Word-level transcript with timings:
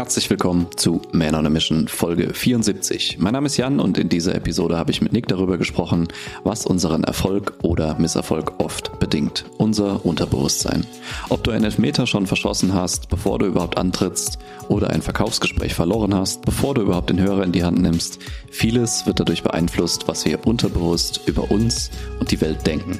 Herzlich 0.00 0.30
willkommen 0.30 0.66
zu 0.76 1.02
Man 1.12 1.34
on 1.34 1.44
a 1.44 1.50
Mission 1.50 1.86
Folge 1.86 2.32
74. 2.32 3.18
Mein 3.18 3.34
Name 3.34 3.48
ist 3.48 3.58
Jan 3.58 3.80
und 3.80 3.98
in 3.98 4.08
dieser 4.08 4.34
Episode 4.34 4.78
habe 4.78 4.90
ich 4.90 5.02
mit 5.02 5.12
Nick 5.12 5.28
darüber 5.28 5.58
gesprochen, 5.58 6.08
was 6.42 6.64
unseren 6.64 7.04
Erfolg 7.04 7.52
oder 7.60 7.98
Misserfolg 7.98 8.54
oft 8.56 8.98
bedingt. 8.98 9.44
Unser 9.58 10.06
Unterbewusstsein. 10.06 10.86
Ob 11.28 11.44
du 11.44 11.50
einen 11.50 11.66
Elfmeter 11.66 12.06
schon 12.06 12.26
verschossen 12.26 12.72
hast, 12.72 13.10
bevor 13.10 13.38
du 13.38 13.44
überhaupt 13.44 13.76
antrittst, 13.76 14.38
oder 14.68 14.88
ein 14.88 15.02
Verkaufsgespräch 15.02 15.74
verloren 15.74 16.14
hast, 16.14 16.46
bevor 16.46 16.72
du 16.72 16.80
überhaupt 16.80 17.10
den 17.10 17.20
Hörer 17.20 17.44
in 17.44 17.52
die 17.52 17.64
Hand 17.64 17.82
nimmst, 17.82 18.20
vieles 18.50 19.04
wird 19.04 19.20
dadurch 19.20 19.42
beeinflusst, 19.42 20.08
was 20.08 20.24
wir 20.24 20.46
unterbewusst 20.46 21.20
über 21.26 21.50
uns 21.50 21.90
und 22.20 22.30
die 22.30 22.40
Welt 22.40 22.66
denken. 22.66 22.98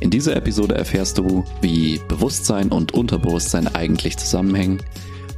In 0.00 0.10
dieser 0.10 0.36
Episode 0.36 0.74
erfährst 0.74 1.16
du, 1.16 1.44
wie 1.62 1.98
Bewusstsein 2.08 2.68
und 2.68 2.92
Unterbewusstsein 2.92 3.74
eigentlich 3.74 4.18
zusammenhängen, 4.18 4.82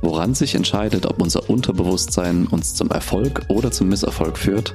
woran 0.02 0.34
sich 0.34 0.54
entscheidet, 0.54 1.06
ob 1.06 1.20
unser 1.20 1.48
Unterbewusstsein 1.48 2.46
uns 2.46 2.74
zum 2.74 2.90
Erfolg 2.90 3.42
oder 3.48 3.70
zum 3.70 3.88
Misserfolg 3.88 4.38
führt, 4.38 4.72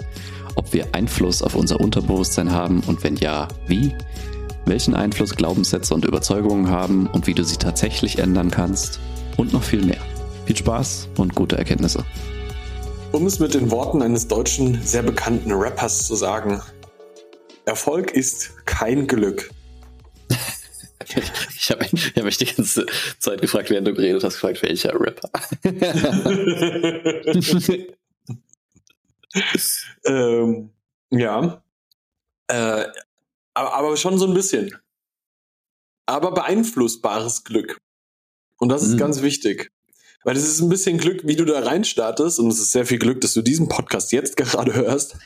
ob 0.55 0.73
wir 0.73 0.93
Einfluss 0.93 1.41
auf 1.41 1.55
unser 1.55 1.79
Unterbewusstsein 1.79 2.51
haben 2.51 2.81
und 2.87 3.03
wenn 3.03 3.15
ja, 3.15 3.47
wie, 3.67 3.95
welchen 4.65 4.93
Einfluss 4.95 5.35
Glaubenssätze 5.35 5.93
und 5.93 6.05
Überzeugungen 6.05 6.69
haben 6.69 7.07
und 7.07 7.27
wie 7.27 7.33
du 7.33 7.43
sie 7.43 7.57
tatsächlich 7.57 8.19
ändern 8.19 8.51
kannst 8.51 8.99
und 9.37 9.53
noch 9.53 9.63
viel 9.63 9.83
mehr. 9.83 10.01
Viel 10.45 10.57
Spaß 10.57 11.09
und 11.17 11.35
gute 11.35 11.57
Erkenntnisse. 11.57 12.05
Um 13.11 13.25
es 13.25 13.39
mit 13.39 13.53
den 13.53 13.71
Worten 13.71 14.01
eines 14.01 14.27
deutschen, 14.27 14.81
sehr 14.83 15.03
bekannten 15.03 15.51
Rappers 15.51 16.07
zu 16.07 16.15
sagen, 16.15 16.61
Erfolg 17.65 18.11
ist 18.11 18.65
kein 18.65 19.07
Glück. 19.07 19.51
Ich 21.55 21.71
habe 21.71 21.85
hab 21.85 22.23
mich 22.23 22.37
die 22.37 22.45
ganze 22.45 22.85
Zeit 23.19 23.41
gefragt, 23.41 23.69
während 23.69 23.87
du 23.87 23.93
geredet 23.93 24.23
hast, 24.23 24.33
gefragt, 24.33 24.61
welcher 24.61 24.99
Rapper. 24.99 25.29
ähm, 30.05 30.69
ja. 31.09 31.63
Äh, 32.47 32.85
aber, 33.53 33.73
aber, 33.73 33.97
schon 33.97 34.17
so 34.17 34.27
ein 34.27 34.33
bisschen. 34.33 34.75
Aber 36.05 36.33
beeinflussbares 36.33 37.43
Glück. 37.43 37.79
Und 38.57 38.69
das 38.69 38.83
ist 38.83 38.93
mhm. 38.93 38.97
ganz 38.97 39.21
wichtig. 39.21 39.71
Weil 40.23 40.37
es 40.37 40.47
ist 40.47 40.61
ein 40.61 40.69
bisschen 40.69 40.97
Glück, 40.97 41.27
wie 41.27 41.35
du 41.35 41.45
da 41.45 41.59
reinstartest. 41.59 42.39
Und 42.39 42.49
es 42.49 42.59
ist 42.59 42.71
sehr 42.71 42.85
viel 42.85 42.99
Glück, 42.99 43.21
dass 43.21 43.33
du 43.33 43.41
diesen 43.41 43.67
Podcast 43.67 44.11
jetzt 44.11 44.37
gerade 44.37 44.73
hörst. 44.73 45.17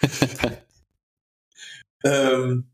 ähm, 2.04 2.70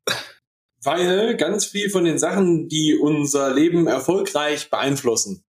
weil 0.82 1.36
ganz 1.36 1.66
viel 1.66 1.90
von 1.90 2.04
den 2.04 2.18
Sachen, 2.18 2.68
die 2.68 2.96
unser 2.96 3.52
Leben 3.52 3.86
erfolgreich 3.86 4.70
beeinflussen, 4.70 5.44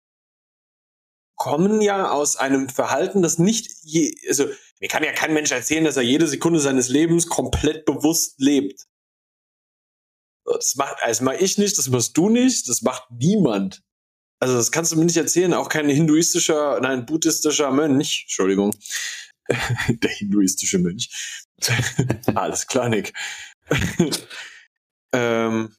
kommen 1.37 1.81
ja 1.83 2.11
aus 2.11 2.37
einem 2.37 2.69
Verhalten, 2.69 3.23
das 3.23 3.39
nicht 3.39 3.71
je, 3.83 4.15
also 4.29 4.47
mir 4.81 4.89
kann 4.89 5.05
ja 5.05 5.13
kein 5.13 5.35
Mensch 5.35 5.51
erzählen, 5.51 5.85
dass 5.85 5.97
er 5.97 6.03
jede 6.03 6.27
Sekunde 6.27 6.61
seines 6.61 6.89
Lebens 6.89 7.29
komplett 7.29 7.85
bewusst 7.85 8.41
lebt. 8.41 8.87
Das 10.45 10.77
macht, 10.77 10.97
also 11.03 11.25
mach 11.25 11.35
ich 11.35 11.59
nicht, 11.59 11.77
das 11.77 11.89
machst 11.89 12.17
du 12.17 12.29
nicht, 12.29 12.69
das 12.69 12.83
macht 12.83 13.11
niemand. 13.11 13.83
Also 14.39 14.55
das 14.55 14.71
kannst 14.71 14.93
du 14.93 14.97
mir 14.97 15.05
nicht 15.05 15.17
erzählen, 15.17 15.55
auch 15.55 15.69
kein 15.69 15.89
hinduistischer, 15.89 16.79
nein, 16.81 17.07
buddhistischer 17.07 17.71
Mönch, 17.71 18.25
Entschuldigung, 18.25 18.75
der 19.89 20.11
hinduistische 20.11 20.79
Mönch. 20.79 21.11
Alles 22.35 22.67
klar, 22.67 22.89
Nick 22.89 23.13
ähm, 25.17 25.77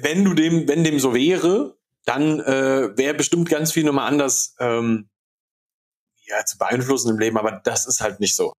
wenn 0.00 0.24
du 0.24 0.34
dem, 0.34 0.68
wenn 0.68 0.84
dem 0.84 0.98
so 0.98 1.14
wäre, 1.14 1.76
dann 2.04 2.40
äh, 2.40 2.96
wäre 2.96 3.14
bestimmt 3.14 3.48
ganz 3.48 3.72
viel 3.72 3.84
nochmal 3.84 4.08
anders 4.08 4.54
ähm, 4.58 5.08
ja, 6.24 6.44
zu 6.44 6.58
beeinflussen 6.58 7.10
im 7.10 7.18
Leben, 7.18 7.36
aber 7.36 7.60
das 7.64 7.86
ist 7.86 8.00
halt 8.00 8.20
nicht 8.20 8.36
so. 8.36 8.52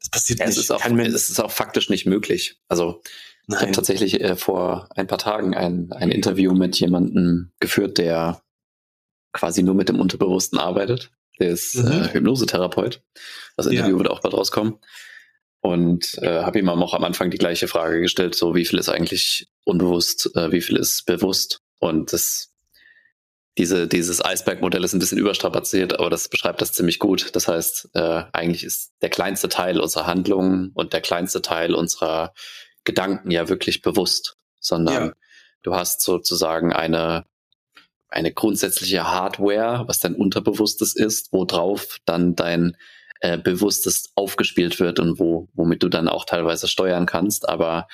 Das 0.00 0.10
passiert 0.10 0.40
ja, 0.40 0.46
nicht. 0.46 0.56
Es 0.56 0.64
ist, 0.64 0.70
auch, 0.70 0.84
es 0.84 1.30
ist 1.30 1.40
auch 1.40 1.50
faktisch 1.50 1.90
nicht 1.90 2.06
möglich. 2.06 2.60
Also 2.68 3.02
Nein. 3.46 3.58
ich 3.58 3.62
habe 3.62 3.72
tatsächlich 3.72 4.20
äh, 4.20 4.36
vor 4.36 4.88
ein 4.94 5.06
paar 5.06 5.18
Tagen 5.18 5.54
ein, 5.54 5.92
ein 5.92 6.10
Interview 6.10 6.52
mit 6.54 6.78
jemandem 6.78 7.50
geführt, 7.60 7.98
der 7.98 8.42
quasi 9.32 9.62
nur 9.62 9.74
mit 9.74 9.88
dem 9.88 10.00
Unterbewussten 10.00 10.58
arbeitet. 10.58 11.10
Der 11.40 11.50
ist 11.50 11.76
mhm. 11.76 11.90
äh, 11.90 12.12
Hypnosetherapeut. 12.12 13.02
Das 13.56 13.66
Interview 13.66 13.92
ja. 13.92 13.98
wird 13.98 14.10
auch 14.10 14.20
bald 14.20 14.34
rauskommen. 14.34 14.78
Und 15.60 16.18
äh, 16.22 16.42
habe 16.42 16.58
ihm 16.58 16.68
auch 16.68 16.94
am 16.94 17.04
Anfang 17.04 17.30
die 17.30 17.38
gleiche 17.38 17.66
Frage 17.66 18.00
gestellt, 18.00 18.34
so 18.34 18.54
wie 18.54 18.64
viel 18.64 18.78
ist 18.78 18.88
eigentlich 18.88 19.48
unbewusst, 19.64 20.30
äh, 20.36 20.52
wie 20.52 20.60
viel 20.60 20.76
ist 20.76 21.04
bewusst. 21.04 21.60
Und 21.80 22.12
das, 22.12 22.52
diese, 23.58 23.88
dieses 23.88 24.24
Eisberg-Modell 24.24 24.84
ist 24.84 24.94
ein 24.94 25.00
bisschen 25.00 25.18
überstrapaziert, 25.18 25.98
aber 25.98 26.10
das 26.10 26.28
beschreibt 26.28 26.60
das 26.60 26.72
ziemlich 26.72 27.00
gut. 27.00 27.34
Das 27.34 27.48
heißt, 27.48 27.90
äh, 27.94 28.22
eigentlich 28.32 28.62
ist 28.62 28.92
der 29.02 29.10
kleinste 29.10 29.48
Teil 29.48 29.80
unserer 29.80 30.06
Handlungen 30.06 30.70
und 30.74 30.92
der 30.92 31.00
kleinste 31.00 31.42
Teil 31.42 31.74
unserer 31.74 32.32
Gedanken 32.84 33.32
ja 33.32 33.48
wirklich 33.48 33.82
bewusst, 33.82 34.36
sondern 34.60 35.06
ja. 35.06 35.12
du 35.62 35.74
hast 35.74 36.02
sozusagen 36.02 36.72
eine 36.72 37.24
eine 38.10 38.32
grundsätzliche 38.32 39.04
Hardware, 39.10 39.84
was 39.86 40.00
dein 40.00 40.14
Unterbewusstes 40.14 40.96
ist, 40.96 41.32
worauf 41.32 41.98
dann 42.04 42.34
dein 42.34 42.76
äh, 43.20 43.38
bewusstes 43.38 44.12
aufgespielt 44.14 44.80
wird 44.80 45.00
und 45.00 45.18
wo, 45.18 45.48
womit 45.54 45.82
du 45.82 45.88
dann 45.88 46.08
auch 46.08 46.24
teilweise 46.24 46.68
steuern 46.68 47.06
kannst. 47.06 47.48
Aber 47.48 47.88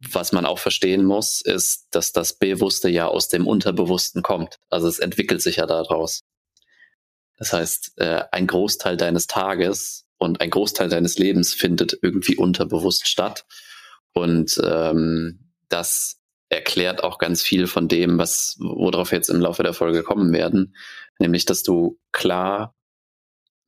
was 0.00 0.32
man 0.32 0.46
auch 0.46 0.58
verstehen 0.58 1.04
muss, 1.04 1.40
ist, 1.40 1.88
dass 1.90 2.12
das 2.12 2.38
Bewusste 2.38 2.88
ja 2.88 3.06
aus 3.06 3.28
dem 3.28 3.46
Unterbewussten 3.46 4.22
kommt. 4.22 4.56
Also 4.70 4.88
es 4.88 4.98
entwickelt 4.98 5.42
sich 5.42 5.56
ja 5.56 5.66
daraus. 5.66 6.22
Das 7.36 7.52
heißt, 7.52 7.92
äh, 7.96 8.24
ein 8.32 8.46
Großteil 8.46 8.96
deines 8.96 9.26
Tages 9.26 10.06
und 10.18 10.40
ein 10.40 10.50
Großteil 10.50 10.88
deines 10.88 11.18
Lebens 11.18 11.54
findet 11.54 11.98
irgendwie 12.02 12.36
unterbewusst 12.36 13.08
statt. 13.08 13.46
Und 14.12 14.60
ähm, 14.62 15.50
das 15.68 16.18
erklärt 16.50 17.02
auch 17.02 17.18
ganz 17.18 17.42
viel 17.42 17.66
von 17.66 17.88
dem, 17.88 18.18
was, 18.18 18.56
worauf 18.58 19.12
wir 19.12 19.16
jetzt 19.16 19.30
im 19.30 19.40
Laufe 19.40 19.62
der 19.62 19.72
Folge 19.72 20.02
kommen 20.02 20.32
werden. 20.32 20.74
Nämlich, 21.18 21.44
dass 21.44 21.62
du 21.62 21.98
klar 22.12 22.74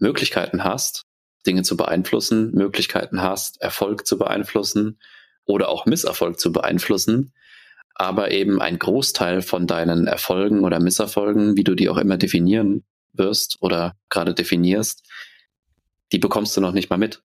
Möglichkeiten 0.02 0.64
hast, 0.64 1.06
Dinge 1.46 1.62
zu 1.62 1.76
beeinflussen, 1.76 2.52
Möglichkeiten 2.52 3.22
hast, 3.22 3.62
Erfolg 3.62 4.06
zu 4.06 4.18
beeinflussen 4.18 4.98
oder 5.44 5.68
auch 5.68 5.86
Misserfolg 5.86 6.38
zu 6.38 6.52
beeinflussen, 6.52 7.32
aber 7.94 8.30
eben 8.30 8.60
ein 8.60 8.78
Großteil 8.78 9.42
von 9.42 9.66
deinen 9.66 10.06
Erfolgen 10.06 10.64
oder 10.64 10.80
Misserfolgen, 10.80 11.56
wie 11.56 11.64
du 11.64 11.74
die 11.74 11.88
auch 11.88 11.98
immer 11.98 12.16
definieren 12.16 12.84
wirst 13.12 13.58
oder 13.60 13.96
gerade 14.08 14.34
definierst, 14.34 15.02
die 16.12 16.18
bekommst 16.18 16.56
du 16.56 16.60
noch 16.60 16.72
nicht 16.72 16.90
mal 16.90 16.98
mit, 16.98 17.22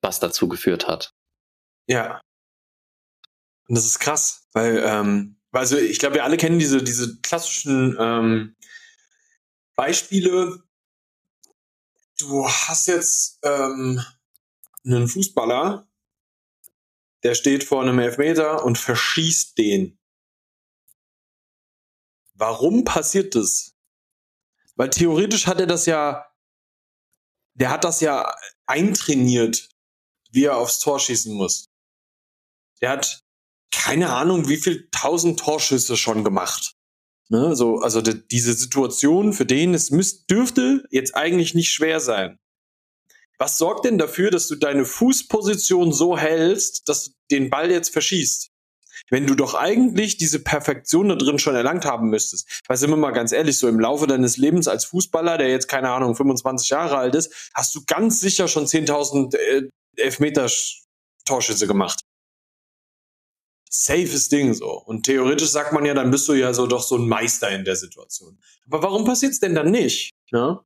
was 0.00 0.20
dazu 0.20 0.48
geführt 0.48 0.88
hat. 0.88 1.12
Ja. 1.86 2.20
Und 3.68 3.76
das 3.76 3.86
ist 3.86 3.98
krass, 3.98 4.46
weil, 4.52 4.82
ähm, 4.84 5.36
also 5.52 5.76
ich 5.76 5.98
glaube, 5.98 6.16
wir 6.16 6.24
alle 6.24 6.36
kennen 6.36 6.58
diese, 6.58 6.82
diese 6.82 7.20
klassischen 7.20 7.96
ähm, 7.98 8.56
Beispiele, 9.76 10.63
du 12.18 12.46
hast 12.48 12.86
jetzt 12.86 13.38
ähm, 13.42 14.04
einen 14.84 15.08
Fußballer, 15.08 15.88
der 17.22 17.34
steht 17.34 17.64
vor 17.64 17.82
einem 17.82 17.98
Elfmeter 17.98 18.64
und 18.64 18.78
verschießt 18.78 19.56
den. 19.56 19.98
Warum 22.34 22.84
passiert 22.84 23.34
das? 23.34 23.74
Weil 24.76 24.90
theoretisch 24.90 25.46
hat 25.46 25.60
er 25.60 25.66
das 25.66 25.86
ja, 25.86 26.26
der 27.54 27.70
hat 27.70 27.84
das 27.84 28.00
ja 28.00 28.34
eintrainiert, 28.66 29.68
wie 30.30 30.44
er 30.44 30.56
aufs 30.56 30.80
Tor 30.80 30.98
schießen 30.98 31.32
muss. 31.32 31.70
Der 32.80 32.90
hat 32.90 33.24
keine 33.70 34.12
Ahnung, 34.12 34.48
wie 34.48 34.56
viel 34.56 34.88
tausend 34.90 35.38
Torschüsse 35.40 35.96
schon 35.96 36.24
gemacht. 36.24 36.73
Ne, 37.30 37.56
so, 37.56 37.78
also 37.78 38.02
die, 38.02 38.26
diese 38.28 38.52
Situation, 38.52 39.32
für 39.32 39.46
den 39.46 39.72
es 39.72 39.90
müsst, 39.90 40.30
dürfte 40.30 40.84
jetzt 40.90 41.16
eigentlich 41.16 41.54
nicht 41.54 41.72
schwer 41.72 42.00
sein. 42.00 42.38
Was 43.38 43.58
sorgt 43.58 43.86
denn 43.86 43.98
dafür, 43.98 44.30
dass 44.30 44.46
du 44.46 44.56
deine 44.56 44.84
Fußposition 44.84 45.92
so 45.92 46.18
hältst, 46.18 46.88
dass 46.88 47.04
du 47.04 47.10
den 47.30 47.50
Ball 47.50 47.70
jetzt 47.70 47.90
verschießt? 47.90 48.50
Wenn 49.10 49.26
du 49.26 49.34
doch 49.34 49.54
eigentlich 49.54 50.18
diese 50.18 50.38
Perfektion 50.38 51.08
da 51.08 51.16
drin 51.16 51.38
schon 51.38 51.54
erlangt 51.54 51.84
haben 51.84 52.10
müsstest. 52.10 52.62
Weil 52.68 52.76
sind 52.76 52.90
wir 52.90 52.96
mal 52.96 53.10
ganz 53.10 53.32
ehrlich, 53.32 53.58
so 53.58 53.68
im 53.68 53.80
Laufe 53.80 54.06
deines 54.06 54.36
Lebens 54.36 54.68
als 54.68 54.84
Fußballer, 54.84 55.36
der 55.36 55.48
jetzt 55.48 55.66
keine 55.66 55.90
Ahnung 55.90 56.14
25 56.14 56.68
Jahre 56.70 56.96
alt 56.96 57.14
ist, 57.14 57.50
hast 57.54 57.74
du 57.74 57.82
ganz 57.86 58.20
sicher 58.20 58.48
schon 58.48 58.66
10.000 58.66 59.36
äh, 59.36 59.68
Elfmeter 59.96 60.48
Torschüsse 61.24 61.66
gemacht 61.66 62.00
safes 63.74 64.28
Ding 64.28 64.54
so. 64.54 64.70
Und 64.70 65.04
theoretisch 65.04 65.50
sagt 65.50 65.72
man 65.72 65.84
ja, 65.84 65.94
dann 65.94 66.10
bist 66.10 66.28
du 66.28 66.34
ja 66.34 66.54
so 66.54 66.66
doch 66.66 66.82
so 66.82 66.96
ein 66.96 67.08
Meister 67.08 67.50
in 67.50 67.64
der 67.64 67.76
Situation. 67.76 68.38
Aber 68.66 68.82
warum 68.82 69.04
passiert's 69.04 69.40
denn 69.40 69.54
dann 69.54 69.70
nicht? 69.70 70.10
Ne? 70.30 70.60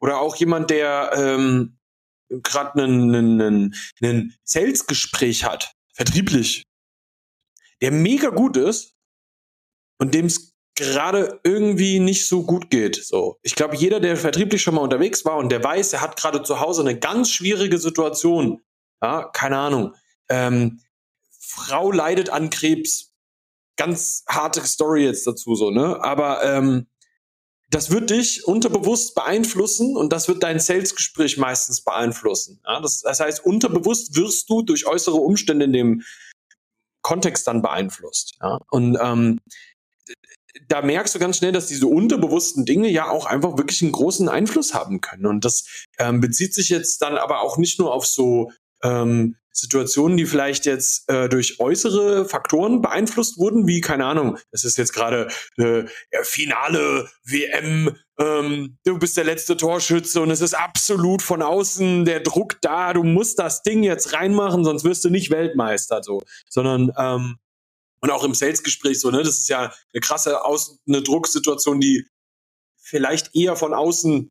Oder 0.00 0.20
auch 0.20 0.36
jemand, 0.36 0.70
der 0.70 1.10
ähm, 1.16 1.78
gerade 2.28 2.82
einen 2.82 3.74
einen 4.00 4.34
Sales-Gespräch 4.44 5.44
hat, 5.44 5.72
vertrieblich, 5.92 6.62
der 7.80 7.90
mega 7.90 8.28
gut 8.28 8.56
ist 8.56 8.94
und 9.98 10.14
dem 10.14 10.26
es 10.26 10.52
gerade 10.76 11.40
irgendwie 11.42 11.98
nicht 11.98 12.28
so 12.28 12.44
gut 12.44 12.70
geht. 12.70 12.94
So, 13.04 13.40
ich 13.42 13.56
glaube, 13.56 13.74
jeder, 13.74 13.98
der 13.98 14.16
vertrieblich 14.16 14.62
schon 14.62 14.76
mal 14.76 14.82
unterwegs 14.82 15.24
war 15.24 15.36
und 15.38 15.50
der 15.50 15.64
weiß, 15.64 15.92
er 15.92 16.02
hat 16.02 16.16
gerade 16.16 16.44
zu 16.44 16.60
Hause 16.60 16.82
eine 16.82 16.98
ganz 16.98 17.32
schwierige 17.32 17.78
Situation. 17.78 18.62
Ja, 19.02 19.24
keine 19.32 19.58
Ahnung. 19.58 19.94
Ähm, 20.28 20.80
Frau 21.48 21.90
leidet 21.90 22.30
an 22.30 22.50
Krebs. 22.50 23.12
Ganz 23.76 24.24
harte 24.28 24.64
Story 24.66 25.04
jetzt 25.04 25.26
dazu 25.26 25.54
so, 25.54 25.70
ne? 25.70 26.02
Aber 26.02 26.44
ähm, 26.44 26.88
das 27.70 27.90
wird 27.90 28.10
dich 28.10 28.44
unterbewusst 28.46 29.14
beeinflussen 29.14 29.96
und 29.96 30.12
das 30.12 30.28
wird 30.28 30.42
dein 30.42 30.58
Salesgespräch 30.58 31.36
meistens 31.36 31.82
beeinflussen. 31.82 32.60
Ja, 32.66 32.80
das, 32.80 33.00
das 33.00 33.20
heißt, 33.20 33.44
unterbewusst 33.44 34.16
wirst 34.16 34.48
du 34.48 34.62
durch 34.62 34.86
äußere 34.86 35.16
Umstände 35.16 35.66
in 35.66 35.72
dem 35.72 36.02
Kontext 37.02 37.46
dann 37.46 37.62
beeinflusst. 37.62 38.36
Ja? 38.40 38.58
Und 38.70 38.98
ähm, 39.00 39.40
da 40.66 40.82
merkst 40.82 41.14
du 41.14 41.18
ganz 41.18 41.38
schnell, 41.38 41.52
dass 41.52 41.66
diese 41.66 41.86
unterbewussten 41.86 42.64
Dinge 42.64 42.88
ja 42.88 43.10
auch 43.10 43.26
einfach 43.26 43.56
wirklich 43.56 43.82
einen 43.82 43.92
großen 43.92 44.28
Einfluss 44.28 44.74
haben 44.74 45.00
können. 45.00 45.26
Und 45.26 45.44
das 45.44 45.64
ähm, 45.98 46.20
bezieht 46.20 46.54
sich 46.54 46.68
jetzt 46.70 47.00
dann 47.00 47.16
aber 47.16 47.42
auch 47.42 47.58
nicht 47.58 47.78
nur 47.78 47.94
auf 47.94 48.06
so 48.06 48.50
ähm, 48.82 49.36
Situationen, 49.52 50.16
die 50.16 50.26
vielleicht 50.26 50.66
jetzt 50.66 51.08
äh, 51.10 51.28
durch 51.28 51.58
äußere 51.58 52.28
Faktoren 52.28 52.80
beeinflusst 52.80 53.38
wurden, 53.38 53.66
wie, 53.66 53.80
keine 53.80 54.06
Ahnung, 54.06 54.38
es 54.52 54.64
ist 54.64 54.78
jetzt 54.78 54.92
gerade 54.92 55.28
äh, 55.56 55.84
Finale 56.22 57.08
WM, 57.24 57.96
ähm, 58.18 58.78
du 58.84 58.98
bist 58.98 59.16
der 59.16 59.24
letzte 59.24 59.56
Torschütze 59.56 60.20
und 60.20 60.30
es 60.30 60.40
ist 60.40 60.54
absolut 60.54 61.22
von 61.22 61.42
außen 61.42 62.04
der 62.04 62.20
Druck 62.20 62.58
da, 62.60 62.92
du 62.92 63.02
musst 63.02 63.38
das 63.38 63.62
Ding 63.62 63.82
jetzt 63.82 64.12
reinmachen, 64.12 64.64
sonst 64.64 64.84
wirst 64.84 65.04
du 65.04 65.10
nicht 65.10 65.30
Weltmeister, 65.30 66.02
so, 66.02 66.22
sondern 66.48 66.92
ähm, 66.96 67.38
und 68.00 68.10
auch 68.10 68.24
im 68.24 68.34
Sales-Gespräch 68.34 69.00
so, 69.00 69.10
ne, 69.10 69.18
das 69.18 69.38
ist 69.38 69.48
ja 69.48 69.72
eine 69.92 70.00
krasse 70.00 70.44
Aus 70.44 70.78
eine 70.86 71.02
Drucksituation, 71.02 71.80
die 71.80 72.06
vielleicht 72.76 73.34
eher 73.34 73.56
von 73.56 73.74
außen 73.74 74.30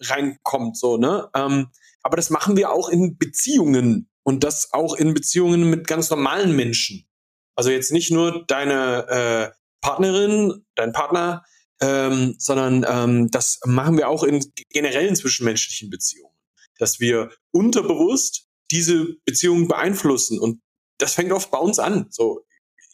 reinkommt, 0.00 0.76
so, 0.76 0.96
ne? 0.96 1.30
Ähm, 1.34 1.70
aber 2.02 2.16
das 2.16 2.30
machen 2.30 2.56
wir 2.56 2.70
auch 2.70 2.88
in 2.88 3.16
Beziehungen 3.16 4.10
und 4.22 4.44
das 4.44 4.72
auch 4.72 4.94
in 4.94 5.14
Beziehungen 5.14 5.68
mit 5.70 5.86
ganz 5.86 6.10
normalen 6.10 6.54
Menschen. 6.54 7.08
Also 7.54 7.70
jetzt 7.70 7.92
nicht 7.92 8.10
nur 8.10 8.44
deine 8.46 9.08
äh, 9.08 9.58
Partnerin, 9.80 10.64
dein 10.74 10.92
Partner, 10.92 11.44
ähm, 11.80 12.36
sondern 12.38 12.86
ähm, 12.88 13.30
das 13.30 13.60
machen 13.64 13.98
wir 13.98 14.08
auch 14.08 14.22
in 14.22 14.44
generellen 14.70 15.16
zwischenmenschlichen 15.16 15.90
Beziehungen, 15.90 16.34
dass 16.78 17.00
wir 17.00 17.30
unterbewusst 17.50 18.48
diese 18.70 19.16
Beziehungen 19.24 19.68
beeinflussen 19.68 20.38
und 20.38 20.62
das 20.98 21.14
fängt 21.14 21.32
oft 21.32 21.50
bei 21.50 21.58
uns 21.58 21.78
an. 21.78 22.06
So, 22.10 22.44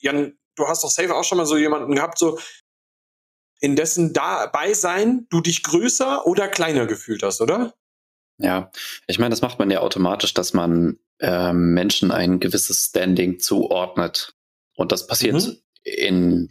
Jan, 0.00 0.38
du 0.56 0.66
hast 0.66 0.82
doch 0.82 0.90
safe 0.90 1.14
auch 1.14 1.24
schon 1.24 1.38
mal 1.38 1.46
so 1.46 1.56
jemanden 1.56 1.94
gehabt, 1.94 2.18
so 2.18 2.38
in 3.60 3.76
dessen 3.76 4.12
dabei 4.12 4.72
sein 4.72 5.26
du 5.30 5.40
dich 5.40 5.62
größer 5.62 6.26
oder 6.26 6.48
kleiner 6.48 6.86
gefühlt 6.86 7.22
hast, 7.22 7.40
oder? 7.40 7.74
Ja, 8.38 8.70
ich 9.06 9.18
meine, 9.18 9.30
das 9.30 9.42
macht 9.42 9.58
man 9.58 9.70
ja 9.70 9.80
automatisch, 9.80 10.32
dass 10.32 10.54
man 10.54 10.98
ähm, 11.20 11.74
Menschen 11.74 12.10
ein 12.10 12.40
gewisses 12.40 12.86
Standing 12.86 13.38
zuordnet. 13.40 14.34
Und 14.76 14.92
das 14.92 15.06
passiert 15.06 15.34
mhm. 15.34 15.56
in 15.82 16.48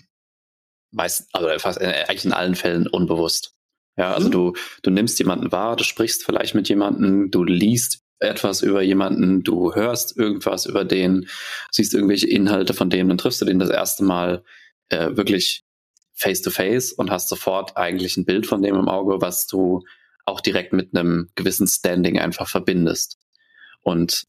meisten, 0.92 1.28
also 1.34 1.48
fast 1.60 1.80
in, 1.80 1.90
eigentlich 1.90 2.26
in 2.26 2.34
allen 2.34 2.56
Fällen 2.56 2.88
unbewusst. 2.88 3.54
Ja, 3.98 4.14
also 4.14 4.28
mhm. 4.28 4.32
du, 4.32 4.54
du 4.84 4.92
nimmst 4.92 5.18
jemanden 5.20 5.52
wahr, 5.52 5.76
du 5.76 5.84
sprichst 5.84 6.24
vielleicht 6.24 6.54
mit 6.54 6.70
jemandem, 6.70 7.32
du 7.32 7.44
liest 7.44 8.04
etwas 8.20 8.62
über 8.62 8.82
jemanden, 8.82 9.44
du 9.44 9.74
hörst 9.74 10.18
irgendwas 10.18 10.66
über 10.66 10.86
den, 10.86 11.28
siehst 11.72 11.94
irgendwelche 11.94 12.28
Inhalte 12.28 12.74
von 12.74 12.90
dem, 12.90 13.08
dann 13.08 13.18
triffst 13.18 13.42
du 13.42 13.46
den 13.46 13.60
das 13.60 13.70
erste 13.70 14.04
Mal 14.04 14.44
äh, 14.90 15.16
wirklich 15.16 15.64
face 16.14 16.42
to 16.42 16.50
face 16.50 16.92
und 16.92 17.12
hast 17.12 17.30
sofort 17.30 17.78
eigentlich 17.78 18.18
ein 18.18 18.26
Bild 18.26 18.48
von 18.48 18.62
dem 18.62 18.76
im 18.76 18.88
Auge, 18.88 19.22
was 19.22 19.46
du 19.46 19.84
auch 20.26 20.42
direkt 20.42 20.74
mit 20.74 20.96
einem 20.96 21.30
gewissen 21.36 21.68
Standing 21.68 22.20
einfach 22.20 22.48
verbindest. 22.48 23.18
Und 23.82 24.26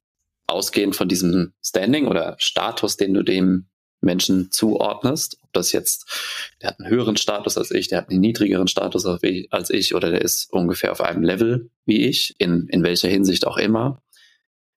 ausgehend 0.49 0.97
von 0.97 1.09
diesem 1.09 1.53
Standing 1.63 2.07
oder 2.07 2.37
Status, 2.39 2.97
den 2.97 3.15
du 3.15 3.23
dem 3.23 3.69
Menschen 4.01 4.51
zuordnest, 4.51 5.39
ob 5.43 5.53
das 5.53 5.73
jetzt, 5.73 6.53
der 6.63 6.71
hat 6.71 6.81
einen 6.81 6.89
höheren 6.89 7.17
Status 7.17 7.59
als 7.59 7.71
ich, 7.71 7.89
der 7.89 7.99
hat 7.99 8.11
einen 8.11 8.21
niedrigeren 8.21 8.69
Status 8.69 9.05
als 9.07 9.71
ich 9.71 9.95
oder 9.95 10.11
der 10.11 10.23
ist 10.23 10.53
ungefähr 10.53 10.93
auf 10.93 11.01
einem 11.01 11.23
Level 11.23 11.71
wie 11.85 12.07
ich, 12.07 12.35
in, 12.39 12.69
in 12.69 12.83
welcher 12.83 13.09
Hinsicht 13.09 13.47
auch 13.47 13.57
immer, 13.57 14.03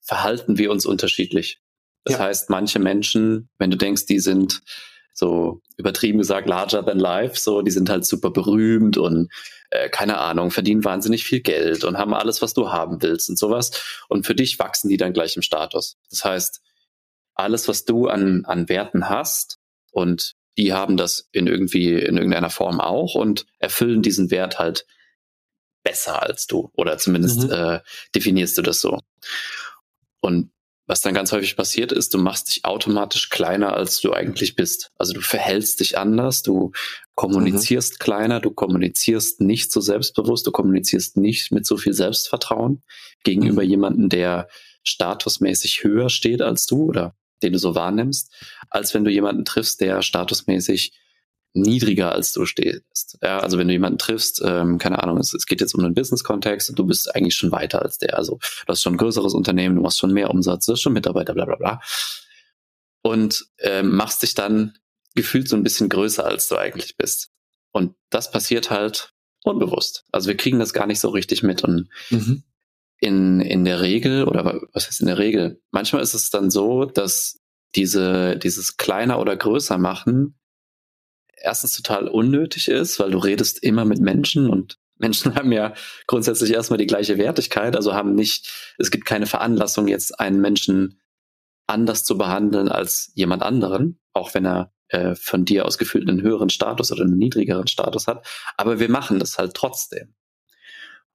verhalten 0.02 0.58
wir 0.58 0.72
uns 0.72 0.86
unterschiedlich. 0.86 1.60
Das 2.04 2.18
ja. 2.18 2.26
heißt, 2.26 2.50
manche 2.50 2.80
Menschen, 2.80 3.50
wenn 3.60 3.70
du 3.70 3.78
denkst, 3.78 4.08
die 4.08 4.20
sind 4.20 4.64
so 5.14 5.62
übertrieben 5.78 6.20
gesagt 6.20 6.48
larger 6.48 6.86
than 6.86 7.00
life, 7.00 7.40
so 7.40 7.62
die 7.62 7.72
sind 7.72 7.90
halt 7.90 8.06
super 8.06 8.32
berühmt 8.32 8.98
und 8.98 9.30
äh, 9.70 9.90
keine 9.90 10.18
Ahnung, 10.18 10.52
verdienen 10.52 10.84
wahnsinnig 10.84 11.24
viel 11.24 11.42
Geld 11.42 11.84
und 11.84 11.98
haben 11.98 12.14
alles, 12.14 12.42
was 12.42 12.54
du 12.54 12.72
haben 12.72 13.02
willst 13.02 13.30
und 13.30 13.38
sowas. 13.38 13.72
Und 14.10 14.26
für 14.26 14.36
dich 14.36 14.60
wachsen 14.60 14.90
die 14.90 14.98
dann 14.98 15.14
gleich 15.14 15.36
im 15.36 15.42
Status. 15.42 15.98
Das 16.10 16.24
heißt, 16.24 16.62
alles, 17.36 17.68
was 17.68 17.86
du 17.86 18.08
an, 18.08 18.46
an 18.46 18.70
Werten 18.70 19.10
hast 19.10 19.60
und 19.92 20.36
die 20.58 20.74
haben 20.74 20.98
das 20.98 21.30
in 21.32 21.48
irgendwie, 21.48 21.94
in 21.94 22.18
irgendeiner 22.18 22.50
Form 22.50 22.80
auch 22.80 23.16
und 23.16 23.46
erfüllen 23.60 24.02
diesen 24.02 24.32
Wert 24.32 24.60
halt 24.60 24.86
besser 25.84 26.22
als 26.22 26.46
du. 26.48 26.72
Oder 26.76 26.98
zumindest 26.98 27.44
mhm. 27.44 27.52
äh, 27.52 27.80
definierst 28.14 28.58
du 28.58 28.62
das 28.62 28.82
so. 28.82 29.00
Und 30.20 30.52
was 30.92 31.00
dann 31.00 31.14
ganz 31.14 31.32
häufig 31.32 31.56
passiert 31.56 31.94
ist, 31.94 32.14
du 32.14 32.18
machst 32.18 32.50
dich 32.50 32.66
automatisch 32.66 33.30
kleiner, 33.30 33.78
als 33.78 34.02
du 34.02 34.12
eigentlich 34.12 34.58
bist. 34.58 34.92
Also 34.98 35.14
du 35.14 35.22
verhältst 35.22 35.80
dich 35.80 35.98
anders, 35.98 36.44
du 36.44 36.74
kommunizierst 37.16 37.94
mhm. 37.94 38.04
kleiner, 38.04 38.40
du 38.42 38.52
kommunizierst 38.52 39.40
nicht 39.40 39.72
so 39.72 39.80
selbstbewusst, 39.80 40.46
du 40.46 40.52
kommunizierst 40.52 41.16
nicht 41.16 41.50
mit 41.54 41.66
so 41.66 41.78
viel 41.78 41.94
Selbstvertrauen 41.94 42.84
gegenüber 43.24 43.64
mhm. 43.64 43.70
jemandem, 43.70 44.10
der 44.10 44.50
statusmäßig 44.84 45.86
höher 45.86 46.10
steht 46.10 46.42
als 46.42 46.66
du 46.66 46.84
oder 46.84 47.16
den 47.42 47.54
du 47.54 47.60
so 47.60 47.74
wahrnimmst, 47.74 48.30
als 48.70 48.94
wenn 48.94 49.06
du 49.06 49.12
jemanden 49.12 49.46
triffst, 49.46 49.80
der 49.80 50.02
statusmäßig 50.02 50.92
niedriger 51.54 52.12
als 52.12 52.32
du 52.34 52.46
stehst. 52.46 53.18
Ja, 53.22 53.40
also 53.40 53.58
wenn 53.58 53.68
du 53.68 53.74
jemanden 53.74 53.98
triffst, 53.98 54.42
ähm, 54.44 54.78
keine 54.78 55.04
Ahnung, 55.04 55.18
es, 55.18 55.34
es 55.34 55.46
geht 55.46 55.62
jetzt 55.62 55.74
um 55.74 55.84
einen 55.84 55.94
Business-Kontext 55.94 56.70
und 56.70 56.80
du 56.80 56.86
bist 56.86 57.14
eigentlich 57.14 57.36
schon 57.36 57.52
weiter 57.52 57.82
als 57.82 57.98
der. 57.98 58.18
Also 58.18 58.38
du 58.38 58.68
hast 58.68 58.82
schon 58.82 58.94
ein 58.94 58.98
größeres 58.98 59.34
Unternehmen, 59.34 59.76
du 59.76 59.82
machst 59.82 60.00
schon 60.00 60.14
mehr 60.14 60.30
Umsatz, 60.30 60.66
du 60.66 60.74
hast 60.74 60.82
schon 60.82 60.94
Mitarbeiter, 60.94 61.34
bla 61.34 61.46
bla 61.46 61.56
bla. 61.56 61.82
Und 63.02 63.48
ähm, 63.60 63.96
machst 63.96 64.22
dich 64.24 64.34
dann 64.34 64.78
gefühlt 65.16 65.50
so 65.50 65.56
ein 65.56 65.64
bisschen 65.64 65.90
größer, 65.90 66.26
als 66.26 66.48
du 66.48 66.58
eigentlich 66.58 66.96
bist. 66.96 67.32
Und 67.72 67.96
das 68.10 68.32
passiert 68.32 68.70
halt 68.70 69.14
unbewusst. 69.44 70.06
Also 70.12 70.28
wir 70.28 70.38
kriegen 70.38 70.60
das 70.60 70.74
gar 70.74 70.88
nicht 70.88 71.00
so 71.00 71.10
richtig 71.10 71.44
mit. 71.44 71.64
Und 71.64 71.90
mhm. 72.10 72.44
in, 73.00 73.42
in 73.42 73.66
der 73.66 73.82
Regel, 73.82 74.26
oder 74.26 74.62
was 74.72 74.88
heißt 74.88 75.02
in 75.02 75.08
der 75.08 75.18
Regel? 75.18 75.62
Manchmal 75.72 76.02
ist 76.02 76.14
es 76.14 76.30
dann 76.30 76.50
so, 76.50 76.86
dass 76.86 77.40
diese, 77.76 78.38
dieses 78.38 78.78
kleiner 78.78 79.20
oder 79.20 79.36
größer 79.36 79.78
machen 79.78 80.36
erstens 81.42 81.76
total 81.76 82.08
unnötig 82.08 82.68
ist, 82.68 83.00
weil 83.00 83.12
du 83.12 83.18
redest 83.18 83.64
immer 83.64 83.86
mit 83.86 84.00
Menschen 84.00 84.50
und 84.50 84.78
Menschen 84.98 85.36
haben 85.36 85.52
ja 85.52 85.74
grundsätzlich 86.08 86.54
erstmal 86.54 86.78
die 86.78 86.88
gleiche 86.88 87.18
Wertigkeit, 87.18 87.76
also 87.76 87.94
haben 87.94 88.16
nicht, 88.16 88.74
es 88.78 88.92
gibt 88.92 89.06
keine 89.06 89.26
Veranlassung, 89.26 89.88
jetzt 89.88 90.20
einen 90.20 90.42
Menschen 90.42 91.02
anders 91.68 92.04
zu 92.04 92.18
behandeln 92.18 92.68
als 92.68 93.12
jemand 93.16 93.44
anderen, 93.44 94.00
auch 94.14 94.34
wenn 94.34 94.46
er 94.46 94.74
äh, 94.90 95.16
von 95.16 95.46
dir 95.46 95.66
aus 95.66 95.78
gefühlt 95.78 96.08
einen 96.08 96.22
höheren 96.22 96.50
Status 96.50 96.92
oder 96.92 97.04
einen 97.04 97.18
niedrigeren 97.18 97.68
Status 97.68 98.08
hat. 98.08 98.26
Aber 98.58 98.80
wir 98.80 98.90
machen 98.90 99.20
das 99.20 99.38
halt 99.38 99.54
trotzdem. 99.54 100.14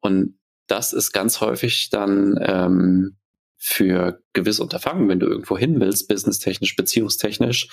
Und 0.01 0.39
das 0.67 0.93
ist 0.93 1.13
ganz 1.13 1.41
häufig 1.41 1.91
dann 1.91 2.39
ähm, 2.41 3.19
für 3.59 4.23
gewisse 4.33 4.63
Unterfangen, 4.63 5.09
wenn 5.09 5.21
du 5.21 5.27
irgendwo 5.27 5.57
hin 5.59 5.81
willst, 5.81 6.09
businesstechnisch, 6.09 6.77
beziehungstechnisch, 6.77 7.69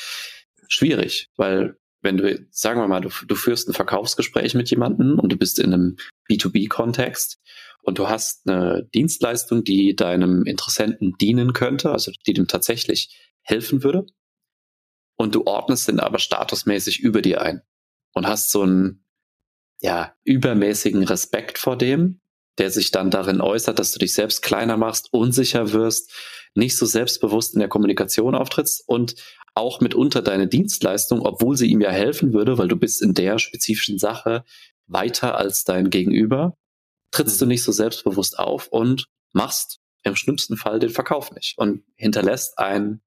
schwierig, 0.68 1.30
weil 1.36 1.78
wenn 2.04 2.18
du, 2.18 2.46
sagen 2.52 2.80
wir 2.80 2.88
mal, 2.88 3.02
du, 3.02 3.10
du 3.26 3.36
führst 3.36 3.68
ein 3.68 3.74
Verkaufsgespräch 3.74 4.54
mit 4.54 4.70
jemandem 4.70 5.20
und 5.20 5.32
du 5.32 5.38
bist 5.38 5.58
in 5.58 5.74
einem 5.74 5.98
B2B-Kontext 6.30 7.40
und 7.82 7.98
du 7.98 8.10
hast 8.10 8.48
eine 8.48 8.88
Dienstleistung, 8.94 9.64
die 9.64 9.96
deinem 9.96 10.44
Interessenten 10.44 11.16
dienen 11.20 11.54
könnte, 11.54 11.92
also 11.92 12.12
die 12.28 12.34
dem 12.34 12.48
tatsächlich 12.48 13.18
helfen 13.42 13.84
würde, 13.84 14.06
und 15.16 15.36
du 15.36 15.46
ordnest 15.46 15.88
den 15.88 16.00
aber 16.00 16.20
statusmäßig 16.20 17.00
über 17.00 17.22
dir 17.22 17.42
ein 17.42 17.62
und 18.14 18.28
hast 18.28 18.52
so 18.52 18.64
einen 18.64 19.06
ja, 19.80 20.16
übermäßigen 20.24 21.04
Respekt 21.04 21.58
vor 21.58 21.78
dem, 21.78 22.20
der 22.58 22.70
sich 22.70 22.92
dann 22.92 23.10
darin 23.10 23.42
äußert, 23.42 23.80
dass 23.80 23.92
du 23.92 24.00
dich 24.00 24.14
selbst 24.14 24.42
kleiner 24.42 24.78
machst, 24.78 25.12
unsicher 25.12 25.72
wirst, 25.72 26.12
nicht 26.56 26.78
so 26.78 26.86
selbstbewusst 26.86 27.54
in 27.54 27.60
der 27.60 27.70
Kommunikation 27.70 28.36
auftrittst 28.36 28.88
und 28.88 29.16
auch 29.56 29.82
mitunter 29.82 30.22
deine 30.22 30.48
Dienstleistung, 30.48 31.22
obwohl 31.22 31.58
sie 31.58 31.68
ihm 31.68 31.82
ja 31.82 31.92
helfen 31.92 32.34
würde, 32.34 32.58
weil 32.58 32.68
du 32.68 32.76
bist 32.76 33.02
in 33.02 33.14
der 33.14 33.40
spezifischen 33.40 34.00
Sache 34.00 34.44
weiter 34.88 35.38
als 35.38 35.64
dein 35.64 35.90
Gegenüber, 35.90 36.58
trittst 37.12 37.40
du 37.40 37.46
mhm. 37.46 37.50
nicht 37.50 37.64
so 37.64 37.72
selbstbewusst 37.72 38.40
auf 38.40 38.68
und 38.68 39.08
machst 39.32 39.80
im 40.04 40.16
schlimmsten 40.16 40.58
Fall 40.58 40.80
den 40.80 40.90
Verkauf 40.90 41.32
nicht 41.32 41.58
und 41.58 41.84
hinterlässt 41.96 42.58
ein 42.60 43.02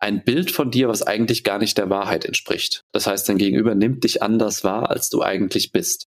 ein 0.00 0.22
Bild 0.22 0.52
von 0.52 0.70
dir, 0.70 0.88
was 0.88 1.02
eigentlich 1.02 1.42
gar 1.42 1.58
nicht 1.58 1.76
der 1.76 1.90
Wahrheit 1.90 2.24
entspricht. 2.24 2.84
Das 2.92 3.08
heißt, 3.08 3.28
dein 3.28 3.38
Gegenüber 3.38 3.74
nimmt 3.74 4.04
dich 4.04 4.22
anders 4.22 4.62
wahr, 4.62 4.90
als 4.90 5.10
du 5.10 5.22
eigentlich 5.22 5.72
bist. 5.72 6.06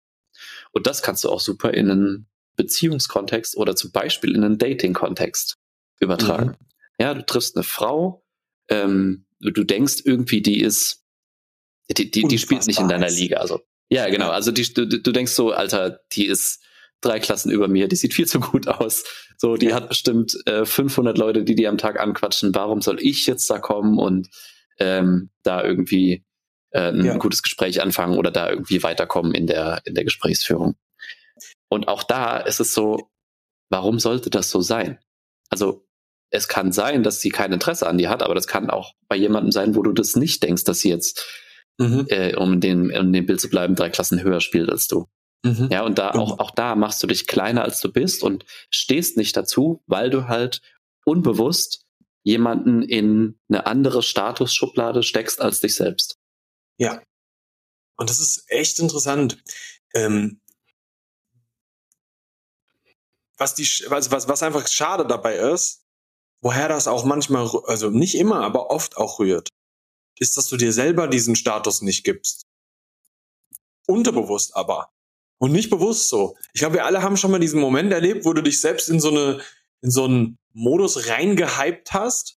Und 0.71 0.87
das 0.87 1.03
kannst 1.03 1.25
du 1.25 1.29
auch 1.29 1.41
super 1.41 1.75
in 1.75 1.91
einen 1.91 2.27
Beziehungskontext 2.55 3.57
oder 3.57 3.75
zum 3.75 3.91
Beispiel 3.91 4.37
in 4.37 4.45
einen 4.45 4.59
Dating-Kontext 4.59 5.59
übertragen. 5.99 6.51
Mhm. 6.51 6.67
Ja, 7.01 7.15
du 7.15 7.27
triffst 7.27 7.57
eine 7.57 7.65
Frau, 7.65 8.23
ähm, 8.71 9.27
du 9.41 9.65
denkst 9.65 10.03
irgendwie, 10.05 10.43
die 10.43 10.61
ist, 10.61 11.05
die, 11.91 12.11
die, 12.11 12.23
die 12.23 12.39
spielt 12.39 12.67
nicht 12.67 12.79
in 12.79 12.89
deiner 12.89 13.11
Liga. 13.11 13.39
Also, 13.39 13.61
ja, 13.89 14.09
genau. 14.09 14.31
Also 14.31 14.53
die, 14.53 14.73
du, 14.73 14.87
du 14.87 15.13
denkst 15.13 15.33
so, 15.33 15.51
Alter, 15.51 16.01
die 16.13 16.27
ist 16.27 16.63
drei 17.01 17.19
Klassen 17.19 17.51
über 17.51 17.67
mir, 17.67 17.89
die 17.89 17.97
sieht 17.97 18.15
viel 18.15 18.27
zu 18.27 18.41
gut 18.41 18.69
aus. 18.69 19.05
So, 19.37 19.57
die 19.57 19.75
hat 19.75 19.89
bestimmt 19.89 20.37
äh, 20.47 20.65
500 20.65 21.19
Leute, 21.19 21.45
die 21.45 21.55
die 21.55 21.67
am 21.67 21.79
Tag 21.79 21.99
anquatschen. 21.99 22.55
Warum 22.55 22.81
soll 22.83 23.01
ich 23.01 23.27
jetzt 23.27 23.49
da 23.51 23.59
kommen 23.59 23.99
und 23.99 24.29
ähm, 24.79 25.31
da 25.43 25.65
irgendwie 25.65 26.25
äh, 26.71 26.93
ein 26.93 27.05
ja. 27.05 27.17
gutes 27.17 27.43
Gespräch 27.43 27.83
anfangen 27.83 28.17
oder 28.17 28.31
da 28.31 28.51
irgendwie 28.51 28.83
weiterkommen 28.83 29.35
in 29.35 29.47
der 29.47 29.83
in 29.85 29.95
der 29.95 30.05
Gesprächsführung? 30.05 30.77
Und 31.69 31.89
auch 31.89 32.03
da 32.03 32.39
ist 32.39 32.61
es 32.61 32.75
so, 32.75 33.11
warum 33.71 33.99
sollte 33.99 34.31
das 34.31 34.51
so 34.51 34.61
sein? 34.61 34.99
Also 35.49 35.87
es 36.31 36.49
kann 36.49 36.73
sein, 36.73 37.03
dass 37.03 37.21
sie 37.21 37.31
kein 37.31 37.53
Interesse 37.53 37.87
an 37.87 37.99
dir 37.99 38.09
hat, 38.09 38.23
aber 38.23 38.35
das 38.35 38.47
kann 38.47 38.71
auch 38.71 38.95
bei 39.09 39.17
jemandem 39.17 39.53
sein, 39.53 39.75
wo 39.75 39.83
du 39.83 39.93
das 39.93 40.17
nicht 40.17 40.43
denkst, 40.43 40.65
dass 40.65 40.81
sie 40.81 40.89
jetzt, 40.89 41.27
mhm. 41.79 42.07
äh, 42.09 42.37
um 42.37 42.61
den, 42.61 42.97
um 42.97 43.13
dem 43.13 43.27
Bild 43.27 43.41
zu 43.41 43.51
bleiben, 43.51 43.75
drei 43.75 43.91
Klassen 43.91 44.23
höher 44.23 44.41
spielt 44.41 44.71
als 44.71 44.87
du. 44.87 45.07
Mhm. 45.43 45.69
Ja, 45.73 45.83
und 45.83 45.99
da 45.99 46.11
auch, 46.11 46.39
auch 46.39 46.51
da 46.53 46.75
machst 46.77 47.03
du 47.03 47.07
dich 47.07 47.27
kleiner 47.27 47.65
als 47.65 47.81
du 47.81 47.91
bist 47.91 48.23
und 48.23 48.45
stehst 48.71 49.17
nicht 49.17 49.37
dazu, 49.37 49.83
weil 49.87 50.11
du 50.11 50.29
halt 50.29 50.61
unbewusst 51.05 51.87
jemanden 52.23 52.83
in 52.83 53.39
eine 53.49 53.67
andere 53.67 54.03
Statusschublade 54.03 55.03
steckst 55.03 55.41
als 55.41 55.61
dich 55.61 55.75
selbst. 55.75 56.19
Ja. 56.79 57.03
Und 57.97 58.11
das 58.11 58.21
ist 58.21 58.45
echt 58.49 58.79
interessant. 58.79 59.43
Ähm, 59.95 60.41
was 63.39 63.55
die, 63.55 63.65
was, 63.89 64.11
was, 64.11 64.29
was 64.29 64.43
einfach 64.43 64.69
schade 64.69 65.07
dabei 65.07 65.37
ist, 65.37 65.83
woher 66.41 66.69
das 66.69 66.89
auch 66.89 67.05
manchmal, 67.05 67.49
also 67.67 67.91
nicht 67.91 68.15
immer, 68.15 68.43
aber 68.43 68.71
oft 68.71 68.97
auch 68.97 69.19
rührt, 69.19 69.49
ist, 70.19 70.37
dass 70.37 70.49
du 70.49 70.57
dir 70.57 70.73
selber 70.73 71.09
diesen 71.09 71.37
Status 71.37 71.83
nicht 71.83 72.05
gibst. 72.05 72.47
Unterbewusst 73.87 74.55
aber. 74.57 74.91
Und 75.39 75.53
nicht 75.53 75.71
bewusst 75.71 76.11
so. 76.11 76.37
Ich 76.53 76.61
glaube, 76.61 76.77
wir 76.77 76.85
alle 76.85 77.03
haben 77.03 77.17
schon 77.17 77.31
mal 77.31 77.41
diesen 77.41 77.61
Moment 77.61 77.93
erlebt, 77.93 78.27
wo 78.27 78.35
du 78.35 78.43
dich 78.43 78.61
selbst 78.61 78.89
in 78.91 79.01
so 79.01 79.11
eine, 79.11 79.41
in 79.81 79.91
so 79.91 80.05
einen 80.05 80.39
Modus 80.53 81.09
reingehypt 81.09 81.93
hast, 81.93 82.37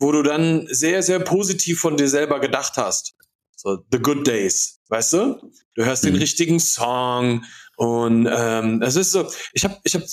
wo 0.00 0.10
du 0.10 0.22
dann 0.22 0.66
sehr, 0.70 1.02
sehr 1.02 1.20
positiv 1.20 1.80
von 1.80 1.96
dir 1.96 2.08
selber 2.08 2.40
gedacht 2.40 2.76
hast. 2.76 3.14
So, 3.56 3.78
the 3.92 3.98
good 3.98 4.26
days, 4.26 4.80
weißt 4.88 5.12
du? 5.12 5.52
Du 5.74 5.84
hörst 5.84 6.02
mhm. 6.04 6.08
den 6.08 6.16
richtigen 6.16 6.58
Song 6.60 7.44
und 7.76 8.28
ähm, 8.30 8.82
es 8.82 8.96
ist 8.96 9.12
so, 9.12 9.30
ich 9.52 9.64
habe, 9.64 9.78
ich 9.84 9.94
habe 9.94 10.04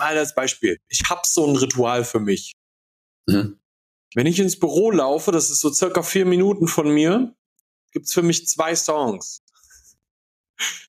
mal 0.00 0.18
als 0.18 0.34
Beispiel, 0.34 0.78
ich 0.88 1.02
habe 1.08 1.20
so 1.24 1.46
ein 1.46 1.56
Ritual 1.56 2.04
für 2.04 2.20
mich. 2.20 2.52
Mhm. 3.26 3.60
Wenn 4.14 4.26
ich 4.26 4.40
ins 4.40 4.58
Büro 4.58 4.90
laufe, 4.90 5.30
das 5.30 5.50
ist 5.50 5.60
so 5.60 5.72
circa 5.72 6.02
vier 6.02 6.26
Minuten 6.26 6.66
von 6.66 6.90
mir, 6.90 7.34
gibt's 7.92 8.12
für 8.12 8.22
mich 8.22 8.48
zwei 8.48 8.74
Songs. 8.74 9.42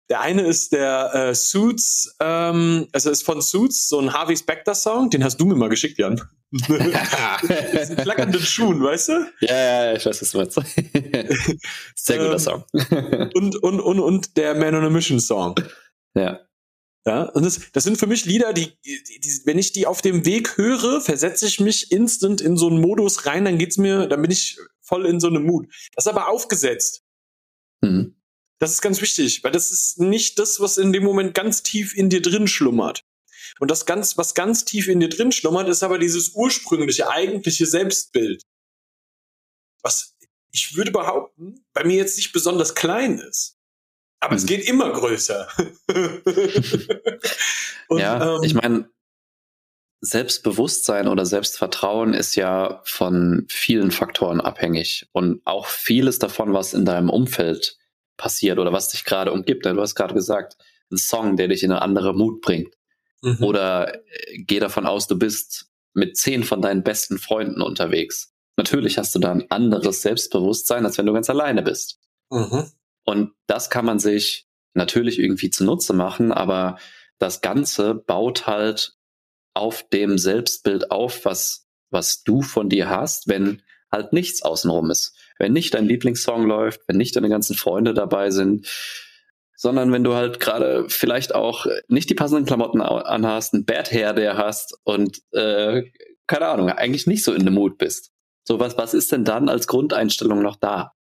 Der 0.09 0.19
eine 0.19 0.41
ist 0.41 0.73
der 0.73 1.13
äh, 1.13 1.35
Suits, 1.35 2.15
ähm, 2.19 2.87
also 2.91 3.11
ist 3.11 3.23
von 3.23 3.41
Suits, 3.41 3.87
so 3.87 3.99
ein 3.99 4.11
Harvey 4.11 4.35
Specter 4.35 4.75
Song, 4.75 5.09
den 5.09 5.23
hast 5.23 5.37
du 5.37 5.45
mir 5.45 5.55
mal 5.55 5.69
geschickt, 5.69 5.99
Jan. 5.99 6.21
Diesen 6.51 7.97
flackernden 7.97 8.41
Schuhen, 8.41 8.83
weißt 8.83 9.07
du? 9.09 9.25
Ja, 9.39 9.55
ja, 9.55 9.93
ich 9.93 10.05
weiß, 10.05 10.21
was 10.21 10.31
du 10.31 10.37
meinst. 10.37 10.55
Sehr 11.95 12.17
guter 12.17 12.33
ähm, 12.33 12.39
Song. 12.39 12.65
und, 13.35 13.55
und, 13.63 13.79
und, 13.79 13.99
und 13.99 14.37
der 14.37 14.55
Man 14.55 14.75
on 14.75 14.83
a 14.83 14.89
Mission 14.89 15.21
Song. 15.21 15.55
Ja. 16.13 16.41
Ja, 17.05 17.23
und 17.23 17.43
das, 17.43 17.59
das 17.73 17.83
sind 17.83 17.97
für 17.97 18.05
mich 18.05 18.25
Lieder, 18.25 18.53
die, 18.53 18.77
die, 18.85 19.03
die, 19.03 19.41
wenn 19.45 19.57
ich 19.57 19.71
die 19.71 19.87
auf 19.87 20.01
dem 20.01 20.23
Weg 20.23 20.57
höre, 20.57 21.01
versetze 21.01 21.47
ich 21.47 21.59
mich 21.59 21.91
instant 21.91 22.41
in 22.41 22.57
so 22.57 22.67
einen 22.67 22.79
Modus 22.79 23.25
rein, 23.25 23.45
dann 23.45 23.57
geht's 23.57 23.77
mir, 23.77 24.05
dann 24.05 24.21
bin 24.21 24.29
ich 24.29 24.59
voll 24.81 25.07
in 25.07 25.19
so 25.19 25.27
einem 25.27 25.43
Mut. 25.43 25.67
Das 25.95 26.05
ist 26.05 26.11
aber 26.11 26.27
aufgesetzt. 26.27 27.03
Mhm. 27.81 28.15
Das 28.59 28.71
ist 28.71 28.81
ganz 28.81 29.01
wichtig, 29.01 29.43
weil 29.43 29.51
das 29.51 29.71
ist 29.71 29.99
nicht 29.99 30.37
das, 30.37 30.59
was 30.59 30.77
in 30.77 30.93
dem 30.93 31.03
Moment 31.03 31.33
ganz 31.33 31.63
tief 31.63 31.95
in 31.95 32.11
dir 32.11 32.21
drin 32.21 32.47
schlummert. 32.47 33.03
Und 33.59 33.71
das 33.71 33.87
ganz, 33.87 34.17
was 34.17 34.35
ganz 34.35 34.65
tief 34.65 34.87
in 34.87 34.99
dir 34.99 35.09
drin 35.09 35.31
schlummert, 35.31 35.67
ist 35.69 35.81
aber 35.81 35.97
dieses 35.97 36.35
ursprüngliche, 36.35 37.09
eigentliche 37.09 37.65
Selbstbild. 37.65 38.43
Was 39.81 40.15
ich 40.51 40.75
würde 40.75 40.91
behaupten, 40.91 41.65
bei 41.73 41.83
mir 41.83 41.95
jetzt 41.95 42.17
nicht 42.17 42.33
besonders 42.33 42.75
klein 42.75 43.17
ist. 43.17 43.57
Aber 44.21 44.35
es 44.35 44.43
mhm. 44.43 44.47
geht 44.47 44.69
immer 44.69 44.91
größer. 44.93 45.47
Und, 47.89 47.99
ja, 47.99 48.35
ähm, 48.35 48.43
ich 48.43 48.53
meine, 48.53 48.89
Selbstbewusstsein 49.99 51.07
oder 51.07 51.25
Selbstvertrauen 51.25 52.13
ist 52.13 52.35
ja 52.35 52.81
von 52.85 53.45
vielen 53.49 53.91
Faktoren 53.91 54.41
abhängig 54.41 55.07
und 55.11 55.41
auch 55.45 55.67
vieles 55.67 56.17
davon, 56.17 56.53
was 56.53 56.73
in 56.73 56.85
deinem 56.85 57.09
Umfeld 57.09 57.77
passiert 58.17 58.57
oder 58.57 58.73
was 58.73 58.89
dich 58.89 59.05
gerade 59.05 59.31
umgibt. 59.31 59.65
Du 59.65 59.79
hast 59.79 59.93
gerade 59.93 60.15
gesagt, 60.15 60.57
ein 60.91 60.97
Song, 60.97 61.37
der 61.37 61.49
dich 61.49 61.63
in 61.63 61.71
eine 61.71 61.83
andere 61.83 62.15
Mut 62.15 62.41
bringt. 62.41 62.73
Mhm. 63.21 63.43
Oder 63.43 63.95
äh, 63.95 64.39
geh 64.39 64.59
davon 64.59 64.87
aus, 64.87 65.07
du 65.07 65.17
bist 65.17 65.67
mit 65.93 66.17
zehn 66.17 66.43
von 66.43 66.61
deinen 66.61 66.83
besten 66.83 67.19
Freunden 67.19 67.61
unterwegs. 67.61 68.33
Natürlich 68.57 68.97
hast 68.97 69.13
du 69.13 69.19
da 69.19 69.31
ein 69.31 69.49
anderes 69.51 70.01
Selbstbewusstsein, 70.01 70.85
als 70.85 70.97
wenn 70.97 71.05
du 71.05 71.13
ganz 71.13 71.29
alleine 71.29 71.61
bist. 71.61 71.99
Mhm. 72.31 72.71
Und 73.11 73.33
das 73.45 73.69
kann 73.69 73.83
man 73.83 73.99
sich 73.99 74.47
natürlich 74.73 75.19
irgendwie 75.19 75.49
zunutze 75.49 75.91
machen, 75.91 76.31
aber 76.31 76.77
das 77.19 77.41
Ganze 77.41 77.93
baut 77.93 78.47
halt 78.47 78.93
auf 79.53 79.83
dem 79.89 80.17
Selbstbild 80.17 80.91
auf, 80.91 81.25
was, 81.25 81.67
was 81.89 82.23
du 82.23 82.41
von 82.41 82.69
dir 82.69 82.89
hast, 82.89 83.27
wenn 83.27 83.63
halt 83.91 84.13
nichts 84.13 84.43
außenrum 84.43 84.89
ist. 84.91 85.13
Wenn 85.37 85.51
nicht 85.51 85.73
dein 85.73 85.87
Lieblingssong 85.87 86.45
läuft, 86.45 86.83
wenn 86.87 86.95
nicht 86.95 87.13
deine 87.17 87.27
ganzen 87.27 87.57
Freunde 87.57 87.93
dabei 87.93 88.31
sind, 88.31 88.65
sondern 89.57 89.91
wenn 89.91 90.05
du 90.05 90.13
halt 90.13 90.39
gerade 90.39 90.85
vielleicht 90.87 91.35
auch 91.35 91.65
nicht 91.89 92.09
die 92.09 92.15
passenden 92.15 92.45
Klamotten 92.45 92.79
anhast, 92.79 93.53
ein 93.53 93.65
Bad 93.65 93.91
Hair 93.91 94.13
der 94.13 94.37
hast 94.37 94.79
und 94.85 95.19
äh, 95.33 95.83
keine 96.27 96.47
Ahnung, 96.47 96.69
eigentlich 96.69 97.07
nicht 97.07 97.25
so 97.25 97.33
in 97.33 97.43
dem 97.43 97.55
Mut 97.55 97.77
bist. 97.77 98.13
So 98.45 98.61
was, 98.61 98.77
was 98.77 98.93
ist 98.93 99.11
denn 99.11 99.25
dann 99.25 99.49
als 99.49 99.67
Grundeinstellung 99.67 100.41
noch 100.41 100.55
da? 100.55 100.93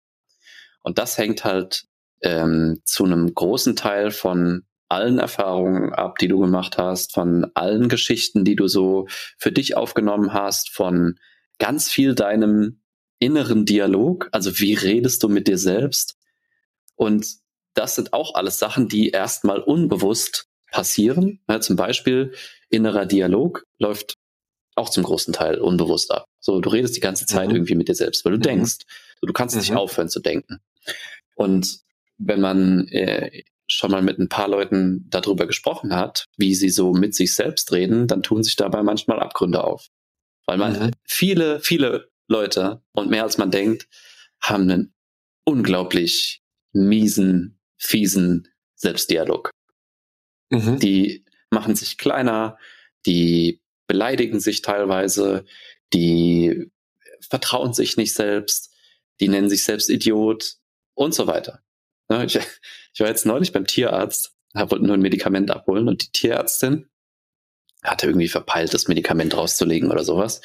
Und 0.83 0.97
das 0.97 1.19
hängt 1.19 1.45
halt 1.45 1.88
ähm, 2.23 2.81
zu 2.85 3.05
einem 3.05 3.33
großen 3.35 3.77
Teil 3.77 4.11
von 4.11 4.65
allen 4.89 5.19
Erfahrungen 5.19 5.93
ab, 5.93 6.19
die 6.19 6.29
du 6.29 6.39
gemacht 6.39 6.79
hast, 6.79 7.13
von 7.13 7.51
allen 7.55 7.89
Geschichten, 7.89 8.45
die 8.45 8.57
du 8.57 8.69
so 8.69 9.07
für 9.37 9.53
dich 9.53 9.77
aufgenommen 9.77 10.33
hast, 10.33 10.71
von 10.71 11.19
ganz 11.59 11.91
viel 11.91 12.15
deinem 12.15 12.81
inneren 13.19 13.67
Dialog, 13.67 14.29
also 14.33 14.59
wie 14.61 14.75
redest 14.75 15.23
du 15.23 15.29
mit 15.29 15.49
dir 15.49 15.59
selbst? 15.59 16.17
Und 16.95 17.27
das 17.75 17.95
sind 17.95 18.13
auch 18.13 18.35
alles 18.35 18.59
Sachen, 18.59 18.89
die 18.89 19.11
erstmal 19.11 19.61
unbewusst 19.61 20.47
passieren. 20.71 21.41
Ja, 21.49 21.61
zum 21.61 21.77
Beispiel 21.77 22.33
innerer 22.71 23.07
Dialog 23.07 23.65
läuft 23.79 24.15
auch 24.75 24.91
zum 24.91 25.03
großen 25.03 25.35
Teil 25.35 25.61
unbewusst 25.61 26.11
ab. 26.13 26.27
So, 26.41 26.61
du 26.61 26.71
redest 26.71 26.97
die 26.97 27.01
ganze 27.01 27.27
Zeit 27.27 27.49
mhm. 27.49 27.57
irgendwie 27.57 27.75
mit 27.75 27.89
dir 27.89 27.95
selbst, 27.95 28.25
weil 28.25 28.33
du 28.33 28.39
mhm. 28.39 28.43
denkst. 28.43 28.79
So, 29.21 29.27
du 29.27 29.33
kannst 29.33 29.55
mhm. 29.55 29.61
nicht 29.61 29.75
aufhören 29.75 30.09
zu 30.09 30.21
denken. 30.21 30.61
Und 31.35 31.81
wenn 32.19 32.41
man 32.41 32.89
äh, 32.89 33.43
schon 33.69 33.91
mal 33.91 34.03
mit 34.03 34.19
ein 34.19 34.29
paar 34.29 34.49
Leuten 34.49 35.07
darüber 35.11 35.47
gesprochen 35.47 35.95
hat, 35.95 36.25
wie 36.37 36.55
sie 36.55 36.71
so 36.71 36.93
mit 36.93 37.15
sich 37.15 37.35
selbst 37.35 37.73
reden, 37.73 38.07
dann 38.07 38.23
tun 38.23 38.43
sich 38.43 38.57
dabei 38.57 38.83
manchmal 38.83 39.21
Abgründe 39.21 39.63
auf. 39.63 39.89
Weil 40.47 40.59
man 40.59 40.87
mhm. 40.87 40.91
viele, 41.05 41.61
viele 41.61 42.11
Leute 42.27 42.83
und 42.93 43.11
mehr 43.11 43.23
als 43.23 43.39
man 43.39 43.51
denkt, 43.51 43.89
haben 44.41 44.63
einen 44.65 44.95
unglaublich 45.45 46.43
miesen, 46.73 47.59
fiesen 47.77 48.49
Selbstdialog. 48.75 49.51
Mhm. 50.51 50.79
Die 50.79 51.25
machen 51.51 51.75
sich 51.75 51.99
kleiner, 51.99 52.59
die 53.07 53.61
beleidigen 53.87 54.41
sich 54.41 54.63
teilweise, 54.63 55.45
die 55.93 56.71
vertrauen 57.21 57.73
sich 57.73 57.97
nicht 57.97 58.15
selbst, 58.15 58.73
die 59.21 59.29
nennen 59.29 59.49
sich 59.49 59.65
selbst 59.65 59.91
Idiot 59.91 60.57
und 60.95 61.15
so 61.15 61.27
weiter. 61.27 61.63
Ich, 62.25 62.38
ich 62.95 63.00
war 63.00 63.09
jetzt 63.09 63.27
neulich 63.27 63.53
beim 63.53 63.67
Tierarzt, 63.67 64.33
wollte 64.55 64.85
nur 64.85 64.95
ein 64.95 65.03
Medikament 65.03 65.50
abholen 65.50 65.88
und 65.88 66.03
die 66.03 66.12
Tierärztin 66.12 66.88
hatte 67.83 68.07
irgendwie 68.07 68.29
verpeilt, 68.29 68.75
das 68.75 68.88
Medikament 68.88 69.37
rauszulegen 69.37 69.91
oder 69.91 70.05
sowas. 70.05 70.41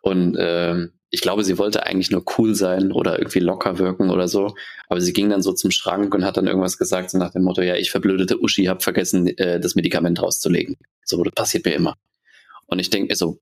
Und 0.00 0.36
ähm, 0.38 0.92
ich 1.10 1.22
glaube, 1.22 1.42
sie 1.42 1.56
wollte 1.58 1.86
eigentlich 1.86 2.10
nur 2.10 2.24
cool 2.36 2.54
sein 2.54 2.92
oder 2.92 3.18
irgendwie 3.18 3.40
locker 3.40 3.78
wirken 3.78 4.10
oder 4.10 4.28
so. 4.28 4.54
Aber 4.88 5.00
sie 5.00 5.12
ging 5.12 5.30
dann 5.30 5.42
so 5.42 5.52
zum 5.52 5.70
Schrank 5.70 6.14
und 6.14 6.24
hat 6.24 6.36
dann 6.36 6.46
irgendwas 6.46 6.76
gesagt, 6.76 7.10
so 7.10 7.18
nach 7.18 7.32
dem 7.32 7.44
Motto, 7.44 7.62
ja, 7.62 7.76
ich 7.76 7.90
verblödete 7.90 8.40
Uschi, 8.40 8.64
hab 8.64 8.82
vergessen, 8.82 9.26
äh, 9.38 9.58
das 9.58 9.74
Medikament 9.74 10.20
rauszulegen. 10.20 10.76
So, 11.04 11.22
das 11.22 11.34
passiert 11.34 11.64
mir 11.64 11.74
immer. 11.74 11.94
Und 12.66 12.78
ich 12.78 12.90
denke 12.90 13.16
so, 13.16 13.40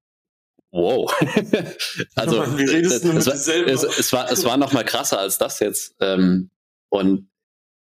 wow. 0.71 1.13
also 2.15 2.37
Mann, 2.37 2.61
es, 2.61 3.05
es, 3.05 3.49
es, 3.49 3.83
es, 3.83 4.13
war 4.13 4.31
es 4.31 4.45
war 4.45 4.57
noch 4.57 4.73
mal 4.73 4.85
krasser 4.85 5.19
als 5.19 5.39
das 5.39 5.59
jetzt. 5.59 5.97
Ähm, 6.01 6.51
und 6.89 7.29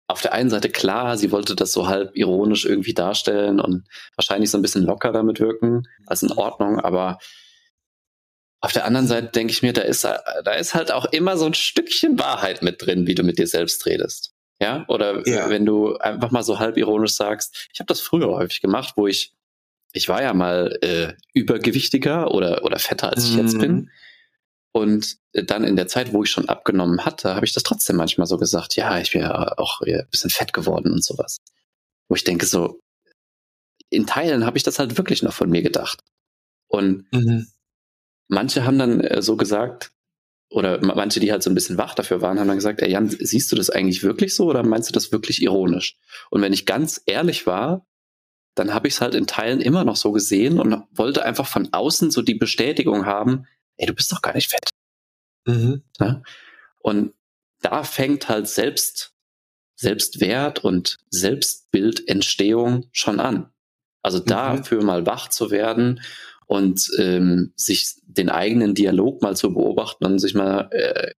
auf 0.07 0.21
der 0.21 0.33
einen 0.33 0.49
Seite 0.49 0.69
klar, 0.69 1.17
sie 1.17 1.31
wollte 1.31 1.55
das 1.55 1.73
so 1.73 1.87
halb 1.87 2.15
ironisch 2.15 2.65
irgendwie 2.65 2.93
darstellen 2.93 3.59
und 3.59 3.87
wahrscheinlich 4.15 4.49
so 4.49 4.57
ein 4.57 4.61
bisschen 4.61 4.83
locker 4.83 5.11
damit 5.11 5.39
wirken, 5.39 5.83
als 6.05 6.23
in 6.23 6.31
Ordnung, 6.31 6.79
aber 6.79 7.19
auf 8.61 8.73
der 8.73 8.85
anderen 8.85 9.07
Seite 9.07 9.27
denke 9.27 9.51
ich 9.51 9.61
mir, 9.61 9.73
da 9.73 9.81
ist, 9.81 10.03
da 10.03 10.51
ist 10.53 10.73
halt 10.73 10.91
auch 10.91 11.05
immer 11.05 11.37
so 11.37 11.45
ein 11.45 11.53
Stückchen 11.53 12.17
Wahrheit 12.17 12.63
mit 12.63 12.83
drin, 12.83 13.05
wie 13.05 13.15
du 13.15 13.23
mit 13.23 13.37
dir 13.37 13.47
selbst 13.47 13.85
redest. 13.85 14.33
Ja, 14.59 14.85
oder 14.87 15.27
ja. 15.27 15.49
wenn 15.49 15.65
du 15.65 15.97
einfach 15.97 16.31
mal 16.31 16.41
so 16.41 16.57
halb 16.57 16.77
ironisch 16.77 17.13
sagst, 17.13 17.67
ich 17.71 17.79
habe 17.79 17.87
das 17.87 17.99
früher 17.99 18.29
häufig 18.29 18.61
gemacht, 18.61 18.93
wo 18.95 19.05
ich, 19.05 19.35
ich 19.93 20.09
war 20.09 20.23
ja 20.23 20.33
mal 20.33 20.79
äh, 20.81 21.13
übergewichtiger 21.33 22.31
oder, 22.31 22.63
oder 22.63 22.79
fetter, 22.79 23.11
als 23.11 23.25
ich 23.25 23.33
mhm. 23.33 23.39
jetzt 23.39 23.59
bin. 23.59 23.91
Und 24.74 25.17
dann 25.33 25.63
in 25.63 25.75
der 25.75 25.88
Zeit, 25.88 26.13
wo 26.13 26.24
ich 26.24 26.29
schon 26.29 26.50
abgenommen 26.50 27.05
hatte, 27.05 27.36
habe 27.36 27.45
ich 27.45 27.53
das 27.53 27.63
trotzdem 27.63 27.95
manchmal 27.95 28.27
so 28.27 28.38
gesagt, 28.38 28.75
ja, 28.75 29.00
ich 29.00 29.13
wäre 29.13 29.57
auch 29.57 29.81
ein 29.81 30.07
bisschen 30.12 30.29
fett 30.29 30.53
geworden 30.53 30.91
und 30.91 31.03
sowas. 31.03 31.38
Wo 32.09 32.15
ich 32.15 32.24
denke 32.24 32.45
so, 32.45 32.79
in 33.89 34.05
Teilen 34.05 34.45
habe 34.45 34.57
ich 34.57 34.63
das 34.63 34.79
halt 34.79 34.97
wirklich 34.97 35.24
noch 35.24 35.33
von 35.33 35.50
mir 35.50 35.62
gedacht. 35.62 36.03
Und 36.67 37.05
mhm. 37.12 37.47
manche 38.27 38.65
haben 38.65 38.77
dann 38.77 39.01
äh, 39.01 39.21
so 39.21 39.38
gesagt, 39.38 39.91
oder 40.50 40.79
manche, 40.83 41.19
die 41.19 41.31
halt 41.31 41.43
so 41.43 41.50
ein 41.50 41.55
bisschen 41.55 41.77
wach 41.77 41.93
dafür 41.93 42.21
waren, 42.21 42.39
haben 42.39 42.47
dann 42.47 42.57
gesagt, 42.57 42.81
ey 42.81 42.89
Jan, 42.89 43.09
siehst 43.09 43.51
du 43.51 43.55
das 43.55 43.69
eigentlich 43.69 44.03
wirklich 44.03 44.33
so 44.33 44.45
oder 44.45 44.63
meinst 44.63 44.89
du 44.89 44.93
das 44.93 45.12
wirklich 45.12 45.41
ironisch? 45.41 45.97
Und 46.29 46.41
wenn 46.41 46.53
ich 46.53 46.65
ganz 46.65 47.01
ehrlich 47.05 47.47
war, 47.47 47.86
dann 48.55 48.74
habe 48.74 48.88
ich 48.88 48.95
es 48.95 49.01
halt 49.01 49.13
in 49.13 49.27
Teilen 49.27 49.62
immer 49.62 49.83
noch 49.83 49.97
so 49.97 50.12
gesehen 50.12 50.59
und 50.59 50.83
wollte 50.91 51.24
einfach 51.24 51.47
von 51.47 51.69
außen 51.74 52.12
so 52.12 52.21
die 52.21 52.33
Bestätigung 52.33 53.05
haben, 53.05 53.45
ey, 53.77 53.86
du 53.86 53.93
bist 53.93 54.12
doch 54.12 54.22
gar 54.22 54.34
nicht 54.34 54.50
fett. 54.50 54.69
Mhm. 55.46 55.84
Ja? 56.00 56.22
Und 56.79 57.13
da 57.62 57.84
fängt 57.84 58.29
halt 58.29 58.48
selbst 58.48 59.13
Selbstwert 59.75 60.63
und 60.63 60.98
Selbstbildentstehung 61.10 62.89
schon 62.91 63.19
an. 63.19 63.51
Also 64.01 64.19
mhm. 64.19 64.25
dafür 64.25 64.84
mal 64.84 65.05
wach 65.05 65.29
zu 65.29 65.51
werden 65.51 66.01
und 66.48 66.89
ähm, 66.98 67.53
sich 67.55 67.96
den 68.03 68.29
eigenen 68.29 68.74
Dialog 68.74 69.22
mal 69.22 69.36
zu 69.36 69.53
beobachten 69.53 70.05
und 70.05 70.19
sich 70.19 70.34
mal 70.34 70.69
äh, 70.72 71.12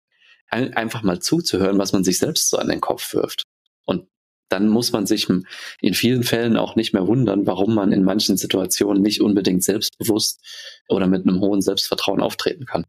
ein, 0.49 0.73
einfach 0.73 1.03
mal 1.03 1.19
zuzuhören, 1.19 1.77
was 1.77 1.93
man 1.93 2.03
sich 2.03 2.17
selbst 2.17 2.49
so 2.49 2.57
an 2.57 2.67
den 2.67 2.81
Kopf 2.81 3.13
wirft. 3.13 3.43
Und 3.85 4.07
dann 4.49 4.67
muss 4.67 4.91
man 4.91 5.05
sich 5.05 5.27
in 5.29 5.93
vielen 5.93 6.23
Fällen 6.23 6.57
auch 6.57 6.75
nicht 6.75 6.93
mehr 6.93 7.07
wundern, 7.07 7.45
warum 7.45 7.73
man 7.75 7.91
in 7.91 8.03
manchen 8.03 8.37
Situationen 8.37 9.01
nicht 9.01 9.21
unbedingt 9.21 9.63
selbstbewusst 9.63 10.41
oder 10.87 11.07
mit 11.07 11.27
einem 11.27 11.39
hohen 11.39 11.61
Selbstvertrauen 11.61 12.21
auftreten 12.21 12.65
kann. 12.65 12.85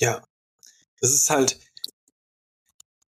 Ja, 0.00 0.26
das 1.00 1.12
ist 1.12 1.30
halt 1.30 1.58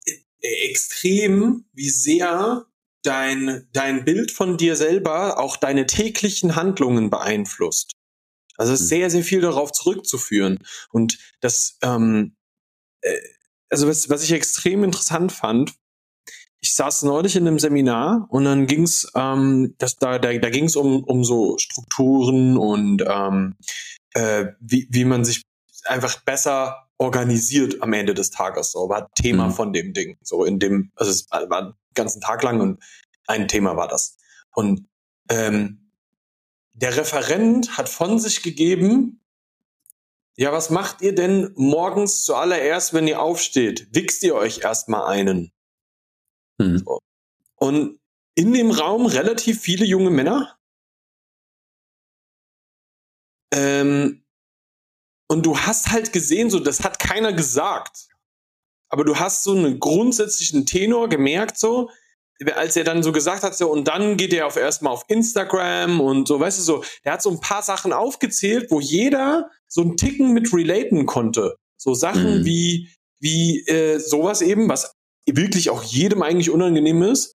e-, 0.05 0.69
extrem, 0.69 1.65
wie 1.73 1.89
sehr 1.89 2.65
dein, 3.03 3.67
dein 3.71 4.03
Bild 4.03 4.31
von 4.31 4.57
dir 4.57 4.75
selber 4.75 5.39
auch 5.39 5.57
deine 5.57 5.85
täglichen 5.85 6.55
Handlungen 6.55 7.09
beeinflusst. 7.09 7.93
Also 8.57 8.73
es 8.73 8.81
ist 8.81 8.91
hm. 8.91 8.97
sehr, 8.97 9.09
sehr 9.09 9.23
viel 9.23 9.41
darauf 9.41 9.71
zurückzuführen. 9.71 10.59
Und 10.89 11.17
das, 11.39 11.77
ähm, 11.81 12.35
äh, 13.01 13.17
also 13.69 13.87
was, 13.87 14.09
was 14.09 14.23
ich 14.23 14.31
extrem 14.31 14.83
interessant 14.83 15.31
fand, 15.31 15.73
ich 16.67 16.75
saß 16.75 17.03
neulich 17.03 17.37
in 17.37 17.47
einem 17.47 17.59
Seminar 17.59 18.27
und 18.29 18.43
dann 18.43 18.67
ging's, 18.67 19.09
ähm, 19.15 19.73
das, 19.77 19.95
da, 19.95 20.19
da, 20.19 20.33
da 20.33 20.49
ging's 20.49 20.75
um, 20.75 21.01
um 21.05 21.23
so 21.23 21.57
Strukturen 21.57 22.57
und 22.57 23.05
ähm, 23.07 23.55
äh, 24.13 24.47
wie, 24.59 24.85
wie 24.91 25.05
man 25.05 25.23
sich 25.23 25.43
einfach 25.85 26.19
besser 26.23 26.89
organisiert 26.97 27.81
am 27.81 27.93
Ende 27.93 28.13
des 28.13 28.31
Tages. 28.31 28.73
So 28.73 28.89
war 28.89 29.09
Thema 29.13 29.47
mhm. 29.47 29.51
von 29.53 29.71
dem 29.71 29.93
Ding. 29.93 30.17
So 30.21 30.43
in 30.43 30.59
dem, 30.59 30.91
also 30.95 31.09
es 31.09 31.27
war 31.31 31.61
den 31.61 31.73
ganzen 31.93 32.19
Tag 32.19 32.43
lang 32.43 32.59
und 32.59 32.83
ein 33.27 33.47
Thema 33.47 33.77
war 33.77 33.87
das. 33.87 34.17
Und 34.53 34.89
ähm, 35.29 35.89
der 36.73 36.97
Referent 36.97 37.77
hat 37.77 37.87
von 37.87 38.19
sich 38.19 38.43
gegeben, 38.43 39.21
ja, 40.35 40.51
was 40.51 40.69
macht 40.69 41.01
ihr 41.01 41.15
denn 41.15 41.53
morgens 41.55 42.25
zuallererst, 42.25 42.93
wenn 42.93 43.07
ihr 43.07 43.21
aufsteht? 43.21 43.87
Wichst 43.91 44.21
ihr 44.23 44.35
euch 44.35 44.65
erstmal 44.65 45.07
einen? 45.07 45.53
Mhm. 46.57 46.83
Und 47.55 47.99
in 48.35 48.53
dem 48.53 48.71
Raum 48.71 49.05
relativ 49.05 49.61
viele 49.61 49.85
junge 49.85 50.11
Männer. 50.11 50.57
Ähm, 53.53 54.23
und 55.29 55.45
du 55.45 55.57
hast 55.57 55.91
halt 55.91 56.13
gesehen, 56.13 56.49
so, 56.49 56.59
das 56.59 56.83
hat 56.83 56.99
keiner 56.99 57.33
gesagt. 57.33 58.07
Aber 58.89 59.03
du 59.03 59.17
hast 59.17 59.43
so 59.43 59.51
einen 59.51 59.79
grundsätzlichen 59.79 60.65
Tenor 60.65 61.09
gemerkt, 61.09 61.57
so, 61.57 61.89
als 62.55 62.75
er 62.75 62.83
dann 62.83 63.03
so 63.03 63.11
gesagt 63.11 63.43
hat, 63.43 63.57
so, 63.57 63.69
und 63.71 63.87
dann 63.87 64.15
geht 64.15 64.33
er 64.33 64.45
auf 64.45 64.55
erstmal 64.55 64.93
auf 64.93 65.03
Instagram 65.07 65.99
und 65.99 66.27
so, 66.27 66.39
weißt 66.39 66.59
du, 66.59 66.63
so, 66.63 66.83
der 67.03 67.13
hat 67.13 67.21
so 67.21 67.31
ein 67.31 67.39
paar 67.39 67.63
Sachen 67.63 67.91
aufgezählt, 67.91 68.69
wo 68.69 68.79
jeder 68.79 69.49
so 69.67 69.81
einen 69.81 69.97
Ticken 69.97 70.33
mit 70.33 70.53
relaten 70.53 71.05
konnte. 71.05 71.57
So 71.77 71.93
Sachen 71.93 72.39
mhm. 72.39 72.45
wie, 72.45 72.89
wie 73.19 73.65
äh, 73.67 73.99
sowas 73.99 74.41
eben, 74.41 74.69
was 74.69 74.93
wirklich 75.27 75.69
auch 75.69 75.83
jedem 75.83 76.21
eigentlich 76.21 76.49
unangenehm 76.49 77.03
ist. 77.03 77.35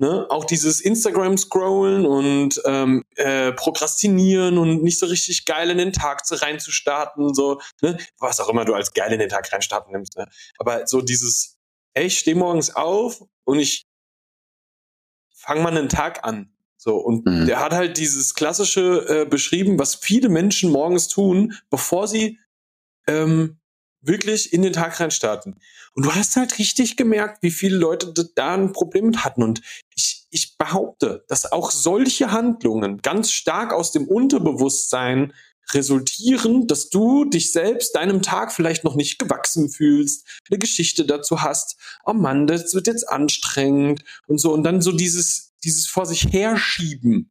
Ne? 0.00 0.26
Auch 0.30 0.44
dieses 0.44 0.80
Instagram-Scrollen 0.80 2.06
und 2.06 2.60
ähm, 2.64 3.04
äh, 3.16 3.52
Prokrastinieren 3.52 4.56
und 4.56 4.82
nicht 4.82 4.98
so 5.00 5.06
richtig 5.06 5.44
geil 5.44 5.70
in 5.70 5.78
den 5.78 5.92
Tag 5.92 6.24
zu 6.24 6.36
reinzustarten, 6.36 7.34
so, 7.34 7.60
ne? 7.82 7.98
was 8.18 8.38
auch 8.38 8.48
immer 8.48 8.64
du 8.64 8.74
als 8.74 8.92
geil 8.92 9.12
in 9.12 9.18
den 9.18 9.28
Tag 9.28 9.52
reinstarten 9.52 9.92
nimmst. 9.92 10.16
Ne? 10.16 10.26
Aber 10.58 10.86
so 10.86 11.00
dieses, 11.00 11.56
ey, 11.94 12.06
ich 12.06 12.18
stehe 12.18 12.36
morgens 12.36 12.74
auf 12.76 13.24
und 13.44 13.58
ich 13.58 13.88
fange 15.34 15.62
mal 15.62 15.76
einen 15.76 15.88
Tag 15.88 16.24
an. 16.24 16.52
So, 16.76 16.96
und 16.96 17.26
mhm. 17.26 17.46
der 17.46 17.58
hat 17.58 17.72
halt 17.72 17.98
dieses 17.98 18.34
klassische 18.34 19.04
äh, 19.08 19.24
beschrieben, 19.24 19.80
was 19.80 19.96
viele 19.96 20.28
Menschen 20.28 20.70
morgens 20.70 21.08
tun, 21.08 21.54
bevor 21.70 22.06
sie 22.06 22.38
ähm, 23.08 23.58
wirklich 24.08 24.52
in 24.52 24.62
den 24.62 24.72
Tag 24.72 24.98
reinstarten. 24.98 25.56
Und 25.94 26.06
du 26.06 26.14
hast 26.14 26.36
halt 26.36 26.58
richtig 26.58 26.96
gemerkt, 26.96 27.42
wie 27.42 27.50
viele 27.50 27.76
Leute 27.76 28.12
da 28.34 28.54
ein 28.54 28.72
Problem 28.72 29.06
mit 29.06 29.24
hatten. 29.24 29.42
Und 29.42 29.60
ich, 29.94 30.26
ich 30.30 30.56
behaupte, 30.58 31.24
dass 31.28 31.52
auch 31.52 31.70
solche 31.70 32.32
Handlungen 32.32 32.98
ganz 32.98 33.30
stark 33.30 33.72
aus 33.72 33.92
dem 33.92 34.08
Unterbewusstsein 34.08 35.32
resultieren, 35.72 36.66
dass 36.66 36.88
du 36.88 37.24
dich 37.24 37.52
selbst 37.52 37.94
deinem 37.94 38.22
Tag 38.22 38.52
vielleicht 38.52 38.84
noch 38.84 38.94
nicht 38.94 39.18
gewachsen 39.18 39.68
fühlst, 39.68 40.26
eine 40.48 40.58
Geschichte 40.58 41.04
dazu 41.04 41.42
hast, 41.42 41.76
oh 42.04 42.14
Mann, 42.14 42.46
das 42.46 42.74
wird 42.74 42.86
jetzt 42.86 43.08
anstrengend 43.08 44.02
und 44.26 44.38
so 44.38 44.52
und 44.52 44.64
dann 44.64 44.80
so 44.80 44.92
dieses 44.92 45.52
dieses 45.64 45.86
vor 45.86 46.06
sich 46.06 46.32
herschieben, 46.32 47.30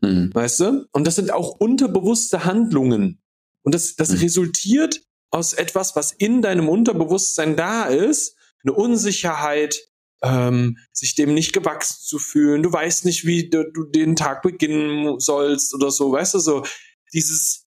mhm. 0.00 0.30
weißt 0.32 0.60
du? 0.60 0.86
Und 0.92 1.06
das 1.06 1.16
sind 1.16 1.32
auch 1.32 1.56
unterbewusste 1.58 2.44
Handlungen 2.44 3.20
und 3.62 3.74
das 3.74 3.96
das 3.96 4.10
mhm. 4.10 4.18
resultiert 4.18 5.02
aus 5.32 5.54
etwas, 5.54 5.96
was 5.96 6.12
in 6.12 6.42
deinem 6.42 6.68
Unterbewusstsein 6.68 7.56
da 7.56 7.84
ist, 7.84 8.36
eine 8.62 8.74
Unsicherheit, 8.74 9.80
ähm, 10.22 10.78
sich 10.92 11.14
dem 11.16 11.34
nicht 11.34 11.52
gewachsen 11.52 11.96
zu 12.00 12.18
fühlen, 12.18 12.62
du 12.62 12.72
weißt 12.72 13.04
nicht, 13.04 13.26
wie 13.26 13.50
du, 13.50 13.64
du 13.72 13.84
den 13.84 14.14
Tag 14.14 14.42
beginnen 14.42 15.18
sollst 15.18 15.74
oder 15.74 15.90
so, 15.90 16.12
weißt 16.12 16.34
du, 16.34 16.38
so 16.38 16.64
dieses, 17.12 17.66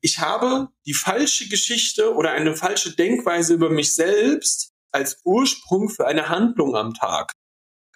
ich 0.00 0.18
habe 0.18 0.68
die 0.86 0.94
falsche 0.94 1.48
Geschichte 1.48 2.14
oder 2.14 2.32
eine 2.32 2.56
falsche 2.56 2.96
Denkweise 2.96 3.54
über 3.54 3.70
mich 3.70 3.94
selbst 3.94 4.72
als 4.90 5.20
Ursprung 5.24 5.88
für 5.88 6.06
eine 6.06 6.28
Handlung 6.28 6.74
am 6.76 6.94
Tag. 6.94 7.32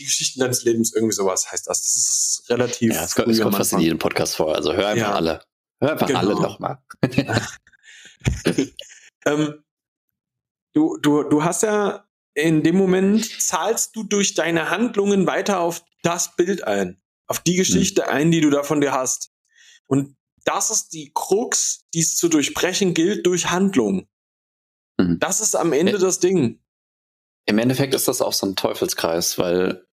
die 0.00 0.06
Geschichten 0.06 0.40
deines 0.40 0.64
Lebens, 0.64 0.92
irgendwie 0.94 1.14
sowas 1.14 1.52
heißt 1.52 1.66
das. 1.68 1.82
Das 1.84 1.96
ist 1.96 2.44
relativ. 2.48 2.94
Ja, 2.94 3.04
es 3.04 3.14
kommt, 3.14 3.38
kommt 3.40 3.56
fast 3.56 3.74
in 3.74 3.80
jedem 3.80 3.98
Podcast 3.98 4.36
vor. 4.36 4.54
Also 4.54 4.72
hör 4.72 4.88
einfach 4.88 5.08
ja. 5.08 5.14
alle. 5.14 5.44
Hör 5.80 5.92
einfach 5.92 6.06
genau. 6.06 6.18
alle 6.20 6.34
nochmal. 6.34 6.78
ähm, 9.26 9.62
du, 10.72 10.96
du, 10.98 11.22
du 11.24 11.44
hast 11.44 11.62
ja 11.62 12.06
in 12.34 12.62
dem 12.62 12.76
Moment 12.76 13.40
zahlst 13.40 13.94
du 13.96 14.04
durch 14.04 14.34
deine 14.34 14.70
Handlungen 14.70 15.26
weiter 15.26 15.60
auf 15.60 15.84
das 16.02 16.36
Bild 16.36 16.64
ein, 16.64 17.00
auf 17.26 17.40
die 17.40 17.56
Geschichte 17.56 18.02
mhm. 18.02 18.08
ein, 18.08 18.30
die 18.30 18.40
du 18.40 18.50
da 18.50 18.62
von 18.62 18.80
dir 18.80 18.92
hast. 18.92 19.30
Und 19.86 20.16
das 20.44 20.70
ist 20.70 20.92
die 20.92 21.12
Krux, 21.14 21.84
die 21.92 22.00
es 22.00 22.16
zu 22.16 22.28
durchbrechen 22.28 22.94
gilt 22.94 23.26
durch 23.26 23.50
Handlung. 23.50 24.08
Mhm. 24.98 25.18
Das 25.18 25.40
ist 25.40 25.54
am 25.54 25.72
Ende 25.72 25.98
das 25.98 26.20
Ding. 26.20 26.62
Im 27.46 27.58
Endeffekt 27.58 27.94
ist 27.94 28.08
das 28.08 28.22
auch 28.22 28.32
so 28.32 28.46
ein 28.46 28.56
Teufelskreis, 28.56 29.38
weil 29.38 29.86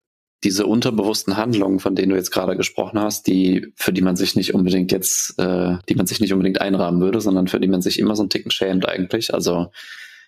diese 0.44 0.66
unterbewussten 0.68 1.36
Handlungen, 1.36 1.80
von 1.80 1.96
denen 1.96 2.10
du 2.10 2.16
jetzt 2.16 2.32
gerade 2.32 2.56
gesprochen 2.56 3.00
hast, 3.00 3.28
die, 3.28 3.74
für 3.76 3.92
die 3.92 4.02
man 4.02 4.16
sich 4.16 4.36
nicht 4.36 4.54
unbedingt 4.54 4.92
jetzt, 4.92 5.38
äh, 5.40 5.78
die 5.90 5.96
man 5.96 6.06
sich 6.06 6.20
nicht 6.20 6.32
unbedingt 6.32 6.62
einrahmen 6.62 7.02
würde, 7.02 7.22
sondern 7.22 7.48
für 7.48 7.60
die 7.60 7.68
man 7.68 7.82
sich 7.82 7.98
immer 7.98 8.16
so 8.16 8.22
einen 8.22 8.30
Ticken 8.30 8.52
schämt 8.52 8.88
eigentlich. 8.88 9.34
Also 9.34 9.72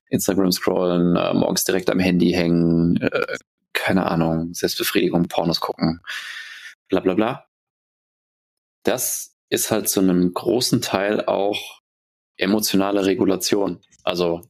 Instagram 0.09 0.51
scrollen, 0.51 1.15
äh, 1.15 1.33
morgens 1.33 1.63
direkt 1.63 1.89
am 1.91 1.99
Handy 1.99 2.31
hängen, 2.31 2.97
äh, 2.97 3.37
keine 3.73 4.07
Ahnung, 4.07 4.53
Selbstbefriedigung, 4.53 5.27
Pornos 5.27 5.59
gucken, 5.59 6.01
bla 6.87 7.01
bla 7.01 7.13
bla. 7.13 7.45
Das 8.83 9.35
ist 9.49 9.69
halt 9.69 9.89
zu 9.89 9.99
einem 9.99 10.33
großen 10.33 10.81
Teil 10.81 11.25
auch 11.25 11.81
emotionale 12.37 13.05
Regulation. 13.05 13.81
Also 14.03 14.41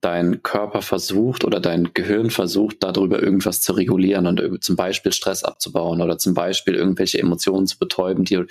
dein 0.00 0.42
Körper 0.42 0.80
versucht 0.80 1.44
oder 1.44 1.58
dein 1.58 1.92
Gehirn 1.92 2.30
versucht, 2.30 2.76
darüber 2.80 3.20
irgendwas 3.20 3.62
zu 3.62 3.72
regulieren 3.72 4.26
und 4.26 4.62
zum 4.62 4.76
Beispiel 4.76 5.12
Stress 5.12 5.42
abzubauen 5.42 6.00
oder 6.00 6.18
zum 6.18 6.34
Beispiel 6.34 6.74
irgendwelche 6.74 7.18
Emotionen 7.18 7.66
zu 7.66 7.78
betäuben, 7.78 8.24
die, 8.24 8.44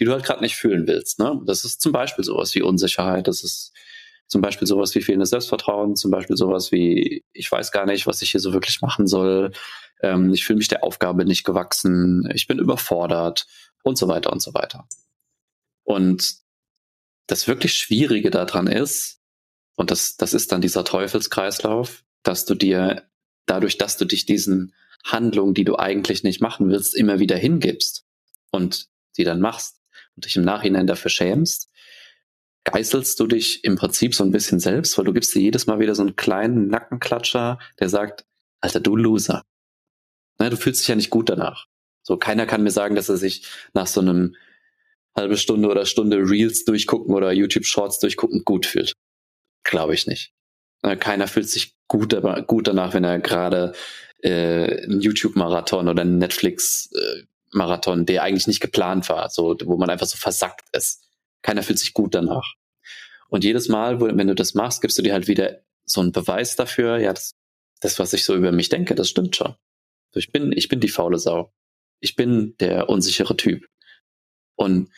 die 0.00 0.04
du 0.04 0.12
halt 0.12 0.24
gerade 0.24 0.40
nicht 0.40 0.56
fühlen 0.56 0.86
willst. 0.86 1.18
Ne? 1.18 1.40
Das 1.44 1.64
ist 1.64 1.82
zum 1.82 1.92
Beispiel 1.92 2.24
sowas 2.24 2.54
wie 2.54 2.62
Unsicherheit, 2.62 3.28
das 3.28 3.44
ist 3.44 3.72
zum 4.26 4.40
Beispiel 4.40 4.66
sowas 4.66 4.94
wie 4.94 5.02
fehlendes 5.02 5.30
Selbstvertrauen, 5.30 5.94
zum 5.96 6.10
Beispiel 6.10 6.36
sowas 6.36 6.72
wie, 6.72 7.22
ich 7.34 7.52
weiß 7.52 7.70
gar 7.70 7.84
nicht, 7.84 8.06
was 8.06 8.22
ich 8.22 8.30
hier 8.30 8.40
so 8.40 8.54
wirklich 8.54 8.80
machen 8.80 9.06
soll, 9.06 9.52
ähm, 10.02 10.32
ich 10.32 10.46
fühle 10.46 10.56
mich 10.56 10.68
der 10.68 10.82
Aufgabe 10.82 11.26
nicht 11.26 11.44
gewachsen, 11.44 12.26
ich 12.34 12.46
bin 12.46 12.58
überfordert 12.58 13.46
und 13.82 13.98
so 13.98 14.08
weiter 14.08 14.32
und 14.32 14.40
so 14.40 14.54
weiter. 14.54 14.88
Und 15.82 16.36
das 17.26 17.46
wirklich 17.46 17.74
Schwierige 17.74 18.30
daran 18.30 18.66
ist, 18.66 19.20
und 19.76 19.90
das, 19.90 20.16
das 20.16 20.34
ist 20.34 20.52
dann 20.52 20.60
dieser 20.60 20.84
Teufelskreislauf, 20.84 22.04
dass 22.22 22.44
du 22.44 22.54
dir 22.54 23.08
dadurch, 23.46 23.78
dass 23.78 23.96
du 23.96 24.04
dich 24.04 24.26
diesen 24.26 24.74
Handlungen, 25.04 25.54
die 25.54 25.64
du 25.64 25.76
eigentlich 25.76 26.22
nicht 26.22 26.40
machen 26.40 26.68
willst, 26.70 26.94
immer 26.96 27.18
wieder 27.18 27.36
hingibst 27.36 28.04
und 28.50 28.88
sie 29.12 29.24
dann 29.24 29.40
machst 29.40 29.80
und 30.16 30.24
dich 30.24 30.36
im 30.36 30.44
Nachhinein 30.44 30.86
dafür 30.86 31.10
schämst, 31.10 31.68
geißelst 32.64 33.20
du 33.20 33.26
dich 33.26 33.64
im 33.64 33.76
Prinzip 33.76 34.14
so 34.14 34.24
ein 34.24 34.30
bisschen 34.30 34.60
selbst, 34.60 34.96
weil 34.96 35.04
du 35.04 35.12
gibst 35.12 35.34
dir 35.34 35.40
jedes 35.40 35.66
Mal 35.66 35.78
wieder 35.80 35.94
so 35.94 36.02
einen 36.02 36.16
kleinen 36.16 36.68
Nackenklatscher, 36.68 37.58
der 37.78 37.88
sagt, 37.88 38.24
Alter, 38.60 38.80
du 38.80 38.96
Loser. 38.96 39.42
Ne, 40.38 40.50
du 40.50 40.56
fühlst 40.56 40.80
dich 40.80 40.88
ja 40.88 40.96
nicht 40.96 41.10
gut 41.10 41.28
danach. 41.28 41.66
So, 42.02 42.16
keiner 42.16 42.46
kann 42.46 42.62
mir 42.62 42.70
sagen, 42.70 42.96
dass 42.96 43.08
er 43.08 43.18
sich 43.18 43.46
nach 43.74 43.86
so 43.86 44.00
einem 44.00 44.34
halbe 45.14 45.36
Stunde 45.36 45.68
oder 45.68 45.86
Stunde 45.86 46.16
Reels 46.16 46.64
durchgucken 46.64 47.14
oder 47.14 47.32
YouTube 47.32 47.66
Shorts 47.66 47.98
durchgucken 47.98 48.44
gut 48.44 48.66
fühlt. 48.66 48.94
Glaube 49.64 49.94
ich 49.94 50.06
nicht. 50.06 50.32
Keiner 51.00 51.26
fühlt 51.26 51.48
sich 51.48 51.76
gut, 51.88 52.14
gut 52.46 52.68
danach, 52.68 52.92
wenn 52.92 53.04
er 53.04 53.18
gerade 53.18 53.72
äh, 54.22 54.84
einen 54.84 55.00
YouTube-Marathon 55.00 55.88
oder 55.88 56.02
einen 56.02 56.18
Netflix-Marathon, 56.18 58.02
äh, 58.02 58.04
der 58.04 58.22
eigentlich 58.22 58.46
nicht 58.46 58.60
geplant 58.60 59.08
war, 59.08 59.30
so, 59.30 59.56
wo 59.64 59.76
man 59.76 59.90
einfach 59.90 60.06
so 60.06 60.16
versackt 60.16 60.68
ist. 60.72 61.08
Keiner 61.42 61.62
fühlt 61.62 61.78
sich 61.78 61.94
gut 61.94 62.14
danach. 62.14 62.54
Und 63.28 63.44
jedes 63.44 63.68
Mal, 63.68 64.00
wenn 64.00 64.26
du 64.26 64.34
das 64.34 64.54
machst, 64.54 64.82
gibst 64.82 64.98
du 64.98 65.02
dir 65.02 65.12
halt 65.12 65.26
wieder 65.26 65.60
so 65.84 66.00
einen 66.00 66.12
Beweis 66.12 66.56
dafür, 66.56 66.98
ja, 66.98 67.12
das, 67.12 67.34
das, 67.80 67.98
was 67.98 68.12
ich 68.12 68.24
so 68.24 68.34
über 68.34 68.52
mich 68.52 68.68
denke, 68.68 68.94
das 68.94 69.08
stimmt 69.08 69.36
schon. 69.36 69.54
Ich 70.14 70.30
bin, 70.32 70.52
ich 70.52 70.68
bin 70.68 70.80
die 70.80 70.88
faule 70.88 71.18
Sau. 71.18 71.52
Ich 72.00 72.16
bin 72.16 72.56
der 72.60 72.88
unsichere 72.88 73.36
Typ. 73.36 73.66
Und 74.54 74.90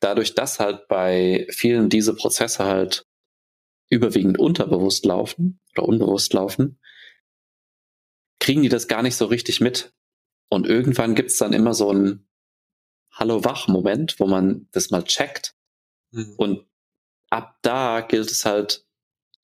dadurch, 0.00 0.34
dass 0.34 0.60
halt 0.60 0.88
bei 0.88 1.46
vielen 1.50 1.88
diese 1.88 2.14
Prozesse 2.14 2.64
halt 2.64 3.04
überwiegend 3.92 4.38
unterbewusst 4.38 5.04
laufen 5.04 5.60
oder 5.72 5.86
unbewusst 5.86 6.32
laufen, 6.32 6.80
kriegen 8.40 8.62
die 8.62 8.70
das 8.70 8.88
gar 8.88 9.02
nicht 9.02 9.16
so 9.16 9.26
richtig 9.26 9.60
mit. 9.60 9.94
Und 10.48 10.66
irgendwann 10.66 11.14
gibt's 11.14 11.36
dann 11.36 11.52
immer 11.52 11.74
so 11.74 11.92
ein 11.92 12.26
Hallo-Wach-Moment, 13.12 14.18
wo 14.18 14.26
man 14.26 14.68
das 14.72 14.90
mal 14.90 15.04
checkt. 15.04 15.54
Mhm. 16.10 16.34
Und 16.38 16.66
ab 17.30 17.58
da 17.62 18.00
gilt 18.00 18.30
es 18.30 18.44
halt, 18.44 18.86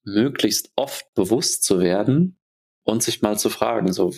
möglichst 0.05 0.73
oft 0.75 1.13
bewusst 1.13 1.65
zu 1.65 1.81
werden 1.81 2.41
und 2.83 3.03
sich 3.03 3.21
mal 3.21 3.39
zu 3.39 3.51
fragen, 3.51 3.93
so, 3.93 4.15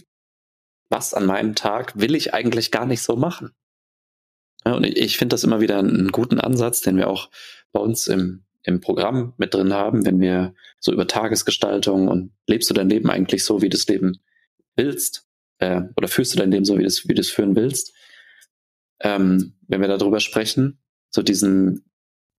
was 0.89 1.15
an 1.15 1.27
meinem 1.27 1.57
Tag 1.57 1.99
will 1.99 2.15
ich 2.15 2.33
eigentlich 2.33 2.71
gar 2.71 2.87
nicht 2.87 3.03
so 3.03 3.17
machen? 3.17 3.53
Ja, 4.65 4.75
und 4.75 4.85
ich 4.85 5.19
finde 5.19 5.35
das 5.35 5.43
immer 5.43 5.61
wieder 5.61 5.81
einen 5.81 6.13
guten 6.13 6.39
Ansatz, 6.39 6.81
den 6.81 6.97
wir 6.97 7.09
auch 7.09 7.31
bei 7.73 7.81
uns 7.81 8.07
im, 8.07 8.45
im 8.63 8.81
Programm 8.81 9.35
mit 9.39 9.55
drin 9.55 9.73
haben, 9.73 10.05
wenn 10.05 10.21
wir 10.21 10.55
so 10.79 10.93
über 10.93 11.07
Tagesgestaltung 11.07 12.09
und 12.09 12.33
lebst 12.47 12.69
du 12.69 12.75
dein 12.75 12.91
Leben 12.91 13.11
eigentlich 13.11 13.45
so, 13.45 13.63
wie 13.63 13.69
du 13.69 13.77
das 13.77 13.87
Leben 13.87 14.21
willst, 14.77 15.27
äh, 15.59 15.83
oder 15.97 16.09
führst 16.09 16.35
du 16.35 16.39
dein 16.39 16.51
Leben 16.51 16.65
so, 16.65 16.77
wie 16.77 16.83
du 16.83 16.87
es 16.87 17.09
wie 17.09 17.15
du 17.15 17.21
es 17.21 17.31
führen 17.31 17.57
willst, 17.57 17.95
ähm, 19.01 19.57
wenn 19.67 19.81
wir 19.81 19.89
darüber 19.89 20.21
sprechen, 20.21 20.79
so 21.09 21.23
diesen 21.23 21.91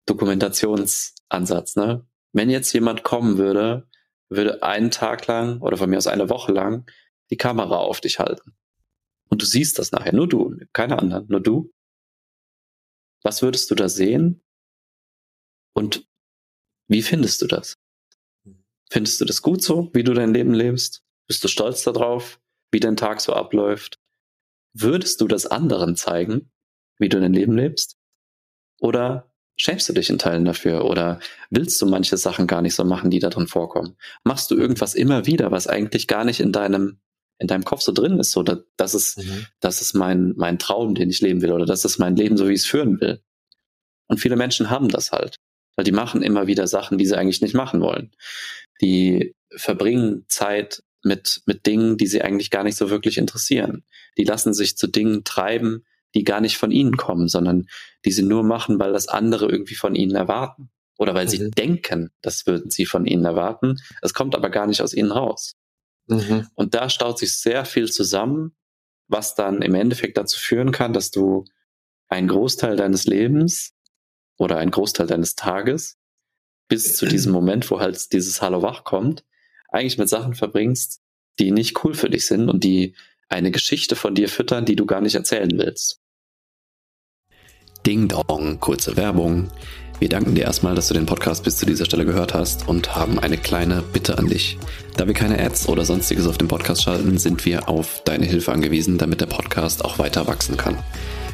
Dokumentationsansatz, 0.07 1.77
ne? 1.77 2.07
Wenn 2.33 2.51
jetzt 2.51 2.73
jemand 2.73 3.03
kommen 3.03 3.39
würde, 3.39 3.89
würde 4.29 4.63
einen 4.63 4.91
Tag 4.91 5.27
lang 5.27 5.61
oder 5.61 5.77
von 5.77 5.91
mir 5.91 5.99
aus 5.99 6.07
eine 6.07 6.29
Woche 6.29 6.53
lang 6.53 6.89
die 7.31 7.37
Kamera 7.37 7.77
auf 7.77 8.01
dich 8.01 8.19
halten. 8.19 8.55
Und 9.29 9.43
du 9.43 9.47
siehst 9.47 9.79
das 9.79 9.93
nachher, 9.93 10.15
nur 10.15 10.29
du, 10.29 10.57
keine 10.73 10.99
anderen, 10.99 11.27
nur 11.29 11.41
du. 11.41 11.73
Was 13.23 13.43
würdest 13.43 13.71
du 13.71 13.75
da 13.75 13.89
sehen? 13.89 14.43
Und 15.73 16.09
wie 16.91 17.03
findest 17.03 17.41
du 17.41 17.47
das? 17.47 17.79
Findest 18.91 19.21
du 19.21 19.25
das 19.25 19.43
gut 19.43 19.63
so, 19.63 19.91
wie 19.95 20.03
du 20.03 20.13
dein 20.13 20.35
Leben 20.35 20.53
lebst? 20.53 21.05
Bist 21.29 21.45
du 21.45 21.49
stolz 21.49 21.85
darauf, 21.85 22.41
wie 22.73 22.81
dein 22.81 22.97
Tag 22.97 23.21
so 23.21 23.33
abläuft? 23.33 24.01
Würdest 24.73 25.21
du 25.21 25.29
das 25.29 25.47
anderen 25.47 25.95
zeigen, 25.95 26.51
wie 26.99 27.09
du 27.09 27.21
dein 27.21 27.33
Leben 27.33 27.57
lebst? 27.57 27.97
Oder 28.81 29.33
schämst 29.55 29.89
du 29.89 29.93
dich 29.93 30.11
in 30.11 30.19
Teilen 30.19 30.45
dafür? 30.45 30.85
Oder 30.85 31.21
willst 31.49 31.81
du 31.81 31.87
manche 31.87 32.17
Sachen 32.17 32.49
gar 32.49 32.61
nicht 32.61 32.75
so 32.75 32.85
machen, 32.85 33.11
die 33.11 33.21
da 33.21 33.31
drin 33.31 33.47
vorkommen? 33.47 33.97
Machst 34.25 34.51
du 34.51 34.57
irgendwas 34.57 34.97
immer 34.97 35.27
wieder, 35.27 35.53
was 35.53 35.69
eigentlich 35.69 36.09
gar 36.09 36.25
nicht 36.25 36.41
in 36.41 36.51
deinem 36.51 36.99
in 37.39 37.47
deinem 37.47 37.65
Kopf 37.65 37.81
so 37.81 37.93
drin 37.93 38.19
ist, 38.19 38.37
dass, 38.37 38.59
das 38.77 38.95
ist, 38.95 39.19
mhm. 39.19 39.47
das 39.61 39.81
ist 39.81 39.95
mein, 39.95 40.35
mein 40.37 40.59
Traum, 40.59 40.95
den 40.95 41.09
ich 41.09 41.23
leben 41.23 41.41
will, 41.41 41.53
oder 41.53 41.65
das 41.65 41.87
ist 41.87 41.97
mein 41.99 42.15
Leben, 42.15 42.37
so 42.37 42.47
wie 42.47 42.53
ich 42.53 42.61
es 42.61 42.67
führen 42.67 43.01
will. 43.01 43.23
Und 44.09 44.19
viele 44.19 44.37
Menschen 44.37 44.69
haben 44.69 44.91
das 44.91 45.11
halt, 45.11 45.41
weil 45.77 45.85
die 45.85 45.93
machen 45.93 46.23
immer 46.23 46.47
wieder 46.47 46.67
Sachen, 46.67 46.99
die 46.99 47.07
sie 47.07 47.17
eigentlich 47.17 47.41
nicht 47.41 47.55
machen 47.55 47.81
wollen. 47.81 48.13
Die 48.81 49.35
verbringen 49.55 50.25
Zeit 50.29 50.83
mit, 51.03 51.43
mit 51.47 51.67
Dingen, 51.67 51.97
die 51.97 52.07
sie 52.07 52.23
eigentlich 52.23 52.51
gar 52.51 52.65
nicht 52.65 52.77
so 52.77 52.91
wirklich 52.91 53.19
interessieren. 53.19 53.85
Die 54.19 54.25
lassen 54.25 54.53
sich 54.55 54.77
zu 54.77 54.87
Dingen 54.87 55.25
treiben, 55.25 55.85
die 56.15 56.25
gar 56.25 56.41
nicht 56.41 56.59
von 56.59 56.71
ihnen 56.71 56.97
kommen, 56.97 57.29
sondern 57.29 57.69
die 58.05 58.13
sie 58.13 58.23
nur 58.23 58.43
machen, 58.43 58.79
weil 58.79 58.93
das 58.93 59.09
andere 59.09 59.47
irgendwie 59.47 59.75
von 59.75 59.95
ihnen 59.95 60.15
erwarten. 60.15 60.71
Oder 60.99 61.15
weil 61.15 61.25
mhm. 61.27 61.31
sie 61.31 61.51
denken, 61.51 62.11
das 62.21 62.47
würden 62.47 62.71
sie 62.71 62.85
von 62.85 63.07
ihnen 63.07 63.25
erwarten. 63.25 63.77
Es 64.03 64.13
kommt 64.13 64.35
aber 64.35 64.51
gar 64.51 64.67
nicht 64.67 64.83
aus 64.83 64.93
ihnen 64.93 65.13
raus. 65.13 65.57
Mhm. 66.09 66.49
Und 66.55 66.75
da 66.75 66.91
staut 66.91 67.19
sich 67.19 67.39
sehr 67.39 67.65
viel 67.65 67.91
zusammen, 67.91 68.55
was 69.09 69.35
dann 69.35 69.63
im 69.63 69.75
Endeffekt 69.75 70.19
dazu 70.19 70.39
führen 70.39 70.73
kann, 70.73 70.93
dass 70.93 71.11
du 71.11 71.45
einen 72.09 72.29
Großteil 72.29 72.77
deines 72.77 73.07
Lebens 73.07 73.73
oder 74.41 74.57
einen 74.57 74.71
Großteil 74.71 75.07
deines 75.07 75.35
Tages 75.37 75.99
bis 76.69 76.97
zu 76.97 77.07
diesem 77.07 77.33
Moment, 77.39 77.71
wo 77.71 77.79
halt 77.79 78.13
dieses 78.13 78.41
Hallo 78.41 78.63
wach 78.63 78.85
kommt, 78.85 79.25
eigentlich 79.69 79.99
mit 79.99 80.09
Sachen 80.09 80.35
verbringst, 80.35 81.01
die 81.39 81.51
nicht 81.51 81.85
cool 81.85 81.95
für 81.95 82.09
dich 82.09 82.27
sind 82.27 82.49
und 82.49 82.65
die 82.65 82.95
eine 83.29 83.51
Geschichte 83.51 83.97
von 83.97 84.15
dir 84.15 84.29
füttern, 84.29 84.65
die 84.65 84.77
du 84.77 84.87
gar 84.87 85.01
nicht 85.01 85.15
erzählen 85.15 85.51
willst. 85.59 86.01
Ding 87.87 88.09
Dong, 88.09 88.59
kurze 88.61 88.97
Werbung. 88.97 89.51
Wir 89.99 90.09
danken 90.09 90.35
dir 90.35 90.45
erstmal, 90.45 90.75
dass 90.75 90.89
du 90.89 90.95
den 90.95 91.07
Podcast 91.07 91.45
bis 91.45 91.59
zu 91.59 91.67
dieser 91.67 91.85
Stelle 91.85 92.07
gehört 92.07 92.33
hast 92.33 92.67
und 92.67 92.97
haben 92.97 93.19
eine 93.19 93.37
kleine 93.37 93.83
Bitte 93.83 94.17
an 94.17 94.27
dich. 94.27 94.59
Da 94.97 95.07
wir 95.07 95.15
keine 95.15 95.39
Ads 95.39 95.69
oder 95.69 95.85
sonstiges 95.85 96.27
auf 96.27 96.39
dem 96.39 96.49
Podcast 96.49 96.83
schalten, 96.83 97.19
sind 97.19 97.45
wir 97.45 97.69
auf 97.69 98.03
deine 98.05 98.25
Hilfe 98.25 98.53
angewiesen, 98.53 98.97
damit 98.97 99.21
der 99.21 99.27
Podcast 99.27 99.85
auch 99.85 99.99
weiter 99.99 100.27
wachsen 100.27 100.57
kann. 100.57 100.79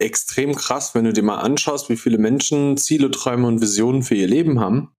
extrem 0.00 0.54
krass, 0.54 0.94
wenn 0.94 1.04
du 1.04 1.12
dir 1.12 1.22
mal 1.22 1.40
anschaust, 1.40 1.88
wie 1.88 1.96
viele 1.96 2.18
Menschen 2.18 2.76
Ziele, 2.76 3.10
Träume 3.10 3.46
und 3.46 3.60
Visionen 3.60 4.02
für 4.02 4.14
ihr 4.14 4.26
Leben 4.26 4.60
haben. 4.60 4.94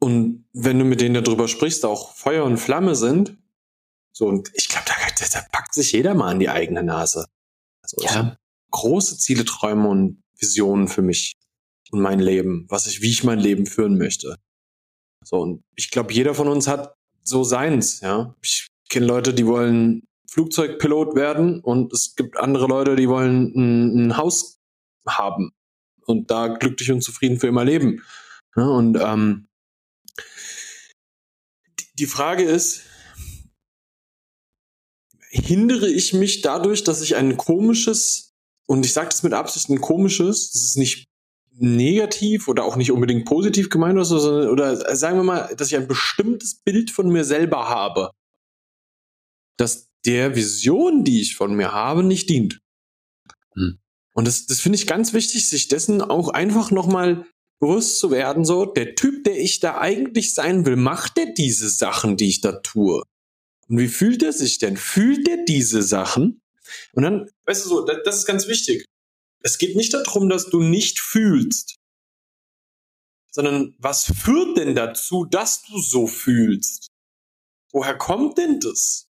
Und 0.00 0.46
wenn 0.52 0.78
du 0.78 0.84
mit 0.84 1.00
denen 1.00 1.22
darüber 1.22 1.48
sprichst, 1.48 1.84
auch 1.84 2.14
Feuer 2.14 2.44
und 2.44 2.58
Flamme 2.58 2.94
sind, 2.94 3.38
so, 4.12 4.26
und 4.26 4.50
ich 4.54 4.68
glaube, 4.68 4.86
da, 4.86 4.94
da, 5.32 5.46
packt 5.50 5.74
sich 5.74 5.90
jeder 5.92 6.14
mal 6.14 6.30
an 6.30 6.38
die 6.38 6.48
eigene 6.48 6.84
Nase. 6.84 7.26
Also 7.82 7.96
ja. 8.02 8.36
große 8.70 9.18
Ziele, 9.18 9.44
Träume 9.44 9.88
und 9.88 10.22
Visionen 10.38 10.86
für 10.86 11.02
mich 11.02 11.34
und 11.90 12.00
mein 12.00 12.20
Leben, 12.20 12.66
was 12.68 12.86
ich, 12.86 13.02
wie 13.02 13.10
ich 13.10 13.24
mein 13.24 13.40
Leben 13.40 13.66
führen 13.66 13.98
möchte. 13.98 14.36
So, 15.24 15.40
und 15.40 15.64
ich 15.74 15.90
glaube, 15.90 16.12
jeder 16.12 16.34
von 16.34 16.48
uns 16.48 16.68
hat 16.68 16.94
so 17.22 17.42
seins, 17.42 18.00
ja. 18.00 18.36
Ich 18.42 18.68
kenne 18.88 19.06
Leute, 19.06 19.34
die 19.34 19.46
wollen 19.46 20.02
Flugzeugpilot 20.34 21.14
werden 21.14 21.60
und 21.60 21.92
es 21.92 22.16
gibt 22.16 22.36
andere 22.36 22.66
Leute, 22.66 22.96
die 22.96 23.08
wollen 23.08 23.52
ein, 23.54 24.06
ein 24.06 24.16
Haus 24.16 24.58
haben 25.06 25.52
und 26.06 26.28
da 26.30 26.48
glücklich 26.48 26.90
und 26.90 27.02
zufrieden 27.02 27.38
für 27.38 27.46
immer 27.46 27.64
leben. 27.64 28.02
Ja, 28.56 28.66
und 28.66 28.98
ähm, 29.00 29.46
die 31.94 32.06
Frage 32.06 32.42
ist, 32.42 32.82
hindere 35.30 35.88
ich 35.88 36.12
mich 36.12 36.42
dadurch, 36.42 36.82
dass 36.82 37.00
ich 37.00 37.14
ein 37.14 37.36
komisches, 37.36 38.32
und 38.66 38.84
ich 38.84 38.92
sage 38.92 39.10
das 39.10 39.22
mit 39.22 39.34
Absicht 39.34 39.68
ein 39.68 39.80
komisches, 39.80 40.50
das 40.50 40.62
ist 40.62 40.76
nicht 40.76 41.06
negativ 41.56 42.48
oder 42.48 42.64
auch 42.64 42.74
nicht 42.74 42.90
unbedingt 42.90 43.24
positiv 43.24 43.70
gemeint 43.70 43.94
oder, 43.94 44.04
so, 44.04 44.18
sondern, 44.18 44.50
oder 44.50 44.96
sagen 44.96 45.16
wir 45.16 45.22
mal, 45.22 45.54
dass 45.56 45.68
ich 45.68 45.76
ein 45.76 45.86
bestimmtes 45.86 46.56
Bild 46.64 46.90
von 46.90 47.08
mir 47.08 47.22
selber 47.22 47.68
habe, 47.68 48.10
das 49.56 49.93
der 50.06 50.36
Vision, 50.36 51.04
die 51.04 51.20
ich 51.20 51.36
von 51.36 51.54
mir 51.54 51.72
habe, 51.72 52.02
nicht 52.02 52.28
dient. 52.28 52.60
Hm. 53.54 53.78
Und 54.12 54.26
das, 54.26 54.46
das 54.46 54.60
finde 54.60 54.76
ich 54.76 54.86
ganz 54.86 55.12
wichtig, 55.12 55.48
sich 55.48 55.68
dessen 55.68 56.00
auch 56.00 56.28
einfach 56.28 56.70
nochmal 56.70 57.26
bewusst 57.60 57.98
zu 57.98 58.10
werden, 58.10 58.44
so, 58.44 58.66
der 58.66 58.94
Typ, 58.94 59.24
der 59.24 59.38
ich 59.38 59.60
da 59.60 59.78
eigentlich 59.78 60.34
sein 60.34 60.66
will, 60.66 60.76
macht 60.76 61.16
der 61.16 61.32
diese 61.32 61.68
Sachen, 61.68 62.16
die 62.16 62.28
ich 62.28 62.40
da 62.40 62.52
tue? 62.60 63.02
Und 63.68 63.78
wie 63.78 63.88
fühlt 63.88 64.22
er 64.22 64.32
sich 64.32 64.58
denn? 64.58 64.76
Fühlt 64.76 65.26
er 65.28 65.44
diese 65.44 65.82
Sachen? 65.82 66.42
Und 66.92 67.02
dann, 67.02 67.30
weißt 67.46 67.64
du 67.64 67.68
so, 67.68 67.84
das, 67.84 67.98
das 68.04 68.16
ist 68.18 68.26
ganz 68.26 68.46
wichtig. 68.48 68.84
Es 69.40 69.58
geht 69.58 69.76
nicht 69.76 69.94
darum, 69.94 70.28
dass 70.28 70.48
du 70.48 70.60
nicht 70.60 71.00
fühlst, 71.00 71.76
sondern 73.30 73.74
was 73.78 74.04
führt 74.04 74.56
denn 74.56 74.74
dazu, 74.74 75.24
dass 75.24 75.62
du 75.62 75.78
so 75.78 76.06
fühlst? 76.06 76.88
Woher 77.72 77.96
kommt 77.96 78.38
denn 78.38 78.60
das? 78.60 79.08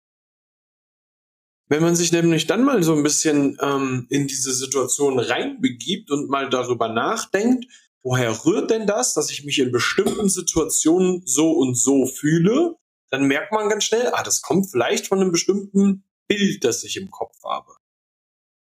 Wenn 1.69 1.81
man 1.81 1.95
sich 1.95 2.11
nämlich 2.11 2.47
dann 2.47 2.63
mal 2.63 2.81
so 2.83 2.95
ein 2.95 3.03
bisschen 3.03 3.57
ähm, 3.61 4.07
in 4.09 4.27
diese 4.27 4.53
Situation 4.53 5.19
reinbegibt 5.19 6.11
und 6.11 6.29
mal 6.29 6.49
darüber 6.49 6.87
nachdenkt, 6.87 7.65
woher 8.03 8.45
rührt 8.45 8.71
denn 8.71 8.87
das, 8.87 9.13
dass 9.13 9.29
ich 9.31 9.43
mich 9.43 9.59
in 9.59 9.71
bestimmten 9.71 10.29
Situationen 10.29 11.23
so 11.25 11.51
und 11.51 11.75
so 11.75 12.05
fühle, 12.05 12.77
dann 13.09 13.25
merkt 13.25 13.51
man 13.51 13.69
ganz 13.69 13.83
schnell, 13.83 14.07
ah, 14.13 14.23
das 14.23 14.41
kommt 14.41 14.69
vielleicht 14.71 15.07
von 15.07 15.19
einem 15.19 15.31
bestimmten 15.31 16.03
Bild, 16.27 16.63
das 16.63 16.83
ich 16.83 16.97
im 16.97 17.11
Kopf 17.11 17.43
habe. 17.43 17.73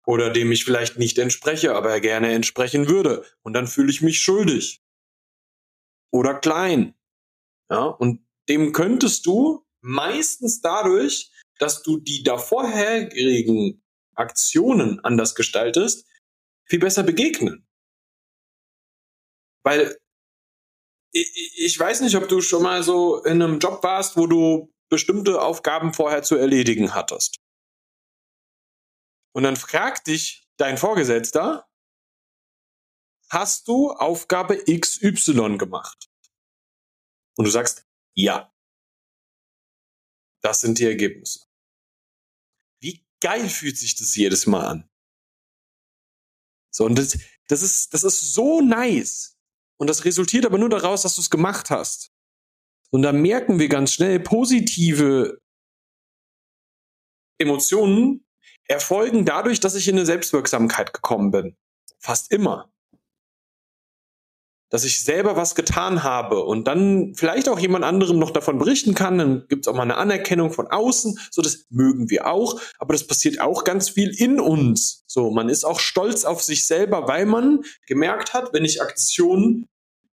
Oder 0.07 0.31
dem 0.31 0.51
ich 0.51 0.65
vielleicht 0.65 0.99
nicht 0.99 1.19
entspreche, 1.19 1.75
aber 1.75 2.01
gerne 2.01 2.33
entsprechen 2.33 2.89
würde. 2.89 3.25
Und 3.43 3.53
dann 3.53 3.67
fühle 3.67 3.91
ich 3.91 4.03
mich 4.03 4.21
schuldig. 4.21 4.83
Oder 6.11 6.35
klein. 6.35 6.95
Ja, 7.71 7.85
und 7.85 8.27
dem 8.49 8.73
könntest 8.73 9.27
du 9.27 9.65
meistens 9.81 10.61
dadurch, 10.61 11.31
dass 11.61 11.83
du 11.83 11.99
die 11.99 12.23
davorherigen 12.23 13.85
Aktionen 14.15 14.99
anders 15.05 15.35
gestaltest, 15.35 16.09
viel 16.65 16.81
besser 16.81 17.03
begegnen. 17.03 17.69
Weil 19.63 19.99
ich 21.13 21.79
weiß 21.79 22.01
nicht, 22.01 22.17
ob 22.17 22.29
du 22.29 22.41
schon 22.41 22.63
mal 22.63 22.83
so 22.83 23.23
in 23.25 23.43
einem 23.43 23.59
Job 23.59 23.83
warst, 23.83 24.17
wo 24.17 24.27
du 24.27 24.73
bestimmte 24.89 25.43
Aufgaben 25.43 25.93
vorher 25.93 26.23
zu 26.23 26.37
erledigen 26.37 26.95
hattest. 26.95 27.41
Und 29.33 29.43
dann 29.43 29.57
fragt 29.57 30.07
dich 30.07 30.49
dein 30.57 30.79
Vorgesetzter, 30.79 31.69
hast 33.29 33.69
du 33.69 33.91
Aufgabe 33.93 34.65
XY 34.65 35.59
gemacht? 35.59 36.09
Und 37.37 37.45
du 37.45 37.51
sagst, 37.51 37.87
ja. 38.15 38.53
Das 40.43 40.63
sind 40.63 40.79
die 40.79 40.87
Ergebnisse 40.87 41.50
geil 43.21 43.49
fühlt 43.49 43.79
sich 43.79 43.97
das 43.97 44.15
jedes 44.17 44.47
Mal 44.47 44.67
an. 44.67 44.91
So, 46.73 46.85
und 46.85 46.97
das, 46.97 47.19
das, 47.49 47.63
ist, 47.63 47.93
das 47.95 48.05
ist 48.05 48.35
so 48.35 48.61
nice. 48.61 49.37
Und 49.79 49.89
das 49.89 50.05
resultiert 50.05 50.47
aber 50.47 50.59
nur 50.59 50.69
daraus, 50.69 51.03
dass 51.03 51.15
du 51.15 51.21
es 51.21 51.31
gemacht 51.31 51.71
hast. 51.71 52.13
Und 52.91 53.03
da 53.03 53.13
merken 53.13 53.59
wir 53.59 53.69
ganz 53.69 53.93
schnell, 53.95 54.21
positive 54.21 55.41
Emotionen 57.39 58.27
erfolgen 58.69 59.25
dadurch, 59.25 59.61
dass 59.61 59.75
ich 59.75 59.89
in 59.89 59.97
eine 59.97 60.07
Selbstwirksamkeit 60.07 60.93
gekommen 60.93 61.31
bin. 61.31 61.57
Fast 61.99 62.31
immer 62.31 62.73
dass 64.71 64.85
ich 64.85 65.05
selber 65.05 65.37
was 65.37 65.55
getan 65.55 66.03
habe 66.03 66.43
und 66.45 66.67
dann 66.67 67.13
vielleicht 67.15 67.49
auch 67.49 67.59
jemand 67.59 67.85
anderem 67.85 68.19
noch 68.19 68.31
davon 68.31 68.59
berichten 68.59 68.95
kann, 68.95 69.19
dann 69.19 69.45
gibt 69.49 69.67
es 69.67 69.69
auch 69.69 69.77
mal 69.77 69.83
eine 69.83 69.97
Anerkennung 69.97 70.53
von 70.53 70.69
außen, 70.69 71.19
so 71.31 71.43
das 71.43 71.67
mögen 71.69 72.09
wir 72.09 72.27
auch, 72.27 72.61
aber 72.79 72.95
das 72.95 73.07
passiert 73.07 73.41
auch 73.41 73.65
ganz 73.65 73.91
viel 73.91 74.11
in 74.17 74.41
uns. 74.41 75.05
So, 75.07 75.31
man 75.31 75.49
ist 75.49 75.65
auch 75.65 75.81
stolz 75.81 76.25
auf 76.25 76.43
sich 76.43 76.67
selber, 76.67 77.09
weil 77.09 77.27
man 77.27 77.61
gemerkt 77.87 78.33
hat, 78.33 78.53
wenn 78.53 78.65
ich 78.65 78.81
Aktion 78.81 79.67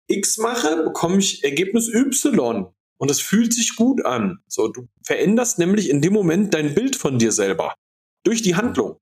X 0.08 0.38
mache, 0.38 0.84
bekomme 0.84 1.20
ich 1.20 1.44
Ergebnis 1.44 1.88
Y 1.94 2.68
und 2.98 3.10
das 3.10 3.20
fühlt 3.20 3.54
sich 3.54 3.76
gut 3.76 4.06
an. 4.06 4.40
So, 4.48 4.68
du 4.68 4.88
veränderst 5.04 5.60
nämlich 5.60 5.90
in 5.90 6.02
dem 6.02 6.14
Moment 6.14 6.54
dein 6.54 6.74
Bild 6.74 6.96
von 6.96 7.20
dir 7.20 7.32
selber 7.32 7.76
durch 8.24 8.42
die 8.42 8.56
Handlung. 8.56 8.98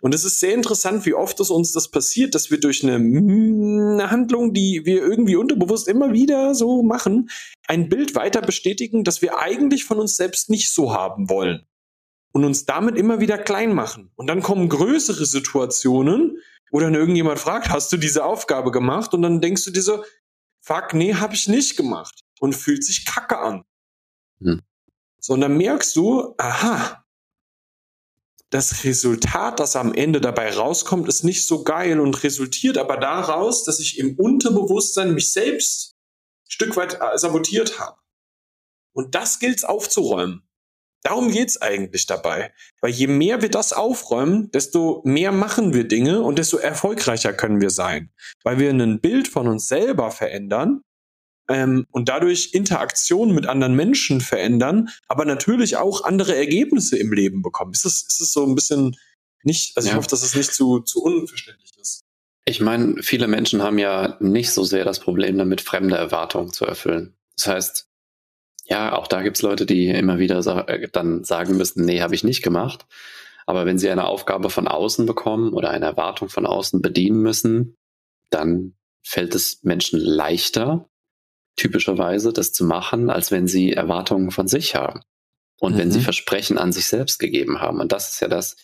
Und 0.00 0.14
es 0.14 0.24
ist 0.24 0.40
sehr 0.40 0.54
interessant, 0.54 1.04
wie 1.06 1.14
oft 1.14 1.38
es 1.40 1.50
uns 1.50 1.72
das 1.72 1.90
passiert, 1.90 2.34
dass 2.34 2.50
wir 2.50 2.58
durch 2.58 2.82
eine, 2.82 2.94
eine, 2.94 4.10
Handlung, 4.10 4.54
die 4.54 4.84
wir 4.84 5.02
irgendwie 5.02 5.36
unterbewusst 5.36 5.88
immer 5.88 6.12
wieder 6.12 6.54
so 6.54 6.82
machen, 6.82 7.30
ein 7.66 7.88
Bild 7.88 8.14
weiter 8.14 8.40
bestätigen, 8.40 9.04
das 9.04 9.22
wir 9.22 9.38
eigentlich 9.38 9.84
von 9.84 9.98
uns 9.98 10.16
selbst 10.16 10.50
nicht 10.50 10.70
so 10.72 10.94
haben 10.94 11.28
wollen. 11.28 11.66
Und 12.32 12.44
uns 12.44 12.64
damit 12.64 12.96
immer 12.96 13.20
wieder 13.20 13.38
klein 13.38 13.74
machen. 13.74 14.12
Und 14.14 14.28
dann 14.28 14.40
kommen 14.40 14.68
größere 14.68 15.26
Situationen, 15.26 16.38
wo 16.70 16.78
dann 16.78 16.94
irgendjemand 16.94 17.40
fragt, 17.40 17.70
hast 17.70 17.92
du 17.92 17.96
diese 17.96 18.24
Aufgabe 18.24 18.70
gemacht? 18.70 19.12
Und 19.14 19.22
dann 19.22 19.40
denkst 19.40 19.64
du 19.64 19.72
dir 19.72 19.82
so, 19.82 20.04
fuck, 20.60 20.94
nee, 20.94 21.14
hab 21.14 21.34
ich 21.34 21.48
nicht 21.48 21.76
gemacht. 21.76 22.20
Und 22.38 22.54
fühlt 22.54 22.84
sich 22.84 23.04
kacke 23.04 23.38
an. 23.38 23.64
Hm. 24.40 24.62
So, 25.18 25.34
und 25.34 25.40
dann 25.40 25.56
merkst 25.56 25.94
du, 25.96 26.34
aha, 26.38 26.99
das 28.50 28.84
Resultat, 28.84 29.60
das 29.60 29.76
am 29.76 29.94
Ende 29.94 30.20
dabei 30.20 30.52
rauskommt, 30.52 31.08
ist 31.08 31.22
nicht 31.22 31.46
so 31.46 31.62
geil 31.62 32.00
und 32.00 32.22
resultiert 32.24 32.78
aber 32.78 32.96
daraus, 32.96 33.64
dass 33.64 33.78
ich 33.78 33.98
im 33.98 34.16
Unterbewusstsein 34.16 35.14
mich 35.14 35.32
selbst 35.32 35.94
ein 36.46 36.50
Stück 36.50 36.76
weit 36.76 36.98
äh, 37.00 37.16
sabotiert 37.16 37.78
habe. 37.78 37.96
Und 38.92 39.14
das 39.14 39.38
gilt's 39.38 39.62
aufzuräumen. 39.62 40.42
Darum 41.02 41.30
geht's 41.30 41.62
eigentlich 41.62 42.06
dabei. 42.06 42.52
Weil 42.80 42.90
je 42.90 43.06
mehr 43.06 43.40
wir 43.40 43.50
das 43.50 43.72
aufräumen, 43.72 44.50
desto 44.50 45.00
mehr 45.04 45.32
machen 45.32 45.72
wir 45.72 45.84
Dinge 45.84 46.20
und 46.20 46.38
desto 46.38 46.58
erfolgreicher 46.58 47.32
können 47.32 47.60
wir 47.60 47.70
sein. 47.70 48.12
Weil 48.42 48.58
wir 48.58 48.70
ein 48.70 49.00
Bild 49.00 49.28
von 49.28 49.48
uns 49.48 49.68
selber 49.68 50.10
verändern, 50.10 50.82
ähm, 51.50 51.86
und 51.90 52.08
dadurch 52.08 52.50
Interaktion 52.52 53.34
mit 53.34 53.46
anderen 53.46 53.74
Menschen 53.74 54.20
verändern, 54.20 54.88
aber 55.08 55.24
natürlich 55.24 55.76
auch 55.76 56.04
andere 56.04 56.34
Ergebnisse 56.36 56.96
im 56.96 57.12
Leben 57.12 57.42
bekommen. 57.42 57.72
Ist 57.72 57.84
es, 57.84 58.06
ist 58.08 58.20
es 58.20 58.32
so 58.32 58.46
ein 58.46 58.54
bisschen 58.54 58.96
nicht, 59.42 59.76
also 59.76 59.88
ja. 59.88 59.92
ich 59.92 59.98
hoffe, 59.98 60.08
dass 60.08 60.22
es 60.22 60.34
nicht 60.34 60.54
zu, 60.54 60.80
zu 60.80 61.02
unverständlich 61.02 61.72
ist. 61.80 62.04
Ich 62.44 62.60
meine, 62.60 63.02
viele 63.02 63.26
Menschen 63.26 63.62
haben 63.62 63.78
ja 63.78 64.16
nicht 64.20 64.52
so 64.52 64.64
sehr 64.64 64.84
das 64.84 65.00
Problem 65.00 65.38
damit, 65.38 65.60
fremde 65.60 65.96
Erwartungen 65.96 66.52
zu 66.52 66.64
erfüllen. 66.64 67.14
Das 67.36 67.46
heißt, 67.46 67.88
ja, 68.64 68.96
auch 68.96 69.08
da 69.08 69.22
gibt's 69.22 69.42
Leute, 69.42 69.66
die 69.66 69.88
immer 69.88 70.18
wieder 70.18 70.42
sa 70.42 70.60
äh, 70.62 70.88
dann 70.90 71.24
sagen 71.24 71.56
müssen, 71.56 71.84
nee, 71.84 72.00
habe 72.00 72.14
ich 72.14 72.22
nicht 72.22 72.42
gemacht. 72.42 72.86
Aber 73.46 73.66
wenn 73.66 73.78
sie 73.78 73.90
eine 73.90 74.04
Aufgabe 74.04 74.50
von 74.50 74.68
außen 74.68 75.06
bekommen 75.06 75.52
oder 75.52 75.70
eine 75.70 75.86
Erwartung 75.86 76.28
von 76.28 76.46
außen 76.46 76.80
bedienen 76.80 77.20
müssen, 77.20 77.76
dann 78.30 78.74
fällt 79.02 79.34
es 79.34 79.62
Menschen 79.64 79.98
leichter, 79.98 80.89
typischerweise 81.56 82.32
das 82.32 82.52
zu 82.52 82.64
machen, 82.64 83.10
als 83.10 83.30
wenn 83.30 83.46
sie 83.46 83.72
Erwartungen 83.72 84.30
von 84.30 84.48
sich 84.48 84.74
haben 84.74 85.00
und 85.58 85.74
mhm. 85.74 85.78
wenn 85.78 85.92
sie 85.92 85.98
mhm. 86.00 86.04
Versprechen 86.04 86.58
an 86.58 86.72
sich 86.72 86.86
selbst 86.86 87.18
gegeben 87.18 87.60
haben. 87.60 87.80
Und 87.80 87.92
das 87.92 88.10
ist 88.10 88.20
ja 88.20 88.28
das, 88.28 88.56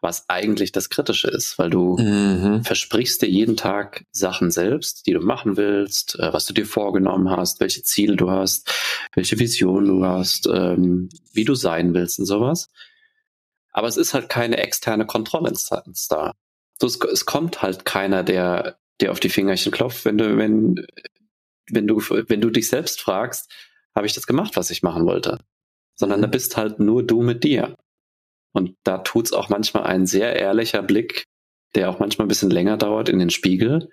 was 0.00 0.28
eigentlich 0.28 0.72
das 0.72 0.90
Kritische 0.90 1.28
ist, 1.28 1.58
weil 1.58 1.70
du 1.70 1.96
mhm. 1.98 2.62
versprichst 2.62 3.22
dir 3.22 3.28
jeden 3.28 3.56
Tag 3.56 4.04
Sachen 4.12 4.50
selbst, 4.50 5.06
die 5.06 5.12
du 5.12 5.20
machen 5.20 5.56
willst, 5.56 6.18
äh, 6.18 6.32
was 6.32 6.46
du 6.46 6.54
dir 6.54 6.66
vorgenommen 6.66 7.30
hast, 7.30 7.60
welche 7.60 7.82
Ziele 7.82 8.16
du 8.16 8.30
hast, 8.30 8.72
welche 9.14 9.38
Vision 9.38 9.86
du 9.86 10.04
hast, 10.04 10.46
ähm, 10.46 11.08
wie 11.32 11.44
du 11.44 11.54
sein 11.54 11.94
willst 11.94 12.18
und 12.18 12.26
sowas. 12.26 12.70
Aber 13.72 13.88
es 13.88 13.96
ist 13.96 14.14
halt 14.14 14.28
keine 14.28 14.58
externe 14.58 15.06
Kontrollinstanz 15.06 16.08
da. 16.08 16.32
Es 16.80 17.26
kommt 17.26 17.60
halt 17.60 17.84
keiner, 17.84 18.22
der 18.22 18.78
dir 19.00 19.10
auf 19.10 19.20
die 19.20 19.28
Fingerchen 19.28 19.72
klopft, 19.72 20.04
wenn 20.04 20.18
du, 20.18 20.36
wenn, 20.36 20.86
wenn 21.70 21.86
du, 21.86 21.98
wenn 22.00 22.40
du 22.40 22.50
dich 22.50 22.68
selbst 22.68 23.00
fragst, 23.00 23.52
habe 23.94 24.06
ich 24.06 24.14
das 24.14 24.26
gemacht, 24.26 24.56
was 24.56 24.70
ich 24.70 24.82
machen 24.82 25.06
wollte? 25.06 25.44
Sondern 25.94 26.20
da 26.20 26.28
mhm. 26.28 26.32
bist 26.32 26.56
halt 26.56 26.78
nur 26.78 27.02
du 27.02 27.22
mit 27.22 27.44
dir. 27.44 27.74
Und 28.52 28.76
da 28.84 28.98
tut's 28.98 29.32
auch 29.32 29.48
manchmal 29.48 29.84
ein 29.84 30.06
sehr 30.06 30.36
ehrlicher 30.36 30.82
Blick, 30.82 31.24
der 31.74 31.90
auch 31.90 31.98
manchmal 31.98 32.26
ein 32.26 32.28
bisschen 32.28 32.50
länger 32.50 32.76
dauert 32.76 33.08
in 33.08 33.18
den 33.18 33.30
Spiegel. 33.30 33.90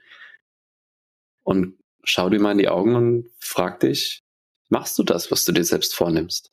Und 1.44 1.78
schau 2.04 2.30
dir 2.30 2.40
mal 2.40 2.54
in 2.54 2.58
die 2.58 2.70
Augen 2.70 2.96
und 2.96 3.32
frag 3.40 3.80
dich, 3.82 4.22
machst 4.70 4.98
du 4.98 5.04
das, 5.04 5.32
was 5.32 5.46
du 5.46 5.52
dir 5.52 5.64
selbst 5.64 5.96
vornimmst? 5.96 6.52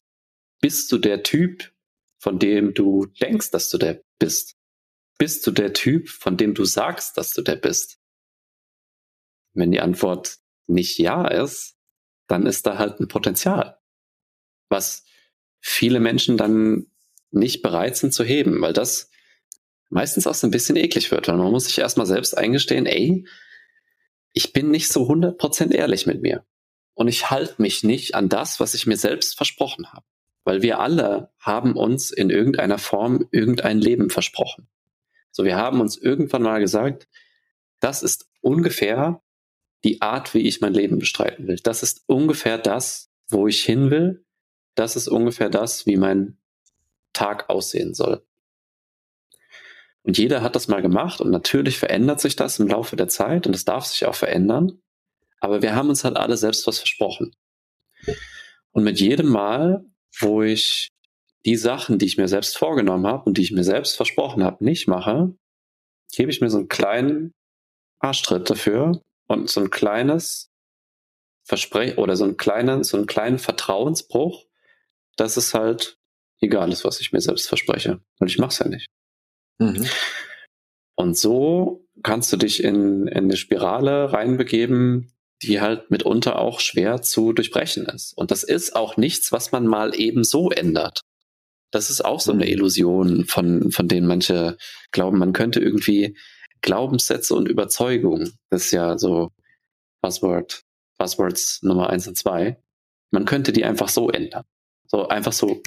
Bist 0.60 0.90
du 0.92 0.98
der 0.98 1.22
Typ, 1.22 1.72
von 2.20 2.38
dem 2.38 2.74
du 2.74 3.06
denkst, 3.20 3.50
dass 3.50 3.68
du 3.68 3.78
der 3.78 4.02
bist? 4.18 4.54
Bist 5.18 5.46
du 5.46 5.50
der 5.50 5.72
Typ, 5.72 6.08
von 6.08 6.36
dem 6.36 6.54
du 6.54 6.64
sagst, 6.64 7.16
dass 7.16 7.32
du 7.32 7.42
der 7.42 7.56
bist? 7.56 7.98
Wenn 9.54 9.70
die 9.70 9.80
Antwort 9.80 10.38
nicht 10.72 10.98
ja 10.98 11.26
ist, 11.26 11.76
dann 12.26 12.46
ist 12.46 12.66
da 12.66 12.78
halt 12.78 13.00
ein 13.00 13.08
Potenzial, 13.08 13.78
was 14.68 15.04
viele 15.60 16.00
Menschen 16.00 16.36
dann 16.36 16.86
nicht 17.30 17.62
bereit 17.62 17.96
sind 17.96 18.12
zu 18.12 18.24
heben, 18.24 18.60
weil 18.60 18.72
das 18.72 19.10
meistens 19.90 20.26
auch 20.26 20.34
so 20.34 20.46
ein 20.46 20.50
bisschen 20.50 20.76
eklig 20.76 21.10
wird, 21.10 21.28
weil 21.28 21.36
man 21.36 21.50
muss 21.50 21.66
sich 21.66 21.78
erstmal 21.78 22.06
selbst 22.06 22.36
eingestehen, 22.36 22.86
ey, 22.86 23.26
ich 24.32 24.52
bin 24.52 24.70
nicht 24.70 24.88
so 24.88 25.08
100% 25.08 25.72
ehrlich 25.72 26.06
mit 26.06 26.22
mir. 26.22 26.44
Und 26.94 27.08
ich 27.08 27.30
halte 27.30 27.60
mich 27.60 27.84
nicht 27.84 28.14
an 28.14 28.28
das, 28.28 28.60
was 28.60 28.74
ich 28.74 28.86
mir 28.86 28.96
selbst 28.96 29.36
versprochen 29.36 29.92
habe. 29.92 30.04
Weil 30.44 30.62
wir 30.62 30.80
alle 30.80 31.32
haben 31.38 31.76
uns 31.76 32.10
in 32.10 32.30
irgendeiner 32.30 32.78
Form 32.78 33.28
irgendein 33.30 33.78
Leben 33.78 34.10
versprochen. 34.10 34.68
So, 35.30 35.44
wir 35.44 35.56
haben 35.56 35.80
uns 35.80 35.96
irgendwann 35.96 36.42
mal 36.42 36.60
gesagt, 36.60 37.08
das 37.80 38.02
ist 38.02 38.28
ungefähr 38.40 39.22
die 39.84 40.00
Art, 40.00 40.34
wie 40.34 40.46
ich 40.46 40.60
mein 40.60 40.74
Leben 40.74 40.98
bestreiten 40.98 41.46
will. 41.46 41.58
Das 41.62 41.82
ist 41.82 42.04
ungefähr 42.06 42.58
das, 42.58 43.10
wo 43.28 43.48
ich 43.48 43.64
hin 43.64 43.90
will. 43.90 44.24
Das 44.74 44.96
ist 44.96 45.08
ungefähr 45.08 45.50
das, 45.50 45.86
wie 45.86 45.96
mein 45.96 46.38
Tag 47.12 47.50
aussehen 47.50 47.94
soll. 47.94 48.24
Und 50.04 50.18
jeder 50.18 50.42
hat 50.42 50.56
das 50.56 50.68
mal 50.68 50.82
gemacht 50.82 51.20
und 51.20 51.30
natürlich 51.30 51.78
verändert 51.78 52.20
sich 52.20 52.34
das 52.34 52.58
im 52.58 52.68
Laufe 52.68 52.96
der 52.96 53.08
Zeit 53.08 53.46
und 53.46 53.54
es 53.54 53.64
darf 53.64 53.84
sich 53.86 54.04
auch 54.06 54.14
verändern. 54.14 54.80
Aber 55.40 55.62
wir 55.62 55.74
haben 55.74 55.88
uns 55.88 56.04
halt 56.04 56.16
alle 56.16 56.36
selbst 56.36 56.66
was 56.66 56.78
versprochen. 56.78 57.34
Und 58.72 58.84
mit 58.84 59.00
jedem 59.00 59.28
Mal, 59.28 59.84
wo 60.18 60.42
ich 60.42 60.88
die 61.44 61.56
Sachen, 61.56 61.98
die 61.98 62.06
ich 62.06 62.16
mir 62.16 62.28
selbst 62.28 62.56
vorgenommen 62.56 63.06
habe 63.06 63.24
und 63.24 63.38
die 63.38 63.42
ich 63.42 63.52
mir 63.52 63.64
selbst 63.64 63.96
versprochen 63.96 64.44
habe, 64.44 64.64
nicht 64.64 64.88
mache, 64.88 65.34
gebe 66.14 66.30
ich 66.30 66.40
mir 66.40 66.50
so 66.50 66.58
einen 66.58 66.68
kleinen 66.68 67.32
Arschtritt 67.98 68.48
dafür 68.50 69.00
und 69.26 69.48
so 69.50 69.60
ein 69.60 69.70
kleines 69.70 70.50
Versprechen 71.44 71.98
oder 71.98 72.16
so 72.16 72.24
einen 72.24 72.36
kleinen, 72.36 72.84
so 72.84 72.96
einen 72.96 73.06
kleinen 73.06 73.38
Vertrauensbruch, 73.38 74.46
dass 75.16 75.36
es 75.36 75.54
halt 75.54 75.98
egal 76.40 76.72
ist, 76.72 76.84
was 76.84 77.00
ich 77.00 77.12
mir 77.12 77.20
selbst 77.20 77.48
verspreche. 77.48 78.00
Und 78.18 78.28
ich 78.28 78.38
mache 78.38 78.50
es 78.50 78.58
ja 78.58 78.68
nicht. 78.68 78.86
Mhm. 79.58 79.86
Und 80.94 81.16
so 81.16 81.86
kannst 82.02 82.32
du 82.32 82.36
dich 82.36 82.62
in, 82.62 83.06
in 83.06 83.24
eine 83.24 83.36
Spirale 83.36 84.12
reinbegeben, 84.12 85.12
die 85.42 85.60
halt 85.60 85.90
mitunter 85.90 86.38
auch 86.38 86.60
schwer 86.60 87.02
zu 87.02 87.32
durchbrechen 87.32 87.86
ist. 87.86 88.16
Und 88.16 88.30
das 88.30 88.44
ist 88.44 88.76
auch 88.76 88.96
nichts, 88.96 89.32
was 89.32 89.52
man 89.52 89.66
mal 89.66 89.98
eben 89.98 90.24
so 90.24 90.50
ändert. 90.50 91.00
Das 91.70 91.90
ist 91.90 92.04
auch 92.04 92.20
so 92.20 92.32
eine 92.32 92.44
mhm. 92.44 92.50
Illusion, 92.50 93.24
von, 93.24 93.72
von 93.72 93.88
denen 93.88 94.06
manche 94.06 94.56
glauben, 94.90 95.18
man 95.18 95.32
könnte 95.32 95.60
irgendwie 95.60 96.16
Glaubenssätze 96.62 97.34
und 97.34 97.48
Überzeugungen, 97.48 98.38
das 98.50 98.66
ist 98.66 98.70
ja 98.72 98.98
so 98.98 99.30
Buzzword, 100.00 100.64
Buzzwords 100.98 101.62
Nummer 101.62 101.90
eins 101.90 102.08
und 102.08 102.16
zwei, 102.16 102.62
man 103.10 103.24
könnte 103.24 103.52
die 103.52 103.64
einfach 103.64 103.88
so 103.88 104.10
ändern. 104.10 104.44
So 104.86 105.08
einfach 105.08 105.32
so, 105.32 105.62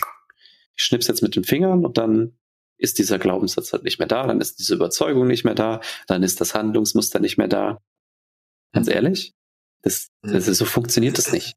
ich 0.76 0.84
schnips 0.84 1.08
jetzt 1.08 1.22
mit 1.22 1.36
den 1.36 1.44
Fingern 1.44 1.86
und 1.86 1.98
dann 1.98 2.38
ist 2.78 2.98
dieser 3.00 3.20
Glaubenssatz 3.20 3.72
halt 3.72 3.84
nicht 3.84 4.00
mehr 4.00 4.08
da, 4.08 4.28
dann 4.28 4.42
ist 4.42 4.60
diese 4.60 4.76
Überzeugung 4.76 5.28
nicht 5.28 5.46
mehr 5.46 5.56
da, 5.56 5.82
dann 6.08 6.24
ist 6.24 6.42
das 6.42 6.54
Handlungsmuster 6.54 7.20
nicht 7.20 7.38
mehr 7.38 7.48
da. 7.48 7.82
Ganz 8.74 8.88
ehrlich, 8.90 9.34
das, 9.82 10.10
das 10.22 10.48
ist, 10.48 10.58
so 10.58 10.66
funktioniert 10.66 11.18
das 11.18 11.32
nicht. 11.32 11.56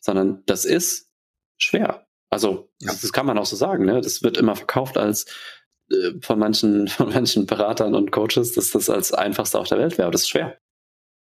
Sondern 0.00 0.42
das 0.46 0.64
ist 0.64 1.08
schwer. 1.56 2.06
Also, 2.28 2.70
das, 2.80 3.00
das 3.00 3.12
kann 3.12 3.24
man 3.24 3.38
auch 3.38 3.46
so 3.46 3.56
sagen, 3.56 3.86
ne? 3.86 4.00
Das 4.00 4.22
wird 4.22 4.36
immer 4.36 4.56
verkauft 4.56 4.98
als 4.98 5.26
von 6.20 6.38
manchen, 6.38 6.88
von 6.88 7.10
manchen 7.10 7.46
Beratern 7.46 7.94
und 7.94 8.12
Coaches, 8.12 8.52
dass 8.52 8.70
das 8.70 8.90
als 8.90 9.12
einfachste 9.12 9.58
auf 9.58 9.68
der 9.68 9.78
Welt 9.78 9.98
wäre. 9.98 10.06
Aber 10.06 10.12
das 10.12 10.22
ist 10.22 10.30
schwer. 10.30 10.58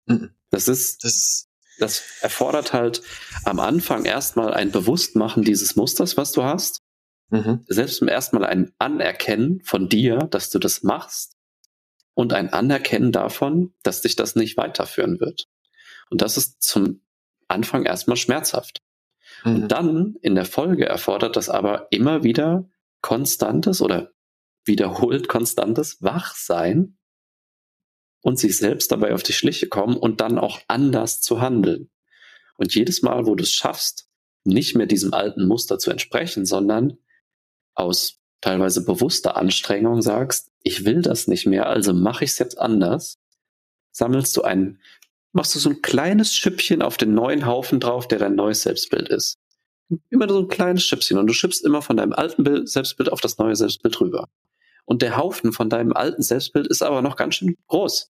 Mhm. 0.06 0.32
Das 0.50 0.68
ist, 0.68 1.04
das, 1.04 1.48
das 1.80 2.04
erfordert 2.22 2.74
halt 2.74 3.02
am 3.44 3.60
Anfang 3.60 4.06
erstmal 4.06 4.54
ein 4.54 4.72
Bewusstmachen 4.72 5.44
dieses 5.44 5.76
Musters, 5.76 6.18
was 6.18 6.32
du 6.32 6.44
hast. 6.44 6.82
Mhm. 7.30 7.66
Selbst 7.68 7.98
zum 7.98 8.08
ersten 8.08 8.38
Mal 8.38 8.46
ein 8.46 8.72
Anerkennen 8.80 9.62
von 9.62 9.90
dir, 9.90 10.18
dass 10.18 10.50
du 10.50 10.60
das 10.60 10.84
machst 10.84 11.36
und 12.14 12.34
ein 12.34 12.54
Anerkennen 12.54 13.12
davon, 13.12 13.74
dass 13.84 14.02
dich 14.02 14.16
das 14.16 14.36
nicht 14.36 14.58
weiterführen 14.58 15.20
wird. 15.20 15.48
Und 16.10 16.22
das 16.22 16.38
ist 16.38 16.62
zum 16.64 17.02
Anfang 17.50 17.86
erstmal 17.86 18.18
schmerzhaft. 18.18 18.82
Mhm. 19.44 19.56
Und 19.56 19.68
dann 19.68 20.16
in 20.22 20.36
der 20.36 20.46
Folge 20.46 20.86
erfordert 20.86 21.36
das 21.36 21.50
aber 21.50 21.88
immer 21.92 22.24
wieder 22.24 22.70
konstantes 23.02 23.82
oder 23.82 24.12
wiederholt 24.68 25.28
konstantes 25.28 26.02
Wachsein 26.02 26.98
und 28.22 28.40
sich 28.40 28.58
selbst 28.58 28.92
dabei 28.92 29.14
auf 29.14 29.24
die 29.24 29.34
Schliche 29.34 29.68
kommen 29.68 29.98
und 29.98 30.22
dann 30.22 30.38
auch 30.38 30.60
anders 30.68 31.22
zu 31.22 31.42
handeln. 31.42 31.90
Und 32.58 32.74
jedes 32.76 33.02
Mal, 33.02 33.26
wo 33.26 33.36
du 33.36 33.44
es 33.44 33.52
schaffst, 33.52 34.08
nicht 34.44 34.76
mehr 34.76 34.88
diesem 34.88 35.14
alten 35.14 35.48
Muster 35.48 35.78
zu 35.78 35.92
entsprechen, 35.92 36.46
sondern 36.46 36.98
aus 37.76 38.20
teilweise 38.42 38.84
bewusster 38.84 39.38
Anstrengung 39.38 40.02
sagst, 40.02 40.52
ich 40.64 40.86
will 40.86 41.02
das 41.02 41.28
nicht 41.28 41.46
mehr, 41.46 41.68
also 41.68 41.94
mache 41.94 42.24
ich 42.24 42.32
es 42.32 42.40
jetzt 42.40 42.58
anders, 42.58 43.20
sammelst 43.92 44.36
du 44.38 44.42
ein, 44.44 44.82
machst 45.32 45.56
du 45.56 45.60
so 45.60 45.70
ein 45.70 45.82
kleines 45.82 46.34
Schüppchen 46.34 46.82
auf 46.82 46.98
den 46.98 47.14
neuen 47.14 47.46
Haufen 47.46 47.80
drauf, 47.80 48.08
der 48.08 48.20
dein 48.20 48.36
neues 48.36 48.62
Selbstbild 48.62 49.10
ist. 49.10 49.38
Immer 50.10 50.28
so 50.28 50.40
ein 50.40 50.48
kleines 50.48 50.84
Schüppchen 50.84 51.18
und 51.18 51.28
du 51.28 51.34
schippst 51.34 51.64
immer 51.64 51.82
von 51.82 51.98
deinem 51.98 52.14
alten 52.14 52.44
Bild, 52.44 52.70
Selbstbild 52.70 53.12
auf 53.12 53.22
das 53.22 53.38
neue 53.38 53.56
Selbstbild 53.56 54.00
rüber. 54.02 54.28
Und 54.88 55.02
der 55.02 55.18
Haufen 55.18 55.52
von 55.52 55.70
deinem 55.70 55.92
alten 55.92 56.24
Selbstbild 56.24 56.68
ist 56.68 56.82
aber 56.82 57.02
noch 57.02 57.18
ganz 57.18 57.36
schön 57.36 57.58
groß. 57.68 58.10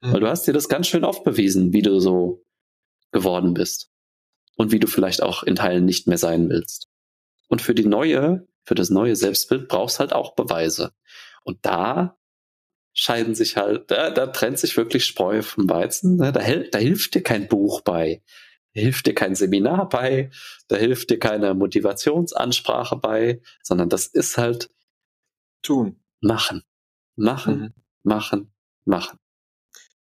Mhm. 0.00 0.12
Weil 0.12 0.20
du 0.20 0.28
hast 0.28 0.46
dir 0.46 0.52
das 0.52 0.68
ganz 0.68 0.86
schön 0.86 1.04
oft 1.04 1.24
bewiesen, 1.24 1.72
wie 1.72 1.82
du 1.82 1.98
so 1.98 2.44
geworden 3.10 3.54
bist. 3.54 3.90
Und 4.56 4.70
wie 4.70 4.78
du 4.78 4.86
vielleicht 4.86 5.20
auch 5.20 5.42
in 5.42 5.56
Teilen 5.56 5.84
nicht 5.84 6.06
mehr 6.06 6.18
sein 6.18 6.48
willst. 6.48 6.88
Und 7.48 7.60
für 7.60 7.74
die 7.74 7.86
neue, 7.86 8.46
für 8.62 8.76
das 8.76 8.88
neue 8.88 9.16
Selbstbild 9.16 9.66
brauchst 9.66 9.98
halt 9.98 10.12
auch 10.12 10.36
Beweise. 10.36 10.92
Und 11.42 11.58
da 11.62 12.16
scheiden 12.92 13.34
sich 13.34 13.56
halt, 13.56 13.90
da, 13.90 14.10
da 14.10 14.28
trennt 14.28 14.60
sich 14.60 14.76
wirklich 14.76 15.04
Spreu 15.04 15.42
vom 15.42 15.68
Weizen. 15.68 16.18
Da, 16.18 16.30
da 16.30 16.40
hilft 16.78 17.16
dir 17.16 17.22
kein 17.22 17.48
Buch 17.48 17.80
bei. 17.80 18.22
Da 18.74 18.80
hilft 18.80 19.06
dir 19.06 19.14
kein 19.14 19.34
Seminar 19.34 19.88
bei, 19.88 20.30
da 20.68 20.76
hilft 20.76 21.10
dir 21.10 21.18
keine 21.18 21.52
Motivationsansprache 21.54 22.96
bei, 22.96 23.42
sondern 23.62 23.88
das 23.88 24.06
ist 24.06 24.38
halt 24.38 24.70
tun 25.62 26.01
machen. 26.22 26.62
Machen, 27.16 27.60
mhm. 27.60 27.74
machen, 28.04 28.54
machen. 28.86 29.18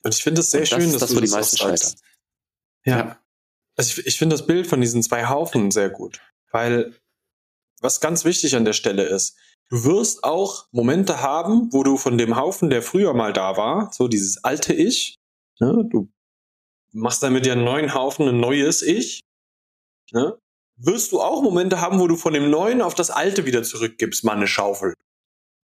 Und 0.04 0.14
ich 0.16 0.24
finde 0.24 0.42
es 0.42 0.52
sehr 0.52 0.62
das 0.62 0.70
schön, 0.70 0.92
dass 0.92 1.02
das, 1.02 1.10
du 1.10 1.20
das 1.20 1.30
die 1.30 1.36
meisten 1.36 1.58
scheitern. 1.58 1.94
Ja. 2.86 2.98
ja. 2.98 3.20
Also 3.76 4.00
ich, 4.00 4.08
ich 4.08 4.18
finde 4.18 4.36
das 4.36 4.48
Bild 4.48 4.68
von 4.68 4.82
diesen 4.82 5.04
zwei 5.04 5.28
Haufen 5.28 5.72
sehr 5.72 5.90
gut, 5.90 6.22
weil 6.52 6.96
was 7.82 8.00
ganz 8.00 8.26
wichtig 8.26 8.56
an 8.56 8.66
der 8.66 8.74
Stelle 8.74 9.04
ist, 9.04 9.38
du 9.70 9.84
wirst 9.84 10.24
auch 10.24 10.68
Momente 10.72 11.22
haben, 11.22 11.72
wo 11.74 11.84
du 11.84 11.98
von 11.98 12.18
dem 12.18 12.36
Haufen, 12.36 12.70
der 12.70 12.82
früher 12.82 13.14
mal 13.14 13.34
da 13.34 13.58
war, 13.58 13.92
so 13.92 14.08
dieses 14.08 14.44
alte 14.44 14.74
Ich, 14.74 15.18
ne, 15.60 15.84
du 15.90 16.10
machst 16.92 17.24
damit 17.24 17.46
ja 17.46 17.54
einen 17.54 17.64
neuen 17.64 17.94
Haufen 17.94 18.28
ein 18.28 18.40
neues 18.40 18.82
Ich, 18.82 19.22
ne, 20.12 20.38
wirst 20.76 21.12
du 21.12 21.22
auch 21.22 21.42
Momente 21.42 21.82
haben, 21.82 22.00
wo 22.00 22.08
du 22.08 22.16
von 22.16 22.34
dem 22.34 22.50
neuen 22.50 22.82
auf 22.82 22.96
das 22.96 23.10
alte 23.10 23.46
wieder 23.46 23.64
zurückgibst, 23.64 24.24
mal 24.24 24.36
eine 24.36 24.48
Schaufel. 24.48 24.96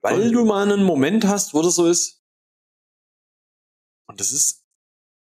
Weil 0.03 0.31
du 0.31 0.45
mal 0.45 0.63
einen 0.63 0.85
Moment 0.85 1.27
hast, 1.27 1.55
wo 1.55 1.63
das 1.63 1.75
so 1.75 1.87
ist. 1.87 2.23
Und 4.07 4.21
das 4.21 4.31
ist 4.31 4.65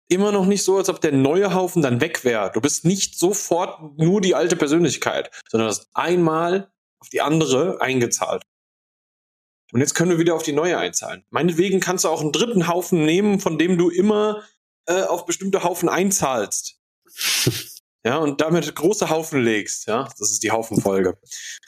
immer 0.08 0.32
noch 0.32 0.46
nicht 0.46 0.64
so, 0.64 0.78
als 0.78 0.90
ob 0.90 1.02
der 1.02 1.12
neue 1.12 1.54
Haufen 1.54 1.82
dann 1.82 2.02
weg 2.02 2.24
wäre. 2.24 2.52
Du 2.54 2.62
bist 2.62 2.86
nicht 2.86 3.18
sofort 3.18 3.98
nur 3.98 4.22
die 4.22 4.36
alte 4.36 4.56
Persönlichkeit, 4.56 5.32
sondern 5.50 5.70
hast 5.70 5.90
einmal 5.94 6.72
auf 7.00 7.10
die 7.10 7.22
andere 7.22 7.82
eingezahlt. 7.82 8.44
Und 9.72 9.80
jetzt 9.82 9.96
können 9.96 10.12
wir 10.12 10.20
wieder 10.20 10.36
auf 10.36 10.44
die 10.44 10.54
neue 10.54 10.78
einzahlen. 10.78 11.26
Meinetwegen 11.30 11.80
kannst 11.80 12.04
du 12.04 12.10
auch 12.10 12.22
einen 12.22 12.32
dritten 12.32 12.68
Haufen 12.68 13.04
nehmen, 13.04 13.40
von 13.40 13.58
dem 13.58 13.78
du 13.78 13.90
immer 13.90 14.44
äh, 14.86 15.02
auf 15.04 15.26
bestimmte 15.26 15.64
Haufen 15.64 15.90
einzahlst. 15.90 16.80
ja, 18.06 18.18
und 18.18 18.42
damit 18.42 18.76
große 18.76 19.10
Haufen 19.10 19.42
legst. 19.42 19.88
Ja, 19.88 20.08
das 20.20 20.32
ist 20.32 20.44
die 20.44 20.52
Haufenfolge. 20.52 21.18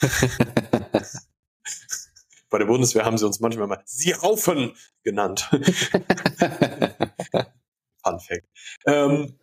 Bei 2.50 2.58
der 2.58 2.66
Bundeswehr 2.66 3.04
haben 3.04 3.18
sie 3.18 3.26
uns 3.26 3.40
manchmal 3.40 3.66
mal 3.66 3.82
Sie 3.84 4.14
Haufen 4.14 4.72
genannt. 5.02 5.48
Fun 8.02 8.20
Fact. 8.20 8.46
Ähm, 8.86 9.38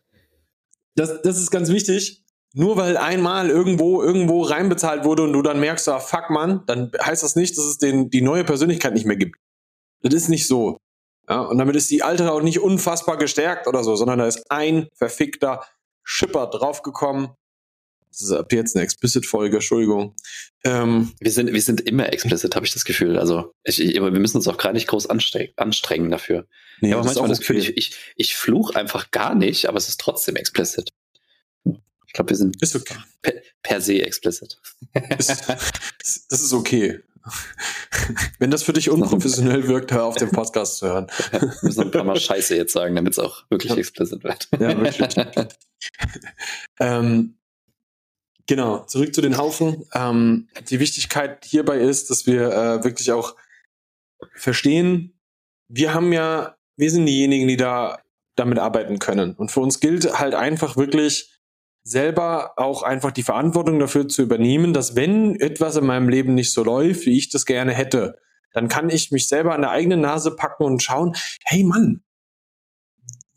das, 0.95 1.21
das 1.21 1.37
ist 1.37 1.51
ganz 1.51 1.69
wichtig. 1.69 2.23
Nur 2.57 2.77
weil 2.77 2.95
einmal 2.95 3.49
irgendwo 3.49 4.01
irgendwo 4.01 4.41
reinbezahlt 4.41 5.03
wurde 5.03 5.23
und 5.23 5.33
du 5.33 5.41
dann 5.41 5.59
merkst, 5.59 5.89
ah, 5.89 5.99
fuck 5.99 6.29
man, 6.29 6.65
dann 6.67 6.89
heißt 7.03 7.21
das 7.21 7.35
nicht, 7.35 7.57
dass 7.57 7.65
es 7.65 7.77
den, 7.79 8.09
die 8.09 8.21
neue 8.21 8.45
Persönlichkeit 8.45 8.93
nicht 8.93 9.05
mehr 9.05 9.17
gibt. 9.17 9.37
Das 10.01 10.13
ist 10.13 10.29
nicht 10.29 10.47
so. 10.47 10.77
Ja, 11.27 11.41
und 11.41 11.57
damit 11.57 11.75
ist 11.75 11.91
die 11.91 12.01
alte 12.01 12.31
auch 12.31 12.41
nicht 12.41 12.61
unfassbar 12.61 13.17
gestärkt 13.17 13.67
oder 13.67 13.83
so, 13.83 13.97
sondern 13.97 14.19
da 14.19 14.27
ist 14.27 14.49
ein 14.49 14.87
verfickter 14.93 15.65
Schipper 16.03 16.47
draufgekommen. 16.47 17.31
Das 18.17 18.29
ist 18.29 18.31
ab 18.31 18.53
jetzt 18.53 18.75
eine 18.75 18.83
Explicit-Folge, 18.83 19.57
Entschuldigung. 19.57 20.15
Ähm, 20.63 21.11
wir, 21.19 21.31
sind, 21.31 21.51
wir 21.51 21.61
sind 21.61 21.81
immer 21.81 22.11
explicit, 22.13 22.55
habe 22.55 22.65
ich 22.65 22.71
das 22.71 22.85
Gefühl. 22.85 23.19
Also 23.19 23.51
ich, 23.63 23.81
ich, 23.81 23.95
wir 23.95 24.09
müssen 24.11 24.37
uns 24.37 24.47
auch 24.47 24.57
gar 24.57 24.71
nicht 24.71 24.87
groß 24.87 25.07
anstreng, 25.07 25.49
anstrengen 25.57 26.09
dafür. 26.09 26.47
Nee, 26.79 26.89
ich 26.89 26.93
habe 26.93 27.05
manchmal 27.05 27.27
das 27.27 27.39
Gefühl, 27.39 27.57
okay. 27.57 27.73
ich, 27.75 27.89
ich, 27.91 27.97
ich 28.15 28.35
fluch 28.37 28.73
einfach 28.73 29.11
gar 29.11 29.35
nicht, 29.35 29.67
aber 29.67 29.77
es 29.77 29.89
ist 29.89 29.99
trotzdem 29.99 30.37
explicit. 30.37 30.93
Ich 32.07 32.13
glaube, 32.13 32.29
wir 32.29 32.37
sind 32.37 32.55
okay. 32.61 32.95
per, 33.21 33.33
per, 33.61 33.81
se 33.81 34.01
explicit. 34.01 34.61
Ist, 35.17 35.49
das 36.29 36.41
ist 36.41 36.53
okay. 36.53 37.01
Wenn 38.39 38.49
das 38.49 38.63
für 38.63 38.71
dich 38.71 38.89
unprofessionell 38.89 39.67
wirkt, 39.67 39.91
hör 39.91 40.05
auf, 40.05 40.15
den 40.15 40.29
Podcast 40.29 40.77
zu 40.77 40.87
hören. 40.87 41.07
Ja, 41.33 41.41
wir 41.41 41.53
müssen 41.63 41.81
ein 41.81 41.91
paar 41.91 42.05
Mal 42.05 42.17
Scheiße 42.17 42.55
jetzt 42.55 42.71
sagen, 42.71 42.95
damit 42.95 43.13
es 43.13 43.19
auch 43.19 43.43
wirklich 43.49 43.73
ja. 43.73 43.77
explicit 43.77 44.23
wird. 44.23 44.47
Ja, 44.57 44.79
wirklich. 44.79 45.15
ähm, 46.79 47.35
genau, 48.47 48.85
zurück 48.85 49.13
zu 49.13 49.21
den 49.21 49.37
Haufen. 49.37 49.85
Ähm, 49.93 50.47
die 50.69 50.79
Wichtigkeit 50.79 51.45
hierbei 51.45 51.79
ist, 51.79 52.09
dass 52.09 52.25
wir 52.25 52.51
äh, 52.51 52.83
wirklich 52.83 53.11
auch 53.11 53.35
verstehen, 54.33 55.19
wir 55.67 55.93
haben 55.93 56.13
ja, 56.13 56.55
wir 56.77 56.91
sind 56.91 57.05
diejenigen, 57.05 57.47
die 57.47 57.57
da 57.57 57.99
damit 58.35 58.59
arbeiten 58.59 58.99
können. 58.99 59.33
Und 59.33 59.51
für 59.51 59.61
uns 59.61 59.79
gilt 59.79 60.19
halt 60.19 60.35
einfach 60.35 60.77
wirklich, 60.77 61.35
selber 61.85 62.53
auch 62.57 62.81
einfach 62.81 63.11
die 63.11 63.23
Verantwortung 63.23 63.79
dafür 63.79 64.07
zu 64.07 64.23
übernehmen, 64.23 64.73
dass 64.73 64.95
wenn 64.95 65.39
etwas 65.39 65.75
in 65.75 65.85
meinem 65.85 66.09
Leben 66.09 66.33
nicht 66.33 66.51
so 66.51 66.63
läuft, 66.63 67.05
wie 67.05 67.15
ich 67.15 67.29
das 67.29 67.45
gerne 67.45 67.73
hätte, 67.73 68.17
dann 68.53 68.67
kann 68.67 68.89
ich 68.89 69.11
mich 69.11 69.27
selber 69.27 69.53
an 69.53 69.61
der 69.61 69.69
eigenen 69.69 70.01
Nase 70.01 70.35
packen 70.35 70.63
und 70.63 70.81
schauen, 70.81 71.15
hey 71.43 71.63
Mann, 71.63 72.01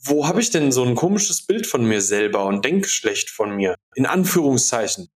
wo 0.00 0.26
habe 0.26 0.40
ich 0.40 0.50
denn 0.50 0.72
so 0.72 0.84
ein 0.84 0.94
komisches 0.94 1.44
Bild 1.46 1.66
von 1.66 1.84
mir 1.84 2.00
selber 2.00 2.44
und 2.44 2.64
denk 2.64 2.86
schlecht 2.86 3.30
von 3.30 3.54
mir? 3.56 3.74
In 3.94 4.06
Anführungszeichen. 4.06 5.08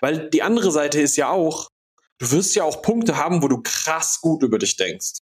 Weil 0.00 0.30
die 0.30 0.42
andere 0.42 0.72
Seite 0.72 1.00
ist 1.00 1.16
ja 1.16 1.30
auch, 1.30 1.68
du 2.18 2.30
wirst 2.30 2.54
ja 2.54 2.64
auch 2.64 2.82
Punkte 2.82 3.16
haben, 3.16 3.42
wo 3.42 3.48
du 3.48 3.62
krass 3.62 4.20
gut 4.20 4.42
über 4.42 4.58
dich 4.58 4.76
denkst. 4.76 5.20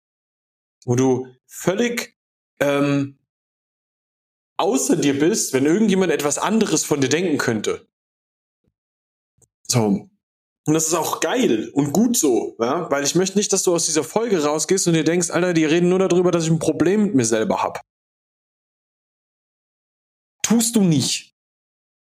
Wo 0.85 0.95
du 0.95 1.27
völlig 1.47 2.17
ähm, 2.61 3.19
außer 4.59 4.97
dir 4.97 5.19
bist, 5.19 5.53
wenn 5.53 5.67
irgendjemand 5.67 6.13
etwas 6.13 6.39
anderes 6.39 6.85
von 6.85 7.01
dir 7.01 7.09
denken 7.09 7.39
könnte. 7.39 7.89
So. 9.63 10.09
Und 10.67 10.75
das 10.75 10.89
ist 10.89 10.95
auch 10.95 11.21
geil 11.21 11.71
und 11.75 11.93
gut 11.93 12.17
so, 12.17 12.57
ja? 12.59 12.91
weil 12.91 13.05
ich 13.05 13.15
möchte 13.15 13.39
nicht, 13.39 13.53
dass 13.53 13.63
du 13.63 13.73
aus 13.73 13.87
dieser 13.87 14.03
Folge 14.03 14.43
rausgehst 14.43 14.89
und 14.89 14.95
dir 14.95 15.05
denkst, 15.05 15.31
Alter, 15.31 15.53
die 15.53 15.65
reden 15.65 15.89
nur 15.89 16.01
darüber, 16.01 16.33
dass 16.33 16.45
ich 16.45 16.51
ein 16.51 16.59
Problem 16.59 17.05
mit 17.05 17.15
mir 17.15 17.25
selber 17.25 17.63
hab. 17.63 17.81
Tust 20.47 20.77
du 20.77 20.83
nicht. 20.83 21.35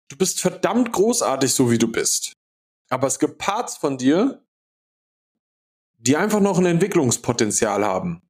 Du 0.08 0.16
bist 0.16 0.40
verdammt 0.40 0.92
großartig, 0.92 1.52
so 1.52 1.72
wie 1.72 1.80
du 1.80 1.92
bist. 1.92 2.34
Aber 2.88 3.08
es 3.08 3.18
gibt 3.18 3.40
Parts 3.40 3.78
von 3.78 3.98
dir, 3.98 4.46
die 5.98 6.16
einfach 6.16 6.40
noch 6.40 6.60
ein 6.60 6.68
Entwicklungspotenzial 6.68 7.84
haben. 7.84 8.22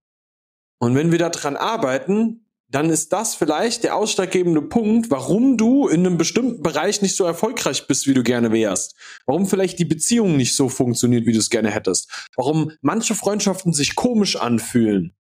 Und 0.80 0.96
wenn 0.96 1.12
wir 1.12 1.20
daran 1.20 1.58
arbeiten, 1.58 2.46
dann 2.70 2.90
ist 2.90 3.12
das 3.12 3.36
vielleicht 3.36 3.84
der 3.84 3.98
ausschlaggebende 3.98 4.62
Punkt, 4.62 5.12
warum 5.12 5.58
du 5.58 5.90
in 5.90 6.06
einem 6.06 6.18
bestimmten 6.18 6.64
Bereich 6.64 7.02
nicht 7.02 7.18
so 7.18 7.26
erfolgreich 7.26 7.86
bist, 7.86 8.08
wie 8.08 8.14
du 8.14 8.24
gerne 8.24 8.54
wärst. 8.54 8.96
Warum 9.26 9.48
vielleicht 9.48 9.80
die 9.80 9.86
Beziehung 9.86 10.38
nicht 10.38 10.56
so 10.56 10.70
funktioniert, 10.70 11.26
wie 11.26 11.34
du 11.34 11.40
es 11.40 11.50
gerne 11.50 11.72
hättest. 11.72 12.30
Warum 12.38 12.72
manche 12.80 13.16
Freundschaften 13.16 13.74
sich 13.74 13.96
komisch 13.96 14.38
anfühlen. 14.38 15.14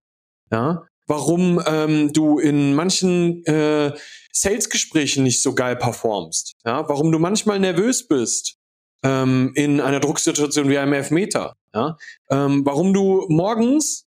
Ja. 0.53 0.87
Warum 1.09 1.61
ähm, 1.65 2.13
du 2.13 2.39
in 2.39 2.75
manchen 2.75 3.43
äh, 3.45 3.93
Sales-Gesprächen 4.31 5.23
nicht 5.23 5.41
so 5.41 5.53
geil 5.53 5.75
performst. 5.75 6.53
Ja. 6.65 6.87
Warum 6.87 7.11
du 7.11 7.19
manchmal 7.19 7.59
nervös 7.59 8.07
bist 8.07 8.57
ähm, 9.03 9.51
in 9.55 9.81
einer 9.81 9.99
Drucksituation 9.99 10.69
wie 10.69 10.77
einem 10.77 10.93
Elfmeter. 10.93 11.55
Ja. 11.73 11.97
Ähm, 12.29 12.65
warum 12.65 12.93
du 12.93 13.25
morgens 13.27 14.05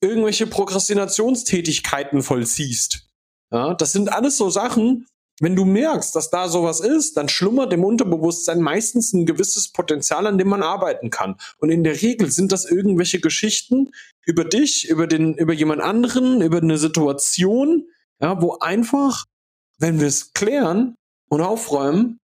irgendwelche 0.00 0.46
Prokrastinationstätigkeiten 0.46 2.22
vollziehst. 2.22 3.08
Ja, 3.50 3.74
das 3.74 3.92
sind 3.92 4.12
alles 4.12 4.36
so 4.36 4.50
Sachen, 4.50 5.06
wenn 5.40 5.56
du 5.56 5.64
merkst, 5.64 6.14
dass 6.16 6.30
da 6.30 6.48
sowas 6.48 6.80
ist, 6.80 7.16
dann 7.16 7.28
schlummert 7.28 7.72
im 7.72 7.84
Unterbewusstsein 7.84 8.60
meistens 8.60 9.12
ein 9.12 9.26
gewisses 9.26 9.70
Potenzial, 9.70 10.26
an 10.26 10.38
dem 10.38 10.48
man 10.48 10.62
arbeiten 10.62 11.10
kann. 11.10 11.36
Und 11.58 11.70
in 11.70 11.84
der 11.84 12.00
Regel 12.00 12.30
sind 12.30 12.52
das 12.52 12.64
irgendwelche 12.64 13.20
Geschichten 13.20 13.92
über 14.24 14.44
dich, 14.44 14.88
über 14.88 15.06
den, 15.06 15.34
über 15.34 15.52
jemand 15.52 15.82
anderen, 15.82 16.40
über 16.40 16.58
eine 16.58 16.78
Situation, 16.78 17.86
ja, 18.20 18.40
wo 18.40 18.58
einfach, 18.58 19.26
wenn 19.78 20.00
wir 20.00 20.06
es 20.06 20.32
klären 20.32 20.96
und 21.28 21.42
aufräumen, 21.42 22.18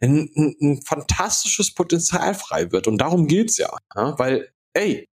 ein, 0.00 0.30
ein, 0.36 0.56
ein 0.60 0.82
fantastisches 0.82 1.74
Potenzial 1.74 2.34
frei 2.34 2.70
wird. 2.70 2.86
Und 2.86 2.98
darum 2.98 3.26
geht's 3.26 3.56
ja, 3.56 3.76
ja 3.96 4.18
weil, 4.18 4.52
ey, 4.74 5.08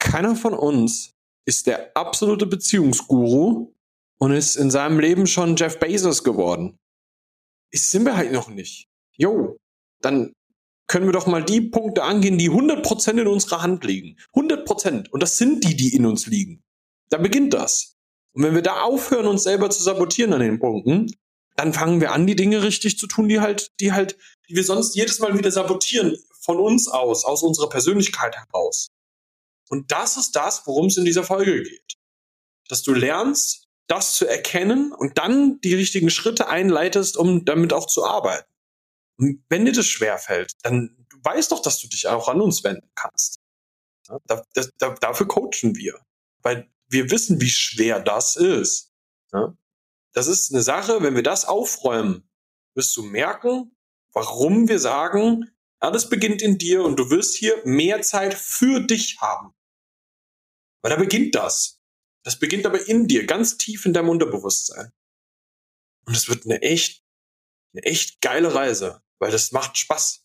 keiner 0.00 0.34
von 0.34 0.54
uns 0.54 1.12
ist 1.46 1.66
der 1.66 1.96
absolute 1.96 2.46
Beziehungsguru 2.46 3.73
und 4.24 4.32
ist 4.32 4.56
in 4.56 4.70
seinem 4.70 4.98
Leben 5.00 5.26
schon 5.26 5.54
Jeff 5.54 5.78
Bezos 5.78 6.24
geworden. 6.24 6.78
Ist 7.70 7.90
sind 7.90 8.06
wir 8.06 8.16
halt 8.16 8.32
noch 8.32 8.48
nicht. 8.48 8.88
Jo, 9.16 9.58
dann 10.00 10.32
können 10.86 11.04
wir 11.04 11.12
doch 11.12 11.26
mal 11.26 11.44
die 11.44 11.60
Punkte 11.60 12.02
angehen, 12.02 12.38
die 12.38 12.50
100% 12.50 13.20
in 13.20 13.26
unserer 13.26 13.60
Hand 13.60 13.84
liegen. 13.84 14.16
100%. 14.34 15.10
Und 15.10 15.22
das 15.22 15.36
sind 15.36 15.62
die, 15.64 15.76
die 15.76 15.94
in 15.94 16.06
uns 16.06 16.26
liegen. 16.26 16.62
Da 17.10 17.18
beginnt 17.18 17.52
das. 17.52 17.96
Und 18.32 18.44
wenn 18.44 18.54
wir 18.54 18.62
da 18.62 18.80
aufhören, 18.80 19.26
uns 19.26 19.42
selber 19.42 19.68
zu 19.68 19.82
sabotieren 19.82 20.32
an 20.32 20.40
den 20.40 20.58
Punkten, 20.58 21.14
dann 21.56 21.74
fangen 21.74 22.00
wir 22.00 22.12
an, 22.12 22.26
die 22.26 22.34
Dinge 22.34 22.62
richtig 22.62 22.98
zu 22.98 23.06
tun, 23.06 23.28
die 23.28 23.40
halt, 23.40 23.72
die 23.78 23.92
halt, 23.92 24.16
die 24.48 24.56
wir 24.56 24.64
sonst 24.64 24.96
jedes 24.96 25.18
Mal 25.18 25.36
wieder 25.36 25.50
sabotieren, 25.50 26.16
von 26.40 26.58
uns 26.58 26.88
aus, 26.88 27.26
aus 27.26 27.42
unserer 27.42 27.68
Persönlichkeit 27.68 28.36
heraus. 28.36 28.88
Und 29.68 29.92
das 29.92 30.16
ist 30.16 30.34
das, 30.34 30.66
worum 30.66 30.86
es 30.86 30.96
in 30.96 31.04
dieser 31.04 31.24
Folge 31.24 31.62
geht. 31.62 31.98
Dass 32.68 32.82
du 32.82 32.94
lernst, 32.94 33.63
das 33.86 34.14
zu 34.14 34.26
erkennen 34.26 34.92
und 34.92 35.18
dann 35.18 35.60
die 35.60 35.74
richtigen 35.74 36.10
Schritte 36.10 36.48
einleitest, 36.48 37.16
um 37.16 37.44
damit 37.44 37.72
auch 37.72 37.86
zu 37.86 38.04
arbeiten. 38.04 38.50
Und 39.18 39.44
wenn 39.48 39.64
dir 39.64 39.72
das 39.72 39.86
schwerfällt, 39.86 40.52
dann 40.62 41.06
weißt 41.22 41.52
doch, 41.52 41.62
dass 41.62 41.80
du 41.80 41.88
dich 41.88 42.08
auch 42.08 42.28
an 42.28 42.40
uns 42.40 42.64
wenden 42.64 42.90
kannst. 42.94 43.40
Ja, 44.08 44.18
da, 44.26 44.42
da, 44.78 44.94
dafür 44.94 45.28
coachen 45.28 45.76
wir. 45.76 45.98
Weil 46.42 46.70
wir 46.88 47.10
wissen, 47.10 47.40
wie 47.40 47.50
schwer 47.50 48.00
das 48.00 48.36
ist. 48.36 48.92
Ja, 49.32 49.56
das 50.14 50.28
ist 50.28 50.52
eine 50.52 50.62
Sache, 50.62 51.02
wenn 51.02 51.16
wir 51.16 51.22
das 51.22 51.44
aufräumen, 51.44 52.28
wirst 52.74 52.96
du 52.96 53.02
merken, 53.02 53.76
warum 54.12 54.68
wir 54.68 54.78
sagen, 54.78 55.50
alles 55.80 56.08
beginnt 56.08 56.40
in 56.40 56.56
dir 56.56 56.84
und 56.84 56.98
du 56.98 57.10
wirst 57.10 57.36
hier 57.36 57.60
mehr 57.64 58.00
Zeit 58.02 58.32
für 58.32 58.80
dich 58.80 59.20
haben. 59.20 59.52
Weil 60.82 60.90
da 60.90 60.96
beginnt 60.96 61.34
das. 61.34 61.80
Das 62.24 62.38
beginnt 62.38 62.66
aber 62.66 62.88
in 62.88 63.06
dir, 63.06 63.26
ganz 63.26 63.58
tief 63.58 63.84
in 63.86 63.92
deinem 63.92 64.08
Unterbewusstsein. 64.08 64.92
Und 66.06 66.16
es 66.16 66.28
wird 66.28 66.44
eine 66.44 66.60
echt, 66.62 67.04
eine 67.72 67.84
echt 67.84 68.20
geile 68.20 68.54
Reise, 68.54 69.02
weil 69.18 69.30
das 69.30 69.52
macht 69.52 69.76
Spaß. 69.76 70.24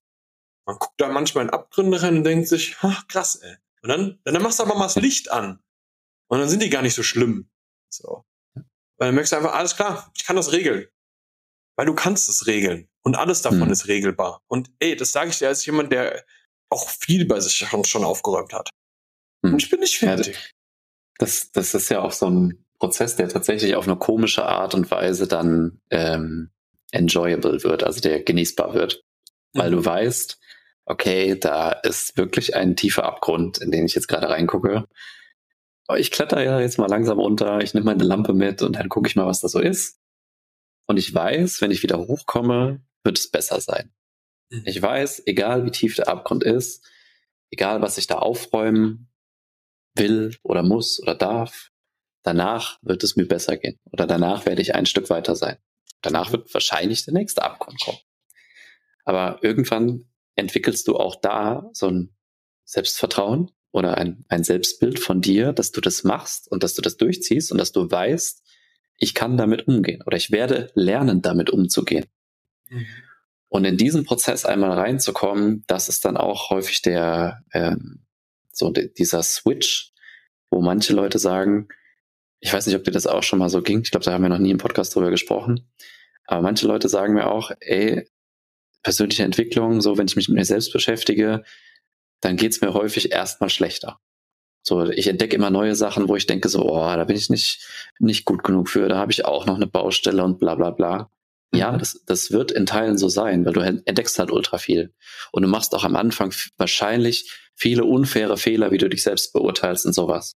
Man 0.65 0.77
guckt 0.77 0.99
da 0.99 1.09
manchmal 1.09 1.45
in 1.45 1.49
Abgründe 1.49 2.01
rein 2.01 2.17
und 2.17 2.23
denkt 2.23 2.47
sich, 2.47 2.77
ach, 2.81 3.07
krass, 3.07 3.35
ey. 3.35 3.57
Und 3.81 3.89
dann, 3.89 4.19
dann 4.23 4.41
machst 4.41 4.59
du 4.59 4.63
aber 4.63 4.75
mal 4.75 4.85
das 4.85 4.95
Licht 4.95 5.31
an. 5.31 5.61
Und 6.27 6.39
dann 6.39 6.49
sind 6.49 6.61
die 6.61 6.69
gar 6.69 6.81
nicht 6.81 6.95
so 6.95 7.03
schlimm. 7.03 7.49
So. 7.89 8.25
Weil 8.53 9.07
dann 9.07 9.15
merkst 9.15 9.31
du 9.31 9.37
einfach, 9.37 9.53
alles 9.53 9.75
klar, 9.75 10.11
ich 10.15 10.25
kann 10.25 10.35
das 10.35 10.51
regeln. 10.51 10.87
Weil 11.75 11.85
du 11.85 11.95
kannst 11.95 12.29
es 12.29 12.45
regeln. 12.45 12.89
Und 13.01 13.15
alles 13.15 13.41
davon 13.41 13.65
mhm. 13.65 13.71
ist 13.71 13.87
regelbar. 13.87 14.43
Und 14.47 14.71
ey, 14.79 14.95
das 14.95 15.11
sage 15.11 15.29
ich 15.29 15.39
dir 15.39 15.47
als 15.47 15.65
jemand, 15.65 15.91
der 15.91 16.25
auch 16.69 16.89
viel 16.89 17.25
bei 17.25 17.39
sich 17.39 17.65
schon 17.83 18.03
aufgeräumt 18.03 18.53
hat. 18.53 18.69
Mhm. 19.41 19.53
Und 19.53 19.63
ich 19.63 19.69
bin 19.69 19.79
nicht 19.79 19.97
fertig. 19.97 20.53
Das, 21.19 21.51
das 21.51 21.75
ist 21.75 21.89
ja 21.89 22.01
auch 22.01 22.11
so 22.11 22.27
ein 22.27 22.65
Prozess, 22.79 23.15
der 23.17 23.29
tatsächlich 23.29 23.75
auf 23.75 23.87
eine 23.87 23.97
komische 23.97 24.45
Art 24.45 24.73
und 24.73 24.89
Weise 24.89 25.27
dann 25.27 25.81
ähm, 25.91 26.49
enjoyable 26.91 27.63
wird, 27.63 27.83
also 27.83 28.01
der 28.01 28.23
genießbar 28.23 28.73
wird. 28.73 29.03
Mhm. 29.53 29.59
Weil 29.59 29.71
du 29.71 29.85
weißt, 29.85 30.39
okay, 30.85 31.37
da 31.37 31.71
ist 31.71 32.17
wirklich 32.17 32.55
ein 32.55 32.75
tiefer 32.75 33.03
Abgrund, 33.03 33.59
in 33.59 33.69
den 33.69 33.85
ich 33.85 33.95
jetzt 33.95 34.07
gerade 34.07 34.29
reingucke. 34.29 34.85
Aber 35.87 35.99
ich 35.99 36.11
kletter 36.11 36.41
ja 36.43 36.59
jetzt 36.59 36.77
mal 36.77 36.89
langsam 36.89 37.19
runter, 37.19 37.61
ich 37.61 37.73
nehme 37.73 37.85
meine 37.85 38.03
Lampe 38.03 38.33
mit 38.33 38.61
und 38.61 38.75
dann 38.75 38.89
gucke 38.89 39.07
ich 39.07 39.15
mal, 39.15 39.27
was 39.27 39.41
da 39.41 39.49
so 39.49 39.59
ist. 39.59 39.99
Und 40.87 40.97
ich 40.97 41.13
weiß, 41.13 41.61
wenn 41.61 41.71
ich 41.71 41.83
wieder 41.83 41.99
hochkomme, 41.99 42.81
wird 43.03 43.19
es 43.19 43.29
besser 43.29 43.59
sein. 43.59 43.91
Mhm. 44.49 44.63
Ich 44.65 44.81
weiß, 44.81 45.23
egal 45.25 45.65
wie 45.65 45.71
tief 45.71 45.95
der 45.95 46.07
Abgrund 46.07 46.43
ist, 46.43 46.87
egal 47.51 47.81
was 47.81 47.97
ich 47.97 48.07
da 48.07 48.15
aufräumen 48.15 49.09
will 49.99 50.35
oder 50.43 50.63
muss 50.63 51.01
oder 51.01 51.15
darf, 51.15 51.69
danach 52.23 52.79
wird 52.81 53.03
es 53.03 53.15
mir 53.15 53.27
besser 53.27 53.57
gehen 53.57 53.79
oder 53.91 54.07
danach 54.07 54.45
werde 54.45 54.61
ich 54.61 54.75
ein 54.75 54.85
Stück 54.85 55.09
weiter 55.09 55.35
sein. 55.35 55.57
Danach 56.01 56.31
wird 56.31 56.53
wahrscheinlich 56.53 57.05
der 57.05 57.13
nächste 57.13 57.43
Abgrund 57.43 57.79
kommen. 57.81 57.99
Aber 59.03 59.39
irgendwann 59.43 60.05
entwickelst 60.35 60.87
du 60.87 60.95
auch 60.95 61.15
da 61.15 61.69
so 61.73 61.87
ein 61.87 62.15
Selbstvertrauen 62.63 63.51
oder 63.71 63.97
ein, 63.97 64.25
ein 64.29 64.43
Selbstbild 64.43 64.99
von 64.99 65.21
dir, 65.21 65.53
dass 65.53 65.71
du 65.71 65.81
das 65.81 66.03
machst 66.03 66.49
und 66.51 66.63
dass 66.63 66.73
du 66.73 66.81
das 66.81 66.97
durchziehst 66.97 67.51
und 67.51 67.57
dass 67.57 67.71
du 67.71 67.89
weißt, 67.89 68.43
ich 68.97 69.13
kann 69.13 69.37
damit 69.37 69.67
umgehen 69.67 70.01
oder 70.05 70.17
ich 70.17 70.31
werde 70.31 70.71
lernen, 70.75 71.21
damit 71.21 71.49
umzugehen. 71.49 72.05
Mhm. 72.69 72.85
Und 73.47 73.65
in 73.65 73.77
diesen 73.77 74.05
Prozess 74.05 74.45
einmal 74.45 74.71
reinzukommen, 74.71 75.63
das 75.67 75.89
ist 75.89 76.05
dann 76.05 76.17
auch 76.17 76.51
häufig 76.51 76.81
der 76.81 77.43
ähm, 77.53 78.05
so 78.59 78.71
dieser 78.71 79.23
Switch, 79.23 79.91
wo 80.51 80.61
manche 80.61 80.93
Leute 80.93 81.17
sagen, 81.17 81.69
ich 82.39 82.53
weiß 82.53 82.67
nicht, 82.67 82.75
ob 82.75 82.83
dir 82.83 82.91
das 82.91 83.07
auch 83.07 83.23
schon 83.23 83.39
mal 83.39 83.49
so 83.49 83.61
ging. 83.61 83.81
Ich 83.81 83.91
glaube, 83.91 84.05
da 84.05 84.11
haben 84.11 84.21
wir 84.21 84.29
noch 84.29 84.37
nie 84.37 84.51
im 84.51 84.57
Podcast 84.57 84.95
drüber 84.95 85.09
gesprochen. 85.09 85.69
Aber 86.25 86.41
manche 86.41 86.67
Leute 86.67 86.87
sagen 86.87 87.13
mir 87.13 87.27
auch, 87.27 87.51
ey, 87.59 88.07
persönliche 88.83 89.23
Entwicklung, 89.23 89.81
so 89.81 89.97
wenn 89.97 90.07
ich 90.07 90.15
mich 90.15 90.29
mit 90.29 90.37
mir 90.37 90.45
selbst 90.45 90.71
beschäftige, 90.71 91.43
dann 92.21 92.37
geht's 92.37 92.61
mir 92.61 92.73
häufig 92.73 93.11
erstmal 93.11 93.49
schlechter. 93.49 93.99
So, 94.61 94.89
ich 94.89 95.07
entdecke 95.07 95.35
immer 95.35 95.49
neue 95.49 95.75
Sachen, 95.75 96.07
wo 96.07 96.15
ich 96.15 96.27
denke 96.27 96.49
so, 96.49 96.63
oh, 96.63 96.95
da 96.95 97.03
bin 97.05 97.15
ich 97.15 97.29
nicht, 97.29 97.65
nicht 97.99 98.25
gut 98.25 98.43
genug 98.43 98.69
für, 98.69 98.87
da 98.87 98.97
habe 98.97 99.11
ich 99.11 99.25
auch 99.25 99.45
noch 99.45 99.55
eine 99.55 99.67
Baustelle 99.67 100.23
und 100.23 100.39
bla 100.39 100.55
bla 100.55 100.71
bla. 100.71 101.11
Ja, 101.53 101.71
mhm. 101.71 101.79
das, 101.79 102.03
das 102.05 102.31
wird 102.31 102.51
in 102.51 102.65
Teilen 102.65 102.97
so 102.97 103.09
sein, 103.09 103.45
weil 103.45 103.53
du 103.53 103.61
entdeckst 103.61 104.19
halt 104.19 104.31
ultra 104.31 104.57
viel. 104.57 104.93
Und 105.31 105.41
du 105.43 105.47
machst 105.47 105.73
auch 105.73 105.83
am 105.83 105.95
Anfang 105.95 106.33
wahrscheinlich 106.57 107.31
viele 107.55 107.85
unfaire 107.85 108.37
Fehler, 108.37 108.71
wie 108.71 108.77
du 108.77 108.89
dich 108.89 109.03
selbst 109.03 109.33
beurteilst 109.33 109.85
und 109.85 109.93
sowas. 109.93 110.35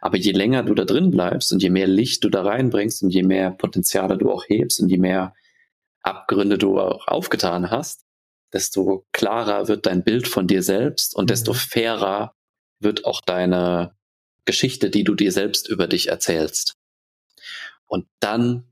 Aber 0.00 0.16
je 0.16 0.32
länger 0.32 0.62
du 0.62 0.74
da 0.74 0.84
drin 0.84 1.10
bleibst 1.10 1.52
und 1.52 1.62
je 1.62 1.70
mehr 1.70 1.86
Licht 1.86 2.24
du 2.24 2.30
da 2.30 2.42
reinbringst 2.42 3.02
und 3.02 3.10
je 3.10 3.22
mehr 3.22 3.50
Potenziale 3.50 4.18
du 4.18 4.30
auch 4.30 4.44
hebst 4.48 4.80
und 4.80 4.88
je 4.88 4.98
mehr 4.98 5.34
Abgründe 6.02 6.58
du 6.58 6.80
auch 6.80 7.06
aufgetan 7.06 7.70
hast, 7.70 8.04
desto 8.52 9.06
klarer 9.12 9.68
wird 9.68 9.86
dein 9.86 10.02
Bild 10.02 10.28
von 10.28 10.46
dir 10.46 10.62
selbst 10.62 11.14
und 11.14 11.30
desto 11.30 11.52
mhm. 11.52 11.56
fairer 11.56 12.34
wird 12.80 13.04
auch 13.04 13.20
deine 13.20 13.94
Geschichte, 14.44 14.90
die 14.90 15.04
du 15.04 15.14
dir 15.14 15.30
selbst 15.30 15.68
über 15.68 15.86
dich 15.86 16.08
erzählst. 16.08 16.74
Und 17.86 18.06
dann 18.20 18.71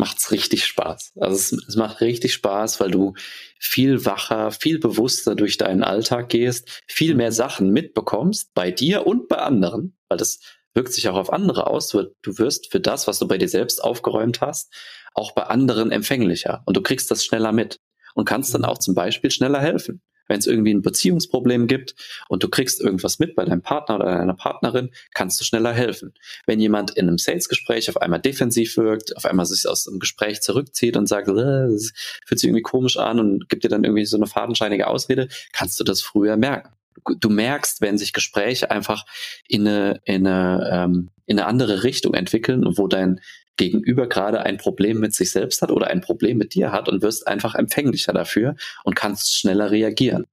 macht's 0.00 0.32
richtig 0.32 0.64
Spaß. 0.64 1.12
Also 1.20 1.36
es, 1.36 1.52
es, 1.68 1.76
macht 1.76 2.00
richtig 2.00 2.32
Spaß, 2.34 2.80
weil 2.80 2.90
du 2.90 3.14
viel 3.60 4.04
wacher, 4.04 4.50
viel 4.50 4.80
bewusster 4.80 5.36
durch 5.36 5.58
deinen 5.58 5.84
Alltag 5.84 6.30
gehst, 6.30 6.82
viel 6.88 7.14
mehr 7.14 7.30
Sachen 7.30 7.70
mitbekommst 7.70 8.52
bei 8.54 8.72
dir 8.72 9.06
und 9.06 9.28
bei 9.28 9.36
anderen, 9.36 9.96
weil 10.08 10.18
das 10.18 10.40
wirkt 10.74 10.92
sich 10.92 11.08
auch 11.08 11.16
auf 11.16 11.32
andere 11.32 11.66
aus. 11.68 11.88
Du, 11.88 12.12
du 12.22 12.38
wirst 12.38 12.72
für 12.72 12.80
das, 12.80 13.06
was 13.06 13.18
du 13.18 13.28
bei 13.28 13.38
dir 13.38 13.48
selbst 13.48 13.84
aufgeräumt 13.84 14.40
hast, 14.40 14.72
auch 15.14 15.32
bei 15.32 15.44
anderen 15.44 15.92
empfänglicher 15.92 16.62
und 16.64 16.76
du 16.76 16.82
kriegst 16.82 17.10
das 17.10 17.24
schneller 17.24 17.52
mit 17.52 17.78
und 18.14 18.24
kannst 18.24 18.54
dann 18.54 18.64
auch 18.64 18.78
zum 18.78 18.94
Beispiel 18.94 19.30
schneller 19.30 19.60
helfen 19.60 20.02
wenn 20.30 20.38
es 20.38 20.46
irgendwie 20.46 20.72
ein 20.72 20.80
Beziehungsproblem 20.80 21.66
gibt 21.66 21.96
und 22.28 22.44
du 22.44 22.48
kriegst 22.48 22.80
irgendwas 22.80 23.18
mit 23.18 23.34
bei 23.34 23.44
deinem 23.44 23.62
Partner 23.62 23.96
oder 23.96 24.04
deiner 24.04 24.34
Partnerin, 24.34 24.90
kannst 25.12 25.40
du 25.40 25.44
schneller 25.44 25.72
helfen. 25.72 26.14
Wenn 26.46 26.60
jemand 26.60 26.92
in 26.92 27.08
einem 27.08 27.18
Sales-Gespräch 27.18 27.90
auf 27.90 28.00
einmal 28.00 28.20
defensiv 28.20 28.76
wirkt, 28.76 29.16
auf 29.16 29.24
einmal 29.24 29.44
sich 29.44 29.68
aus 29.68 29.84
dem 29.84 29.98
Gespräch 29.98 30.40
zurückzieht 30.40 30.96
und 30.96 31.08
sagt, 31.08 31.26
das 31.26 31.92
fühlt 32.24 32.38
sich 32.38 32.48
irgendwie 32.48 32.62
komisch 32.62 32.96
an 32.96 33.18
und 33.18 33.48
gibt 33.48 33.64
dir 33.64 33.68
dann 33.68 33.82
irgendwie 33.82 34.06
so 34.06 34.16
eine 34.16 34.28
fadenscheinige 34.28 34.86
Ausrede, 34.86 35.26
kannst 35.52 35.80
du 35.80 35.84
das 35.84 36.00
früher 36.00 36.36
merken. 36.36 36.70
Du 37.18 37.28
merkst, 37.28 37.80
wenn 37.80 37.98
sich 37.98 38.12
Gespräche 38.12 38.70
einfach 38.70 39.06
in 39.48 39.66
eine, 39.66 40.00
in 40.04 40.28
eine, 40.28 40.70
ähm, 40.72 41.08
in 41.26 41.40
eine 41.40 41.48
andere 41.48 41.82
Richtung 41.82 42.14
entwickeln 42.14 42.64
und 42.64 42.78
wo 42.78 42.86
dein 42.86 43.20
Gegenüber 43.60 44.08
gerade 44.08 44.40
ein 44.40 44.56
Problem 44.56 45.00
mit 45.00 45.14
sich 45.14 45.32
selbst 45.32 45.60
hat 45.60 45.70
oder 45.70 45.88
ein 45.88 46.00
Problem 46.00 46.38
mit 46.38 46.54
dir 46.54 46.72
hat 46.72 46.88
und 46.88 47.02
wirst 47.02 47.28
einfach 47.28 47.54
empfänglicher 47.54 48.14
dafür 48.14 48.56
und 48.84 48.96
kannst 48.96 49.36
schneller 49.36 49.70
reagieren. 49.70 50.24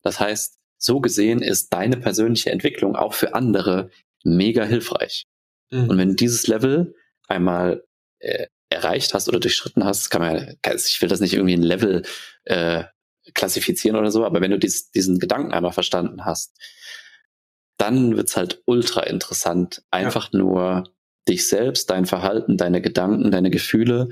Das 0.00 0.18
heißt, 0.18 0.58
so 0.78 1.00
gesehen 1.00 1.42
ist 1.42 1.70
deine 1.74 1.98
persönliche 1.98 2.50
Entwicklung 2.50 2.96
auch 2.96 3.12
für 3.12 3.34
andere 3.34 3.90
mega 4.24 4.64
hilfreich. 4.64 5.26
Mhm. 5.70 5.90
Und 5.90 5.98
wenn 5.98 6.08
du 6.08 6.14
dieses 6.14 6.46
Level 6.46 6.94
einmal 7.28 7.84
äh, 8.20 8.46
erreicht 8.70 9.12
hast 9.12 9.28
oder 9.28 9.38
durchschritten 9.38 9.84
hast, 9.84 10.08
kann 10.08 10.22
man, 10.22 10.56
ich 10.74 11.02
will 11.02 11.10
das 11.10 11.20
nicht 11.20 11.34
irgendwie 11.34 11.58
ein 11.58 11.62
Level 11.62 12.04
äh, 12.44 12.84
klassifizieren 13.34 13.98
oder 13.98 14.10
so, 14.10 14.24
aber 14.24 14.40
wenn 14.40 14.50
du 14.50 14.58
dies, 14.58 14.90
diesen 14.92 15.18
Gedanken 15.18 15.52
einmal 15.52 15.72
verstanden 15.72 16.24
hast, 16.24 16.56
dann 17.76 18.16
wird's 18.16 18.34
halt 18.34 18.62
ultra 18.64 19.02
interessant, 19.02 19.82
einfach 19.90 20.32
ja. 20.32 20.38
nur 20.38 20.84
dich 21.28 21.48
selbst, 21.48 21.90
dein 21.90 22.06
Verhalten, 22.06 22.56
deine 22.56 22.80
Gedanken, 22.80 23.30
deine 23.30 23.50
Gefühle 23.50 24.08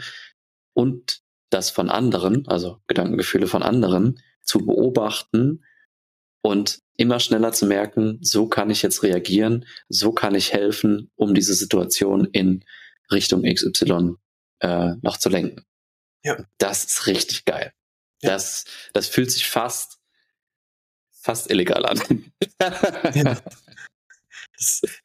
und 0.75 1.23
das 1.51 1.71
von 1.71 1.91
anderen, 1.91 2.47
also 2.47 2.81
Gedankengefühle 2.87 3.47
von 3.47 3.63
anderen, 3.63 4.21
zu 4.43 4.59
beobachten 4.59 5.65
und 6.43 6.81
immer 6.97 7.21
schneller 7.21 7.53
zu 7.53 7.67
merken, 7.67 8.19
so 8.21 8.47
kann 8.47 8.71
ich 8.71 8.83
jetzt 8.83 9.03
reagieren, 9.03 9.67
so 9.89 10.13
kann 10.13 10.35
ich 10.35 10.53
helfen, 10.53 11.11
um 11.17 11.35
diese 11.35 11.55
Situation 11.55 12.27
in 12.27 12.65
Richtung 13.11 13.43
XY 13.43 14.15
äh, 14.61 14.93
noch 15.03 15.17
zu 15.17 15.29
lenken. 15.29 15.65
Ja. 16.23 16.45
Das 16.59 16.85
ist 16.85 17.07
richtig 17.07 17.45
geil. 17.45 17.73
Ja. 18.23 18.31
Das, 18.31 18.65
das 18.93 19.09
fühlt 19.09 19.31
sich 19.31 19.49
fast, 19.49 19.99
fast 21.11 21.51
illegal 21.51 21.87
an. 21.87 22.33
Ja. 23.15 23.37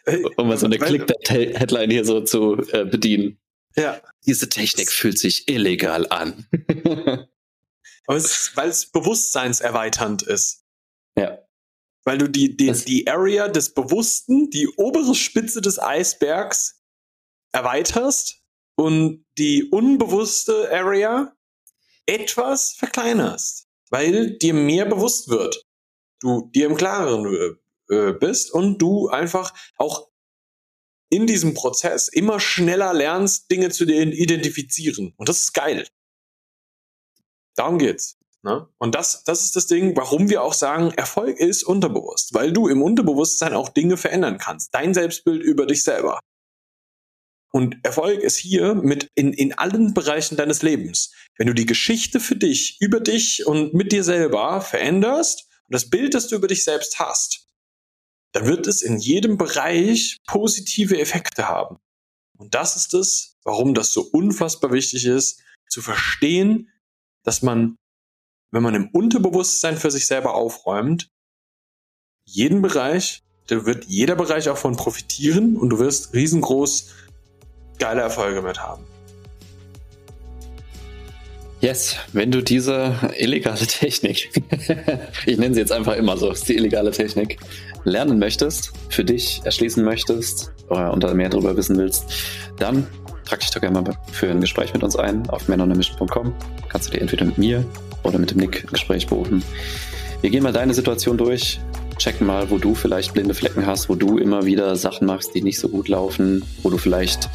Äh, 0.06 0.24
um 0.38 0.48
mal 0.48 0.58
so 0.58 0.66
eine 0.66 0.78
Clickbait-Headline 0.78 1.90
hier 1.90 2.06
so 2.06 2.22
zu 2.22 2.58
äh, 2.72 2.86
bedienen. 2.86 3.40
Ja. 3.76 4.02
Diese 4.26 4.50
Technik 4.50 4.92
fühlt 4.92 5.18
sich 5.18 5.48
illegal 5.48 6.08
an. 6.10 6.46
weil 8.08 8.18
es 8.70 8.92
bewusstseinserweiternd 8.92 10.24
ist. 10.24 10.64
Ja. 11.18 11.40
Weil 12.04 12.18
du 12.18 12.30
die, 12.30 12.56
die, 12.56 12.72
die 12.72 13.08
Area 13.08 13.48
des 13.48 13.74
Bewussten, 13.74 14.50
die 14.50 14.68
obere 14.78 15.16
Spitze 15.16 15.62
des 15.62 15.80
Eisbergs 15.80 16.84
erweiterst 17.52 18.44
und 18.76 19.26
die 19.38 19.70
unbewusste 19.72 20.70
Area 20.72 21.34
etwas 22.06 22.74
verkleinerst, 22.74 23.68
weil 23.90 24.38
dir 24.38 24.54
mehr 24.54 24.86
bewusst 24.86 25.30
wird. 25.30 25.66
Du 26.20 26.50
dir 26.54 26.68
im 26.68 26.76
Klaren 26.76 27.58
äh, 27.90 28.14
bist 28.14 28.52
und 28.52 28.80
du 28.80 29.10
einfach 29.10 29.54
auch 29.78 30.10
in 31.10 31.28
diesem 31.28 31.54
Prozess 31.54 32.08
immer 32.08 32.40
schneller 32.40 32.94
lernst, 32.94 33.50
Dinge 33.52 33.70
zu 33.70 33.86
identifizieren. 33.86 35.14
Und 35.18 35.30
das 35.30 35.44
ist 35.44 35.54
geil. 35.54 35.88
Darum 37.56 37.78
geht's. 37.78 38.18
Ne? 38.44 38.68
Und 38.78 38.94
das, 38.94 39.24
das 39.24 39.44
ist 39.44 39.56
das 39.56 39.68
Ding, 39.68 39.96
warum 39.96 40.30
wir 40.30 40.44
auch 40.44 40.54
sagen, 40.54 40.92
Erfolg 40.92 41.40
ist 41.40 41.64
unterbewusst, 41.64 42.34
weil 42.34 42.54
du 42.54 42.68
im 42.68 42.82
Unterbewusstsein 42.82 43.54
auch 43.54 43.70
Dinge 43.70 43.98
verändern 43.98 44.38
kannst. 44.38 44.74
Dein 44.74 44.94
Selbstbild 44.94 45.42
über 45.42 45.66
dich 45.66 45.84
selber. 45.84 46.20
Und 47.52 47.78
Erfolg 47.84 48.20
ist 48.20 48.36
hier 48.36 48.76
mit 48.76 49.10
in, 49.16 49.32
in 49.32 49.54
allen 49.54 49.94
Bereichen 49.94 50.36
deines 50.36 50.62
Lebens. 50.62 51.14
Wenn 51.38 51.48
du 51.48 51.54
die 51.54 51.66
Geschichte 51.66 52.20
für 52.20 52.36
dich, 52.36 52.78
über 52.82 53.00
dich 53.00 53.48
und 53.48 53.74
mit 53.74 53.94
dir 53.94 54.04
selber 54.04 54.60
veränderst 54.62 55.48
und 55.64 55.74
das 55.74 55.90
Bild, 55.90 56.14
das 56.14 56.28
du 56.28 56.36
über 56.36 56.48
dich 56.48 56.66
selbst 56.66 57.00
hast, 57.00 57.45
dann 58.36 58.48
wird 58.48 58.68
es 58.68 58.82
in 58.82 58.98
jedem 58.98 59.38
Bereich 59.38 60.20
positive 60.28 61.00
Effekte 61.00 61.48
haben. 61.48 61.78
Und 62.38 62.54
das 62.54 62.76
ist 62.76 62.94
es, 62.94 63.38
warum 63.46 63.74
das 63.74 63.94
so 63.94 64.02
unfassbar 64.02 64.74
wichtig 64.74 65.06
ist, 65.06 65.42
zu 65.70 65.82
verstehen, 65.82 66.70
dass 67.24 67.42
man, 67.44 67.78
wenn 68.52 68.62
man 68.62 68.76
im 68.76 68.90
Unterbewusstsein 68.90 69.78
für 69.78 69.90
sich 69.90 70.06
selber 70.06 70.34
aufräumt, 70.34 71.10
jeden 72.26 72.62
Bereich, 72.62 73.24
da 73.48 73.66
wird 73.66 73.86
jeder 73.86 74.18
Bereich 74.18 74.50
auch 74.50 74.58
von 74.58 74.76
profitieren 74.76 75.56
und 75.56 75.70
du 75.70 75.80
wirst 75.80 76.14
riesengroß 76.14 76.94
geile 77.80 78.02
Erfolge 78.02 78.42
mit 78.42 78.60
haben. 78.60 78.86
Yes, 81.66 81.96
wenn 82.14 82.30
du 82.30 82.44
diese 82.44 82.94
illegale 83.18 83.58
Technik, 83.66 84.30
ich 85.26 85.38
nenne 85.40 85.56
sie 85.56 85.62
jetzt 85.62 85.72
einfach 85.72 85.96
immer 85.96 86.16
so, 86.16 86.30
ist 86.30 86.48
die 86.48 86.56
illegale 86.56 86.92
Technik, 86.92 87.40
lernen 87.86 88.20
möchtest, 88.20 88.72
für 88.90 89.04
dich 89.04 89.42
erschließen 89.46 89.84
möchtest 89.84 90.52
oder 90.70 90.94
unter 90.94 91.12
mehr 91.16 91.28
darüber 91.28 91.58
wissen 91.58 91.76
willst, 91.80 92.06
dann 92.60 92.86
trag 93.28 93.40
dich 93.40 93.50
doch 93.50 93.62
gerne 93.62 93.82
mal 93.82 93.98
für 94.12 94.30
ein 94.30 94.42
Gespräch 94.42 94.76
mit 94.76 94.84
uns 94.84 94.96
ein 94.96 95.28
auf 95.32 95.48
manonemission.com. 95.48 96.36
Kannst 96.70 96.90
du 96.90 96.92
dir 96.92 97.02
entweder 97.02 97.26
mit 97.26 97.40
mir 97.40 97.66
oder 98.04 98.20
mit 98.20 98.30
dem 98.30 98.38
Nick 98.38 98.64
ein 98.64 98.72
Gespräch 98.72 99.08
buchen. 99.08 99.44
Wir 100.22 100.30
gehen 100.30 100.44
mal 100.44 100.54
deine 100.54 100.76
Situation 100.76 101.18
durch, 101.18 101.60
checken 101.98 102.28
mal, 102.28 102.50
wo 102.50 102.58
du 102.58 102.76
vielleicht 102.76 103.14
blinde 103.14 103.34
Flecken 103.34 103.66
hast, 103.66 103.90
wo 103.90 103.96
du 103.96 104.18
immer 104.18 104.46
wieder 104.46 104.76
Sachen 104.76 105.08
machst, 105.08 105.34
die 105.34 105.42
nicht 105.42 105.60
so 105.60 105.70
gut 105.70 105.88
laufen, 105.88 106.44
wo 106.64 106.70
du 106.70 106.78
vielleicht 106.78 107.30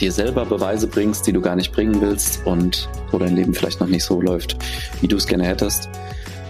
dir 0.00 0.12
selber 0.12 0.44
Beweise 0.44 0.86
bringst, 0.86 1.26
die 1.26 1.32
du 1.32 1.40
gar 1.40 1.56
nicht 1.56 1.72
bringen 1.72 2.00
willst 2.00 2.44
und 2.46 2.88
wo 3.10 3.18
dein 3.18 3.36
Leben 3.36 3.54
vielleicht 3.54 3.80
noch 3.80 3.88
nicht 3.88 4.04
so 4.04 4.20
läuft, 4.20 4.56
wie 5.00 5.08
du 5.08 5.16
es 5.16 5.26
gerne 5.26 5.44
hättest. 5.44 5.88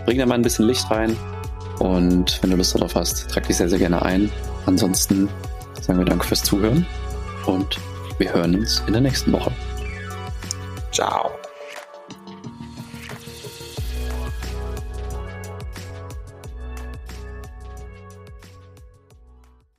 Bring 0.07 0.19
da 0.19 0.27
mal 0.27 0.35
ein 0.35 0.43
bisschen 0.43 0.67
Licht 0.67 0.91
rein 0.91 1.17
Und 1.79 2.43
wenn 2.43 2.51
du 2.51 2.57
Lust 2.57 2.75
darauf 2.75 2.95
hast, 2.95 3.29
trag 3.31 3.47
dich 3.47 3.57
sehr, 3.57 3.69
sehr 3.69 3.79
gerne 3.79 4.03
ein. 4.03 4.31
Ansonsten 4.67 5.29
sagen 5.81 5.99
wir 5.99 6.05
Danke 6.05 6.27
fürs 6.27 6.43
Zuhören 6.43 6.87
und 7.47 7.79
wir 8.19 8.33
hören 8.33 8.55
uns 8.55 8.83
in 8.87 8.93
der 8.93 9.03
nächsten 9.03 9.33
Woche. 9.33 9.53
Ciao. 10.93 11.31